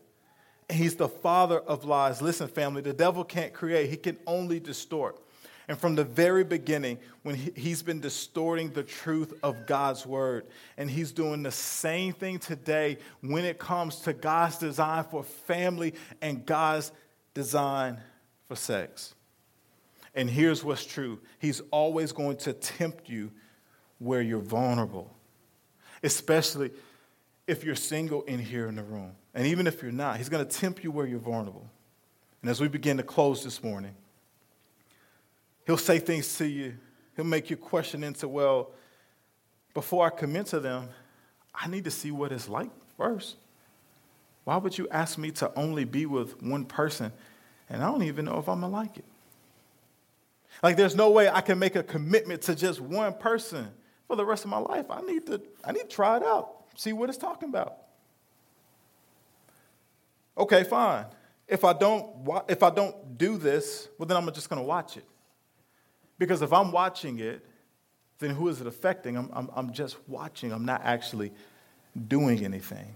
And 0.69 0.79
he's 0.79 0.95
the 0.95 1.07
father 1.07 1.59
of 1.59 1.85
lies. 1.85 2.21
Listen, 2.21 2.47
family, 2.47 2.81
the 2.81 2.93
devil 2.93 3.23
can't 3.23 3.53
create, 3.53 3.89
he 3.89 3.97
can 3.97 4.17
only 4.25 4.59
distort. 4.59 5.21
And 5.67 5.79
from 5.79 5.95
the 5.95 6.03
very 6.03 6.43
beginning, 6.43 6.99
when 7.23 7.35
he, 7.35 7.51
he's 7.55 7.81
been 7.81 7.99
distorting 7.99 8.71
the 8.71 8.83
truth 8.83 9.33
of 9.41 9.65
God's 9.65 10.05
word, 10.05 10.45
and 10.77 10.89
he's 10.89 11.11
doing 11.11 11.41
the 11.41 11.51
same 11.51 12.13
thing 12.13 12.37
today 12.37 12.97
when 13.21 13.45
it 13.45 13.57
comes 13.57 13.97
to 14.01 14.13
God's 14.13 14.57
design 14.57 15.03
for 15.05 15.23
family 15.23 15.95
and 16.21 16.45
God's 16.45 16.91
design 17.33 17.99
for 18.47 18.55
sex. 18.55 19.15
And 20.13 20.29
here's 20.29 20.63
what's 20.63 20.85
true 20.85 21.19
He's 21.39 21.61
always 21.71 22.11
going 22.11 22.37
to 22.37 22.53
tempt 22.53 23.09
you 23.09 23.31
where 23.97 24.21
you're 24.21 24.39
vulnerable, 24.39 25.15
especially 26.03 26.71
if 27.47 27.63
you're 27.63 27.75
single 27.75 28.23
in 28.23 28.39
here 28.39 28.67
in 28.67 28.75
the 28.75 28.83
room. 28.83 29.11
And 29.33 29.47
even 29.47 29.67
if 29.67 29.81
you're 29.81 29.91
not, 29.91 30.17
He's 30.17 30.29
going 30.29 30.45
to 30.45 30.51
tempt 30.51 30.83
you 30.83 30.91
where 30.91 31.05
you're 31.05 31.19
vulnerable. 31.19 31.69
And 32.41 32.49
as 32.49 32.59
we 32.59 32.67
begin 32.67 32.97
to 32.97 33.03
close 33.03 33.43
this 33.43 33.63
morning, 33.63 33.95
He'll 35.65 35.77
say 35.77 35.99
things 35.99 36.37
to 36.37 36.47
you, 36.47 36.75
He'll 37.15 37.25
make 37.25 37.49
you 37.49 37.57
question 37.57 38.03
into, 38.03 38.27
well, 38.27 38.71
before 39.73 40.05
I 40.05 40.09
commit 40.09 40.47
to 40.47 40.59
them, 40.59 40.89
I 41.53 41.67
need 41.67 41.83
to 41.83 41.91
see 41.91 42.11
what 42.11 42.31
it's 42.31 42.49
like 42.49 42.69
first. 42.97 43.35
Why 44.43 44.57
would 44.57 44.77
you 44.77 44.87
ask 44.89 45.17
me 45.17 45.31
to 45.31 45.51
only 45.55 45.85
be 45.85 46.05
with 46.05 46.41
one 46.41 46.65
person 46.65 47.11
and 47.69 47.83
I 47.83 47.87
don't 47.87 48.03
even 48.03 48.25
know 48.25 48.37
if 48.37 48.47
I'm 48.47 48.61
gonna 48.61 48.71
like 48.71 48.97
it? 48.97 49.05
Like, 50.63 50.77
there's 50.77 50.95
no 50.95 51.11
way 51.11 51.27
I 51.27 51.41
can 51.41 51.59
make 51.59 51.75
a 51.75 51.83
commitment 51.83 52.43
to 52.43 52.55
just 52.55 52.79
one 52.79 53.13
person 53.15 53.67
for 54.07 54.15
the 54.15 54.23
rest 54.23 54.45
of 54.45 54.51
my 54.51 54.57
life. 54.57 54.85
I 54.89 55.01
need 55.01 55.25
to, 55.27 55.41
I 55.63 55.71
need 55.71 55.81
to 55.81 55.87
try 55.87 56.17
it 56.17 56.23
out, 56.23 56.54
see 56.75 56.93
what 56.93 57.09
it's 57.09 57.17
talking 57.17 57.49
about. 57.49 57.77
Okay, 60.37 60.63
fine. 60.63 61.05
If 61.47 61.63
I 61.63 61.73
don't, 61.73 62.27
if 62.47 62.63
I 62.63 62.69
don't 62.69 63.17
do 63.17 63.37
this, 63.37 63.87
well, 63.97 64.05
then 64.05 64.17
I'm 64.17 64.31
just 64.33 64.49
going 64.49 64.61
to 64.61 64.67
watch 64.67 64.97
it. 64.97 65.05
Because 66.17 66.41
if 66.41 66.51
I'm 66.51 66.71
watching 66.71 67.19
it, 67.19 67.45
then 68.19 68.31
who 68.31 68.47
is 68.47 68.61
it 68.61 68.67
affecting? 68.67 69.17
I'm, 69.17 69.29
I'm, 69.33 69.49
I'm 69.55 69.73
just 69.73 69.97
watching. 70.07 70.51
I'm 70.51 70.65
not 70.65 70.81
actually 70.83 71.31
doing 72.07 72.43
anything. 72.43 72.93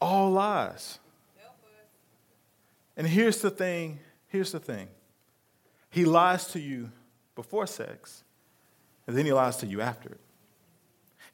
All 0.00 0.30
lies. 0.30 0.98
And 2.96 3.06
here's 3.06 3.40
the 3.40 3.50
thing. 3.50 3.98
Here's 4.28 4.52
the 4.52 4.60
thing. 4.60 4.88
He 5.90 6.04
lies 6.04 6.48
to 6.48 6.60
you 6.60 6.90
before 7.34 7.66
sex, 7.66 8.22
and 9.06 9.16
then 9.16 9.24
he 9.24 9.32
lies 9.32 9.56
to 9.58 9.66
you 9.66 9.80
after 9.80 10.10
it. 10.10 10.20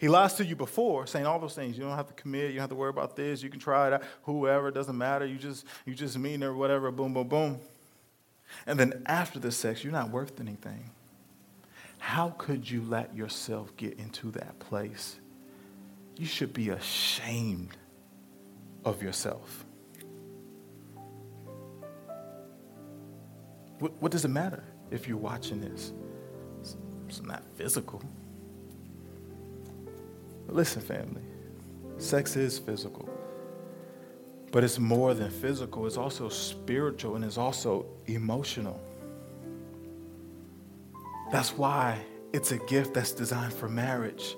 He 0.02 0.08
lies 0.08 0.34
to 0.34 0.44
you 0.44 0.56
before, 0.56 1.06
saying 1.06 1.26
all 1.26 1.38
those 1.38 1.54
things. 1.54 1.78
You 1.78 1.84
don't 1.84 1.94
have 1.94 2.08
to 2.08 2.12
commit. 2.14 2.46
You 2.46 2.54
don't 2.54 2.62
have 2.62 2.70
to 2.70 2.74
worry 2.74 2.90
about 2.90 3.14
this. 3.14 3.40
You 3.40 3.48
can 3.48 3.60
try 3.60 3.86
it 3.86 3.92
out. 3.92 4.02
Whoever, 4.24 4.66
it 4.66 4.74
doesn't 4.74 4.98
matter. 4.98 5.24
You 5.24 5.36
just, 5.36 5.64
you 5.86 5.94
just 5.94 6.18
mean 6.18 6.42
or 6.42 6.54
whatever. 6.54 6.90
Boom, 6.90 7.14
boom, 7.14 7.28
boom. 7.28 7.60
And 8.66 8.80
then 8.80 9.04
after 9.06 9.38
the 9.38 9.52
sex, 9.52 9.84
you're 9.84 9.92
not 9.92 10.10
worth 10.10 10.40
anything. 10.40 10.90
How 11.98 12.30
could 12.30 12.68
you 12.68 12.82
let 12.82 13.14
yourself 13.14 13.76
get 13.76 13.96
into 14.00 14.32
that 14.32 14.58
place? 14.58 15.20
You 16.16 16.26
should 16.26 16.52
be 16.52 16.70
ashamed 16.70 17.76
of 18.84 19.04
yourself. 19.04 19.64
What, 23.78 23.92
what 24.02 24.10
does 24.10 24.24
it 24.24 24.30
matter 24.30 24.64
if 24.90 25.06
you're 25.06 25.16
watching 25.16 25.60
this? 25.60 25.92
It's, 26.60 26.76
it's 27.06 27.22
not 27.22 27.44
physical. 27.54 28.02
But 30.52 30.58
listen, 30.58 30.82
family, 30.82 31.22
sex 31.96 32.36
is 32.36 32.58
physical. 32.58 33.08
But 34.50 34.62
it's 34.64 34.78
more 34.78 35.14
than 35.14 35.30
physical, 35.30 35.86
it's 35.86 35.96
also 35.96 36.28
spiritual 36.28 37.16
and 37.16 37.24
it's 37.24 37.38
also 37.38 37.86
emotional. 38.04 38.78
That's 41.30 41.56
why 41.56 42.04
it's 42.34 42.52
a 42.52 42.58
gift 42.58 42.92
that's 42.92 43.12
designed 43.12 43.54
for 43.54 43.66
marriage. 43.66 44.36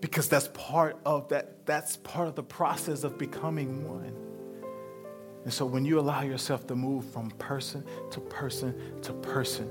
Because 0.00 0.28
that's 0.28 0.50
part 0.54 0.96
of 1.04 1.28
that, 1.30 1.66
that's 1.66 1.96
part 1.96 2.28
of 2.28 2.36
the 2.36 2.44
process 2.44 3.02
of 3.02 3.18
becoming 3.18 3.88
one. 3.88 4.14
And 5.42 5.52
so 5.52 5.66
when 5.66 5.84
you 5.84 5.98
allow 5.98 6.22
yourself 6.22 6.64
to 6.68 6.76
move 6.76 7.06
from 7.06 7.32
person 7.32 7.84
to 8.12 8.20
person 8.20 9.02
to 9.02 9.12
person, 9.14 9.68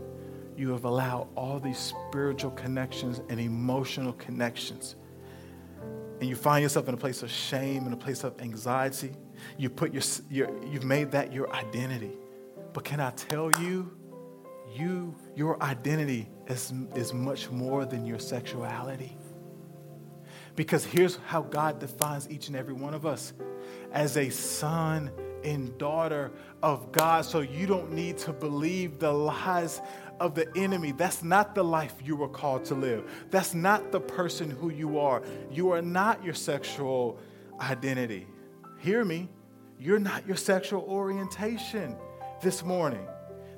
you 0.57 0.71
have 0.71 0.84
allowed 0.84 1.29
all 1.38 1.57
these 1.57 1.79
spiritual 1.79 2.51
connections 2.51 3.21
and 3.29 3.39
emotional 3.39 4.11
connections. 4.11 4.97
And 6.22 6.30
you 6.30 6.36
find 6.36 6.61
yourself 6.61 6.88
in 6.88 6.93
a 6.93 6.97
place 6.97 7.24
of 7.24 7.32
shame, 7.32 7.88
in 7.88 7.93
a 7.93 7.97
place 7.97 8.24
of 8.24 8.39
anxiety. 8.39 9.11
You 9.57 9.72
put 9.72 9.91
your, 9.91 10.03
your 10.30 10.65
you've 10.67 10.84
made 10.84 11.11
that 11.11 11.34
your 11.34 11.51
identity. 11.51 12.11
But 12.74 12.84
can 12.84 12.99
I 12.99 13.09
tell 13.09 13.51
you, 13.51 13.91
you, 14.72 15.15
your 15.36 15.61
identity 15.63 16.30
is, 16.45 16.72
is 16.95 17.11
much 17.11 17.49
more 17.49 17.86
than 17.86 18.05
your 18.05 18.19
sexuality. 18.19 19.17
Because 20.55 20.86
here's 20.86 21.17
how 21.26 21.41
God 21.41 21.80
defines 21.80 22.30
each 22.30 22.49
and 22.49 22.55
every 22.55 22.76
one 22.76 22.93
of 22.93 23.03
us 23.03 23.34
as 23.91 24.15
a 24.15 24.30
son 24.30 25.09
and 25.43 25.76
daughter 25.80 26.32
of 26.61 26.91
God. 26.91 27.26
So 27.26 27.39
you 27.39 27.65
don't 27.65 27.91
need 27.93 28.19
to 28.19 28.32
believe 28.32 28.99
the 28.99 29.11
lies 29.11 29.82
of 30.22 30.36
the 30.36 30.47
enemy. 30.55 30.91
That's 30.91 31.24
not 31.24 31.55
the 31.55 31.63
life 31.63 31.95
you 32.03 32.15
were 32.15 32.30
called 32.30 32.65
to 32.65 32.76
live. 32.76 33.09
That's 33.32 33.53
not 33.53 33.91
the 33.91 33.99
person 33.99 34.49
who 34.49 34.69
you 34.69 34.99
are. 34.99 35.24
You 35.51 35.72
are 35.72 35.82
not 35.82 36.24
your 36.24 36.36
sexual 36.36 37.19
identity. 37.59 38.28
Hear 38.80 39.03
me. 39.03 39.30
You're 39.80 39.99
not 39.99 40.28
your 40.28 40.38
sexual 40.38 40.84
orientation 40.84 41.95
this 42.41 42.63
morning. 42.63 43.05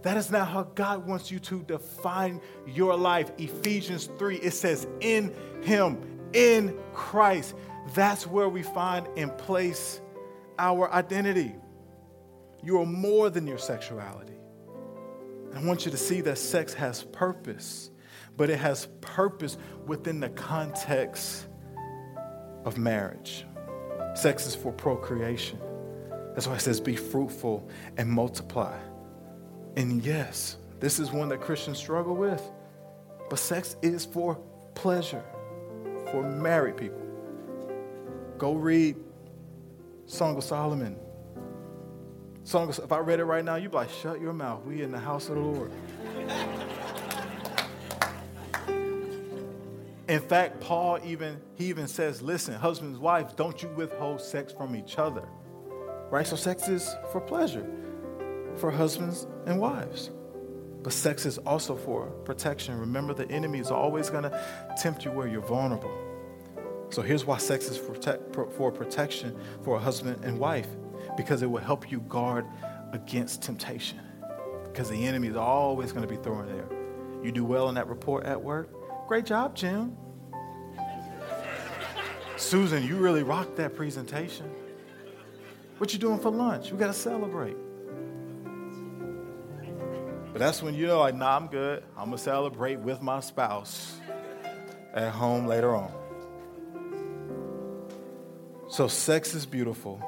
That 0.03 0.18
is 0.18 0.32
not 0.32 0.47
how 0.47 0.64
God 0.64 1.05
wants 1.05 1.30
you 1.32 1.39
to 1.39 1.64
define 1.64 2.41
your 2.66 2.95
life. 2.95 3.32
Ephesians 3.38 4.09
3, 4.18 4.38
it 4.38 4.51
says, 4.51 4.88
in 5.01 5.34
Him, 5.61 5.97
in 6.34 6.78
Christ. 6.93 7.55
That's 7.93 8.26
where 8.26 8.47
we 8.47 8.64
find 8.64 9.07
and 9.18 9.38
place 9.38 10.01
our 10.57 10.91
identity. 10.91 11.55
You 12.64 12.80
are 12.80 12.86
more 12.86 13.30
than 13.30 13.45
your 13.45 13.57
sexuality. 13.57 14.33
I 15.56 15.64
want 15.64 15.86
you 15.86 15.91
to 15.91 15.97
see 15.97 16.22
that 16.22 16.38
sex 16.38 16.74
has 16.74 17.04
purpose, 17.04 17.91
but 18.36 18.49
it 18.49 18.58
has 18.60 18.88
purpose 19.01 19.58
within 19.86 20.20
the 20.20 20.30
context 20.30 21.47
of 22.66 22.78
marriage. 22.78 23.45
Sex 24.16 24.47
is 24.47 24.56
for 24.56 24.72
procreation. 24.72 25.60
That's 26.34 26.47
why 26.47 26.56
it 26.56 26.62
says, 26.62 26.80
be 26.80 26.95
fruitful 26.95 27.70
and 27.97 28.10
multiply. 28.10 28.78
And 29.76 30.04
yes, 30.04 30.58
this 30.80 30.99
is 30.99 31.12
one 31.12 31.30
that 31.30 31.41
Christians 31.41 31.78
struggle 31.78 32.16
with. 32.16 32.41
But 33.30 33.39
sex 33.39 33.76
is 33.82 34.06
for 34.06 34.36
pleasure, 34.76 35.24
for 36.12 36.24
married 36.24 36.78
people. 36.78 37.01
Go 38.38 38.54
read 38.56 38.95
Song 40.06 40.36
of 40.36 40.43
Solomon, 40.43 40.95
Song 42.46 42.70
if 42.70 42.91
I 42.91 43.00
read 43.00 43.20
it 43.20 43.26
right 43.26 43.44
now, 43.44 43.56
you'd 43.56 43.72
be 43.72 43.78
like, 43.78 43.89
shut 43.89 44.20
your 44.20 44.34
mouth. 44.34 44.66
We 44.66 44.82
in 44.82 44.91
the 44.91 45.00
house 45.00 45.30
of 45.30 45.36
the 45.36 45.41
Lord. 45.41 45.72
in 50.10 50.20
fact, 50.20 50.60
Paul 50.60 51.00
even 51.06 51.39
he 51.56 51.68
even 51.68 51.88
says, 51.88 52.22
listen, 52.22 52.56
husbands, 52.56 53.00
wives, 53.00 53.34
don't 53.34 53.62
you 53.64 53.70
withhold 53.70 54.20
sex 54.20 54.52
from 54.52 54.76
each 54.76 54.98
other. 54.98 55.24
Right? 56.10 56.28
So 56.28 56.36
sex 56.36 56.68
is 56.68 56.94
for 57.12 57.22
pleasure 57.22 57.66
for 58.58 58.70
husbands 58.70 59.26
and 59.46 59.60
wives. 59.60 60.12
But 60.84 60.91
sex 60.91 61.26
is 61.26 61.38
also 61.39 61.76
for 61.78 62.08
protection. 62.26 62.78
Remember, 62.78 63.14
the 63.14 63.28
enemy 63.32 63.60
is 63.60 63.72
always 63.72 64.10
going 64.10 64.24
to 64.24 64.76
tempt 64.78 65.06
you 65.06 65.12
where 65.12 65.28
you're 65.28 65.41
vulnerable. 65.41 65.91
So 66.89 67.02
here's 67.02 67.26
why 67.26 67.38
sex 67.38 67.70
is 67.70 67.78
for, 67.78 68.50
for 68.52 68.72
protection 68.72 69.36
for 69.64 69.78
a 69.78 69.80
husband 69.80 70.24
and 70.24 70.38
wife 70.38 70.68
because 71.16 71.41
it 71.41 71.47
will 71.49 71.61
help 71.61 71.91
you 71.91 71.99
guard 72.01 72.45
against 72.91 73.41
temptation. 73.41 73.99
Because 74.66 74.89
the 74.89 75.05
enemy 75.05 75.28
is 75.28 75.36
always 75.36 75.91
going 75.91 76.07
to 76.07 76.14
be 76.14 76.22
throwing 76.22 76.47
there. 76.47 76.68
You 77.24 77.32
do 77.32 77.45
well 77.45 77.70
in 77.70 77.76
that 77.76 77.88
report 77.88 78.26
at 78.26 78.41
work. 78.41 78.70
Great 79.07 79.26
job, 79.26 79.55
Jim. 79.55 79.95
Susan, 82.38 82.84
you 82.84 82.97
really 82.97 83.24
rocked 83.24 83.55
that 83.57 83.76
presentation. 83.76 84.49
What 85.78 85.93
you 85.93 85.99
doing 85.99 86.20
for 86.20 86.32
lunch? 86.32 86.72
We 86.72 86.78
got 86.78 86.88
to 86.88 86.93
celebrate. 86.93 87.55
But 90.34 90.39
that's 90.39 90.64
when 90.64 90.74
you 90.74 90.88
know, 90.88 90.99
like, 90.99 91.16
nah, 91.16 91.36
I'm 91.36 91.47
good. 91.47 91.84
I'm 91.95 92.11
to 92.11 92.18
celebrate 92.18 92.80
with 92.80 93.01
my 93.01 93.20
spouse 93.20 93.99
at 94.93 95.11
home 95.11 95.45
later 95.45 95.76
on. 95.76 95.91
So, 98.68 98.88
sex 98.88 99.36
is 99.36 99.45
beautiful, 99.45 100.01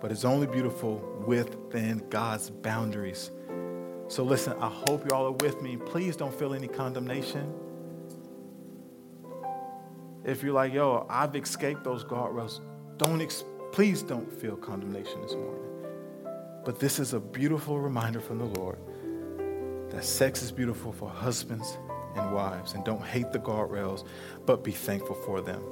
but 0.00 0.12
it's 0.12 0.24
only 0.24 0.46
beautiful 0.46 0.96
within 1.26 2.02
God's 2.10 2.50
boundaries. 2.50 3.30
So, 4.08 4.24
listen, 4.24 4.54
I 4.60 4.68
hope 4.68 5.08
y'all 5.10 5.26
are 5.26 5.32
with 5.32 5.60
me. 5.60 5.76
Please 5.76 6.16
don't 6.16 6.32
feel 6.32 6.54
any 6.54 6.68
condemnation. 6.68 7.52
If 10.24 10.42
you're 10.42 10.54
like, 10.54 10.72
yo, 10.72 11.06
I've 11.08 11.34
escaped 11.36 11.84
those 11.84 12.04
guardrails, 12.04 12.60
don't 12.96 13.20
ex- 13.20 13.44
please 13.72 14.02
don't 14.02 14.32
feel 14.32 14.56
condemnation 14.56 15.20
this 15.22 15.34
morning. 15.34 15.62
But 16.64 16.78
this 16.78 16.98
is 16.98 17.14
a 17.14 17.20
beautiful 17.20 17.80
reminder 17.80 18.20
from 18.20 18.38
the 18.38 18.60
Lord 18.60 18.78
that 19.90 20.04
sex 20.04 20.42
is 20.42 20.52
beautiful 20.52 20.92
for 20.92 21.08
husbands 21.08 21.78
and 22.16 22.32
wives. 22.32 22.74
And 22.74 22.84
don't 22.84 23.02
hate 23.02 23.32
the 23.32 23.38
guardrails, 23.38 24.04
but 24.44 24.62
be 24.62 24.72
thankful 24.72 25.16
for 25.16 25.40
them. 25.40 25.62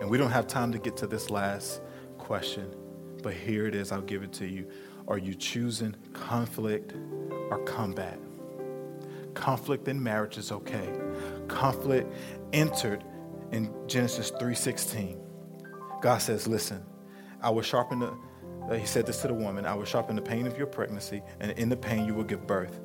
And 0.00 0.10
we 0.10 0.18
don't 0.18 0.30
have 0.30 0.46
time 0.46 0.72
to 0.72 0.78
get 0.78 0.96
to 0.98 1.06
this 1.06 1.30
last 1.30 1.80
question, 2.18 2.74
but 3.26 3.34
here 3.34 3.66
it 3.66 3.74
is. 3.74 3.90
I'll 3.90 4.02
give 4.02 4.22
it 4.22 4.32
to 4.34 4.46
you. 4.46 4.70
Are 5.08 5.18
you 5.18 5.34
choosing 5.34 5.96
conflict 6.12 6.94
or 7.50 7.58
combat? 7.64 8.20
Conflict 9.34 9.88
in 9.88 10.00
marriage 10.00 10.38
is 10.38 10.52
okay. 10.52 10.88
Conflict 11.48 12.08
entered 12.52 13.02
in 13.50 13.74
Genesis 13.88 14.30
3:16. 14.38 15.18
God 16.00 16.18
says, 16.18 16.46
"Listen, 16.46 16.84
I 17.42 17.50
will 17.50 17.62
sharpen 17.62 17.98
the 17.98 18.16
uh, 18.70 18.74
he 18.74 18.86
said 18.86 19.06
this 19.06 19.20
to 19.22 19.26
the 19.26 19.34
woman, 19.34 19.66
I 19.66 19.74
will 19.74 19.84
sharpen 19.84 20.14
the 20.14 20.22
pain 20.22 20.46
of 20.46 20.56
your 20.56 20.68
pregnancy, 20.68 21.20
and 21.40 21.50
in 21.58 21.68
the 21.68 21.76
pain 21.76 22.06
you 22.06 22.14
will 22.14 22.28
give 22.32 22.46
birth. 22.46 22.78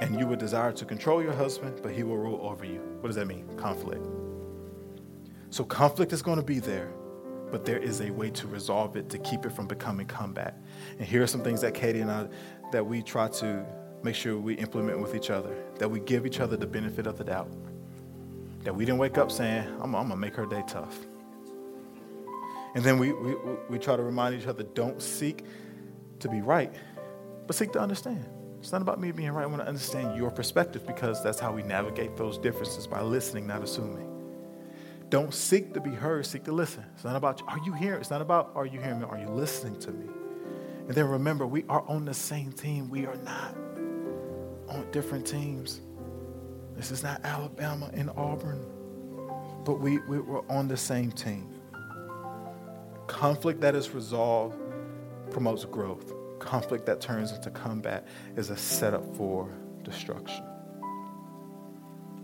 And 0.00 0.20
you 0.20 0.24
will 0.24 0.36
desire 0.36 0.70
to 0.70 0.84
control 0.84 1.20
your 1.20 1.32
husband, 1.32 1.80
but 1.82 1.90
he 1.90 2.04
will 2.04 2.16
rule 2.16 2.38
over 2.46 2.64
you. 2.64 2.78
What 3.00 3.08
does 3.08 3.16
that 3.16 3.26
mean? 3.26 3.44
Conflict. 3.56 4.06
So 5.50 5.64
conflict 5.64 6.12
is 6.12 6.22
going 6.22 6.38
to 6.38 6.44
be 6.44 6.60
there, 6.60 6.92
but 7.50 7.64
there 7.64 7.78
is 7.78 8.00
a 8.00 8.10
way 8.10 8.30
to 8.30 8.46
resolve 8.46 8.96
it 8.96 9.08
to 9.10 9.18
keep 9.18 9.44
it 9.44 9.50
from 9.50 9.66
becoming 9.66 10.06
combat. 10.06 10.56
And 10.98 11.06
here 11.06 11.22
are 11.22 11.26
some 11.26 11.42
things 11.42 11.60
that 11.62 11.74
Katie 11.74 12.00
and 12.00 12.10
I 12.10 12.28
that 12.72 12.84
we 12.84 13.02
try 13.02 13.28
to 13.28 13.66
make 14.02 14.14
sure 14.14 14.38
we 14.38 14.54
implement 14.54 15.00
with 15.00 15.14
each 15.14 15.30
other, 15.30 15.54
that 15.78 15.88
we 15.90 16.00
give 16.00 16.26
each 16.26 16.40
other 16.40 16.56
the 16.56 16.66
benefit 16.66 17.06
of 17.06 17.18
the 17.18 17.24
doubt. 17.24 17.50
That 18.64 18.74
we 18.74 18.84
didn't 18.84 18.98
wake 18.98 19.18
up 19.18 19.30
saying, 19.30 19.66
I'm, 19.80 19.94
I'm 19.94 20.08
gonna 20.08 20.16
make 20.16 20.34
her 20.34 20.46
day 20.46 20.62
tough. 20.66 20.98
And 22.74 22.84
then 22.84 22.98
we, 22.98 23.12
we, 23.12 23.34
we 23.68 23.78
try 23.78 23.96
to 23.96 24.02
remind 24.02 24.40
each 24.40 24.46
other 24.46 24.62
don't 24.62 25.02
seek 25.02 25.44
to 26.20 26.28
be 26.28 26.40
right, 26.40 26.72
but 27.46 27.56
seek 27.56 27.72
to 27.72 27.80
understand. 27.80 28.24
It's 28.60 28.72
not 28.72 28.82
about 28.82 29.00
me 29.00 29.10
being 29.10 29.32
right. 29.32 29.44
I 29.44 29.46
want 29.46 29.62
to 29.62 29.68
understand 29.68 30.16
your 30.16 30.30
perspective 30.30 30.86
because 30.86 31.22
that's 31.22 31.40
how 31.40 31.50
we 31.50 31.62
navigate 31.62 32.16
those 32.16 32.36
differences 32.36 32.86
by 32.86 33.00
listening, 33.00 33.46
not 33.46 33.62
assuming. 33.62 34.09
Don't 35.10 35.34
seek 35.34 35.74
to 35.74 35.80
be 35.80 35.90
heard, 35.90 36.24
seek 36.24 36.44
to 36.44 36.52
listen. 36.52 36.84
It's 36.94 37.04
not 37.04 37.16
about, 37.16 37.42
are 37.48 37.58
you 37.64 37.72
hearing? 37.72 38.00
It's 38.00 38.10
not 38.10 38.22
about, 38.22 38.52
are 38.54 38.64
you 38.64 38.80
hearing 38.80 39.00
me? 39.00 39.06
Are 39.06 39.18
you 39.18 39.28
listening 39.28 39.78
to 39.80 39.90
me? 39.90 40.06
And 40.86 40.94
then 40.94 41.06
remember, 41.08 41.46
we 41.46 41.64
are 41.68 41.82
on 41.88 42.04
the 42.04 42.14
same 42.14 42.52
team. 42.52 42.88
We 42.88 43.06
are 43.06 43.16
not 43.16 43.54
on 44.68 44.86
different 44.92 45.26
teams. 45.26 45.80
This 46.76 46.90
is 46.90 47.02
not 47.02 47.24
Alabama 47.24 47.90
and 47.92 48.10
Auburn, 48.16 48.64
but 49.64 49.80
we, 49.80 49.98
we, 50.08 50.20
we're 50.20 50.46
on 50.48 50.68
the 50.68 50.76
same 50.76 51.12
team. 51.12 51.48
Conflict 53.06 53.60
that 53.60 53.74
is 53.74 53.90
resolved 53.90 54.56
promotes 55.30 55.64
growth 55.64 56.12
conflict 56.40 56.86
that 56.86 57.00
turns 57.00 57.30
into 57.30 57.50
combat 57.50 58.08
is 58.36 58.50
a 58.50 58.56
setup 58.56 59.04
for 59.16 59.48
destruction. 59.84 60.44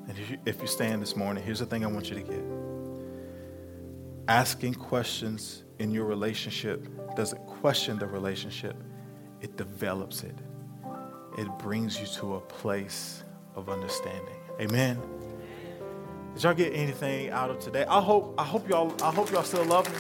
And 0.09 0.18
if 0.18 0.30
you, 0.30 0.39
if 0.47 0.61
you 0.61 0.66
stand 0.66 1.03
this 1.03 1.14
morning, 1.14 1.45
here's 1.45 1.61
the 1.61 1.66
thing 1.66 1.84
I 1.84 1.89
want 1.89 2.09
you 2.09 2.16
to 2.16 2.22
get. 2.22 2.66
Asking 4.29 4.74
questions 4.74 5.62
in 5.79 5.93
your 5.93 6.05
relationship 6.05 6.89
doesn't 7.14 7.47
question 7.47 7.97
the 7.97 8.07
relationship, 8.07 8.77
it 9.41 9.57
develops 9.57 10.24
it. 10.24 10.35
It 11.39 11.49
brings 11.59 12.01
you 12.01 12.07
to 12.18 12.35
a 12.35 12.41
place 12.41 13.22
of 13.55 13.68
understanding. 13.68 14.35
Amen. 14.61 15.01
Did 16.35 16.43
y'all 16.43 16.55
get 16.55 16.72
anything 16.74 17.31
out 17.31 17.51
of 17.51 17.61
today? 17.61 17.85
I 17.85 18.01
hope 18.01 18.35
I 18.37 18.43
hope 18.43 18.68
y'all 18.68 18.93
I 19.01 19.12
hope 19.12 19.31
y'all 19.31 19.45
still 19.45 19.64
love 19.64 19.89
me. 19.89 19.99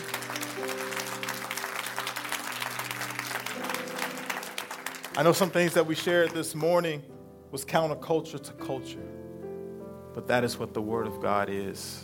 I 5.16 5.22
know 5.22 5.32
some 5.32 5.50
things 5.50 5.72
that 5.74 5.86
we 5.86 5.94
shared 5.94 6.32
this 6.32 6.56
morning 6.56 7.00
was 7.52 7.64
counterculture 7.64 8.42
to 8.42 8.52
culture, 8.54 9.06
but 10.14 10.26
that 10.26 10.42
is 10.42 10.58
what 10.58 10.74
the 10.74 10.82
Word 10.82 11.06
of 11.06 11.22
God 11.22 11.48
is. 11.48 12.02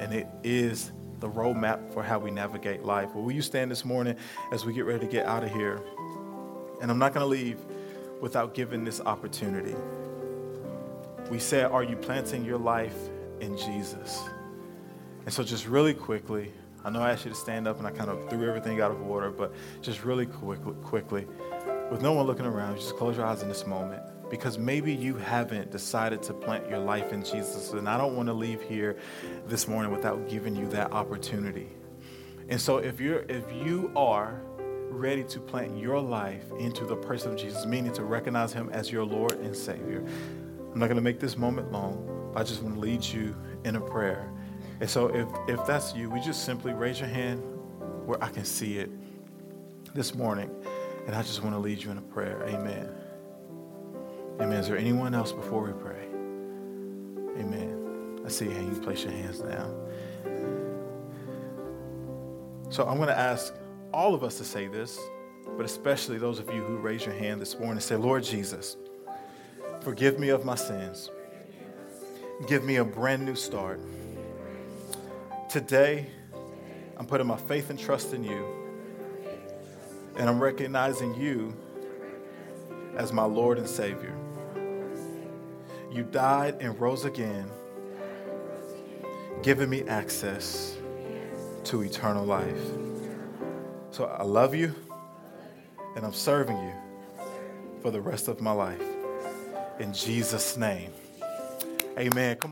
And 0.00 0.12
it 0.12 0.26
is 0.42 0.90
the 1.22 1.30
roadmap 1.30 1.94
for 1.94 2.02
how 2.02 2.18
we 2.18 2.30
navigate 2.30 2.82
life. 2.82 3.14
Well, 3.14 3.24
will 3.24 3.32
you 3.32 3.42
stand 3.42 3.70
this 3.70 3.84
morning 3.84 4.16
as 4.50 4.66
we 4.66 4.74
get 4.74 4.84
ready 4.84 4.98
to 4.98 5.10
get 5.10 5.24
out 5.24 5.44
of 5.44 5.52
here? 5.52 5.80
And 6.82 6.90
I'm 6.90 6.98
not 6.98 7.14
going 7.14 7.24
to 7.24 7.28
leave 7.28 7.58
without 8.20 8.54
giving 8.54 8.84
this 8.84 9.00
opportunity. 9.00 9.76
We 11.30 11.38
said, 11.38 11.66
Are 11.70 11.84
you 11.84 11.96
planting 11.96 12.44
your 12.44 12.58
life 12.58 12.96
in 13.40 13.56
Jesus? 13.56 14.20
And 15.24 15.32
so, 15.32 15.44
just 15.44 15.68
really 15.68 15.94
quickly, 15.94 16.50
I 16.84 16.90
know 16.90 17.00
I 17.00 17.12
asked 17.12 17.24
you 17.24 17.30
to 17.30 17.36
stand 17.36 17.68
up 17.68 17.78
and 17.78 17.86
I 17.86 17.92
kind 17.92 18.10
of 18.10 18.28
threw 18.28 18.48
everything 18.48 18.80
out 18.80 18.90
of 18.90 19.00
order, 19.08 19.30
but 19.30 19.54
just 19.80 20.02
really 20.02 20.26
quickly, 20.26 20.74
quickly 20.82 21.26
with 21.92 22.00
no 22.00 22.14
one 22.14 22.26
looking 22.26 22.46
around, 22.46 22.76
just 22.76 22.96
close 22.96 23.18
your 23.18 23.26
eyes 23.26 23.42
in 23.42 23.48
this 23.48 23.66
moment 23.66 24.02
because 24.30 24.56
maybe 24.56 24.94
you 24.94 25.14
haven't 25.14 25.70
decided 25.70 26.22
to 26.22 26.32
plant 26.32 26.66
your 26.66 26.78
life 26.78 27.12
in 27.12 27.22
Jesus. 27.22 27.72
And 27.72 27.86
I 27.86 27.98
don't 27.98 28.16
want 28.16 28.28
to 28.28 28.32
leave 28.32 28.62
here 28.62 28.96
this 29.46 29.68
morning 29.68 29.92
without 29.92 30.26
giving 30.26 30.56
you 30.56 30.66
that 30.68 30.90
opportunity. 30.92 31.68
And 32.48 32.58
so 32.58 32.78
if 32.78 32.98
you're 32.98 33.26
if 33.28 33.44
you 33.52 33.92
are 33.94 34.40
ready 34.88 35.22
to 35.24 35.38
plant 35.38 35.76
your 35.76 36.00
life 36.00 36.44
into 36.58 36.86
the 36.86 36.96
person 36.96 37.32
of 37.32 37.38
Jesus, 37.38 37.66
meaning 37.66 37.92
to 37.92 38.04
recognize 38.04 38.54
him 38.54 38.70
as 38.70 38.90
your 38.90 39.04
Lord 39.04 39.32
and 39.32 39.54
Savior, 39.54 40.02
I'm 40.72 40.78
not 40.78 40.86
going 40.86 40.96
to 40.96 41.02
make 41.02 41.20
this 41.20 41.36
moment 41.36 41.72
long. 41.72 42.32
I 42.34 42.42
just 42.42 42.62
want 42.62 42.76
to 42.76 42.80
lead 42.80 43.04
you 43.04 43.36
in 43.64 43.76
a 43.76 43.80
prayer. 43.82 44.32
And 44.80 44.88
so 44.88 45.08
if 45.08 45.28
if 45.46 45.66
that's 45.66 45.94
you, 45.94 46.08
we 46.08 46.20
just 46.20 46.46
simply 46.46 46.72
raise 46.72 47.00
your 47.00 47.10
hand 47.10 47.42
where 48.06 48.22
I 48.24 48.30
can 48.30 48.46
see 48.46 48.78
it 48.78 48.90
this 49.94 50.14
morning. 50.14 50.50
And 51.06 51.16
I 51.16 51.22
just 51.22 51.42
want 51.42 51.54
to 51.54 51.58
lead 51.58 51.82
you 51.82 51.90
in 51.90 51.98
a 51.98 52.02
prayer. 52.02 52.42
Amen. 52.46 52.88
Amen. 54.40 54.58
Is 54.58 54.68
there 54.68 54.76
anyone 54.76 55.14
else 55.14 55.32
before 55.32 55.62
we 55.62 55.72
pray? 55.72 56.06
Amen. 57.40 58.20
I 58.24 58.28
see 58.28 58.44
you. 58.44 58.52
You 58.52 58.80
place 58.80 59.02
your 59.02 59.12
hands 59.12 59.40
down. 59.40 59.74
So 62.70 62.86
I'm 62.86 62.96
going 62.96 63.08
to 63.08 63.18
ask 63.18 63.54
all 63.92 64.14
of 64.14 64.24
us 64.24 64.38
to 64.38 64.44
say 64.44 64.66
this, 64.68 64.98
but 65.56 65.66
especially 65.66 66.18
those 66.18 66.38
of 66.38 66.52
you 66.54 66.62
who 66.62 66.76
raise 66.76 67.04
your 67.04 67.14
hand 67.14 67.40
this 67.40 67.58
morning 67.58 67.80
say, 67.80 67.96
Lord 67.96 68.22
Jesus, 68.22 68.76
forgive 69.80 70.18
me 70.18 70.30
of 70.30 70.44
my 70.44 70.54
sins. 70.54 71.10
Give 72.46 72.64
me 72.64 72.76
a 72.76 72.84
brand 72.84 73.26
new 73.26 73.34
start. 73.34 73.80
Today, 75.50 76.06
I'm 76.96 77.06
putting 77.06 77.26
my 77.26 77.36
faith 77.36 77.70
and 77.70 77.78
trust 77.78 78.14
in 78.14 78.24
you. 78.24 78.61
And 80.16 80.28
I'm 80.28 80.40
recognizing 80.40 81.14
you 81.14 81.54
as 82.96 83.12
my 83.12 83.24
Lord 83.24 83.58
and 83.58 83.68
Savior. 83.68 84.16
You 85.90 86.04
died 86.04 86.56
and 86.60 86.78
rose 86.80 87.04
again, 87.04 87.50
giving 89.42 89.68
me 89.68 89.82
access 89.82 90.76
to 91.64 91.82
eternal 91.82 92.24
life. 92.24 92.62
So 93.90 94.04
I 94.06 94.22
love 94.22 94.54
you, 94.54 94.74
and 95.96 96.04
I'm 96.04 96.14
serving 96.14 96.56
you 96.56 96.72
for 97.82 97.90
the 97.90 98.00
rest 98.00 98.28
of 98.28 98.40
my 98.40 98.52
life. 98.52 98.82
In 99.78 99.92
Jesus' 99.92 100.56
name, 100.56 100.92
amen. 101.98 102.36
Come 102.36 102.48
on. 102.48 102.50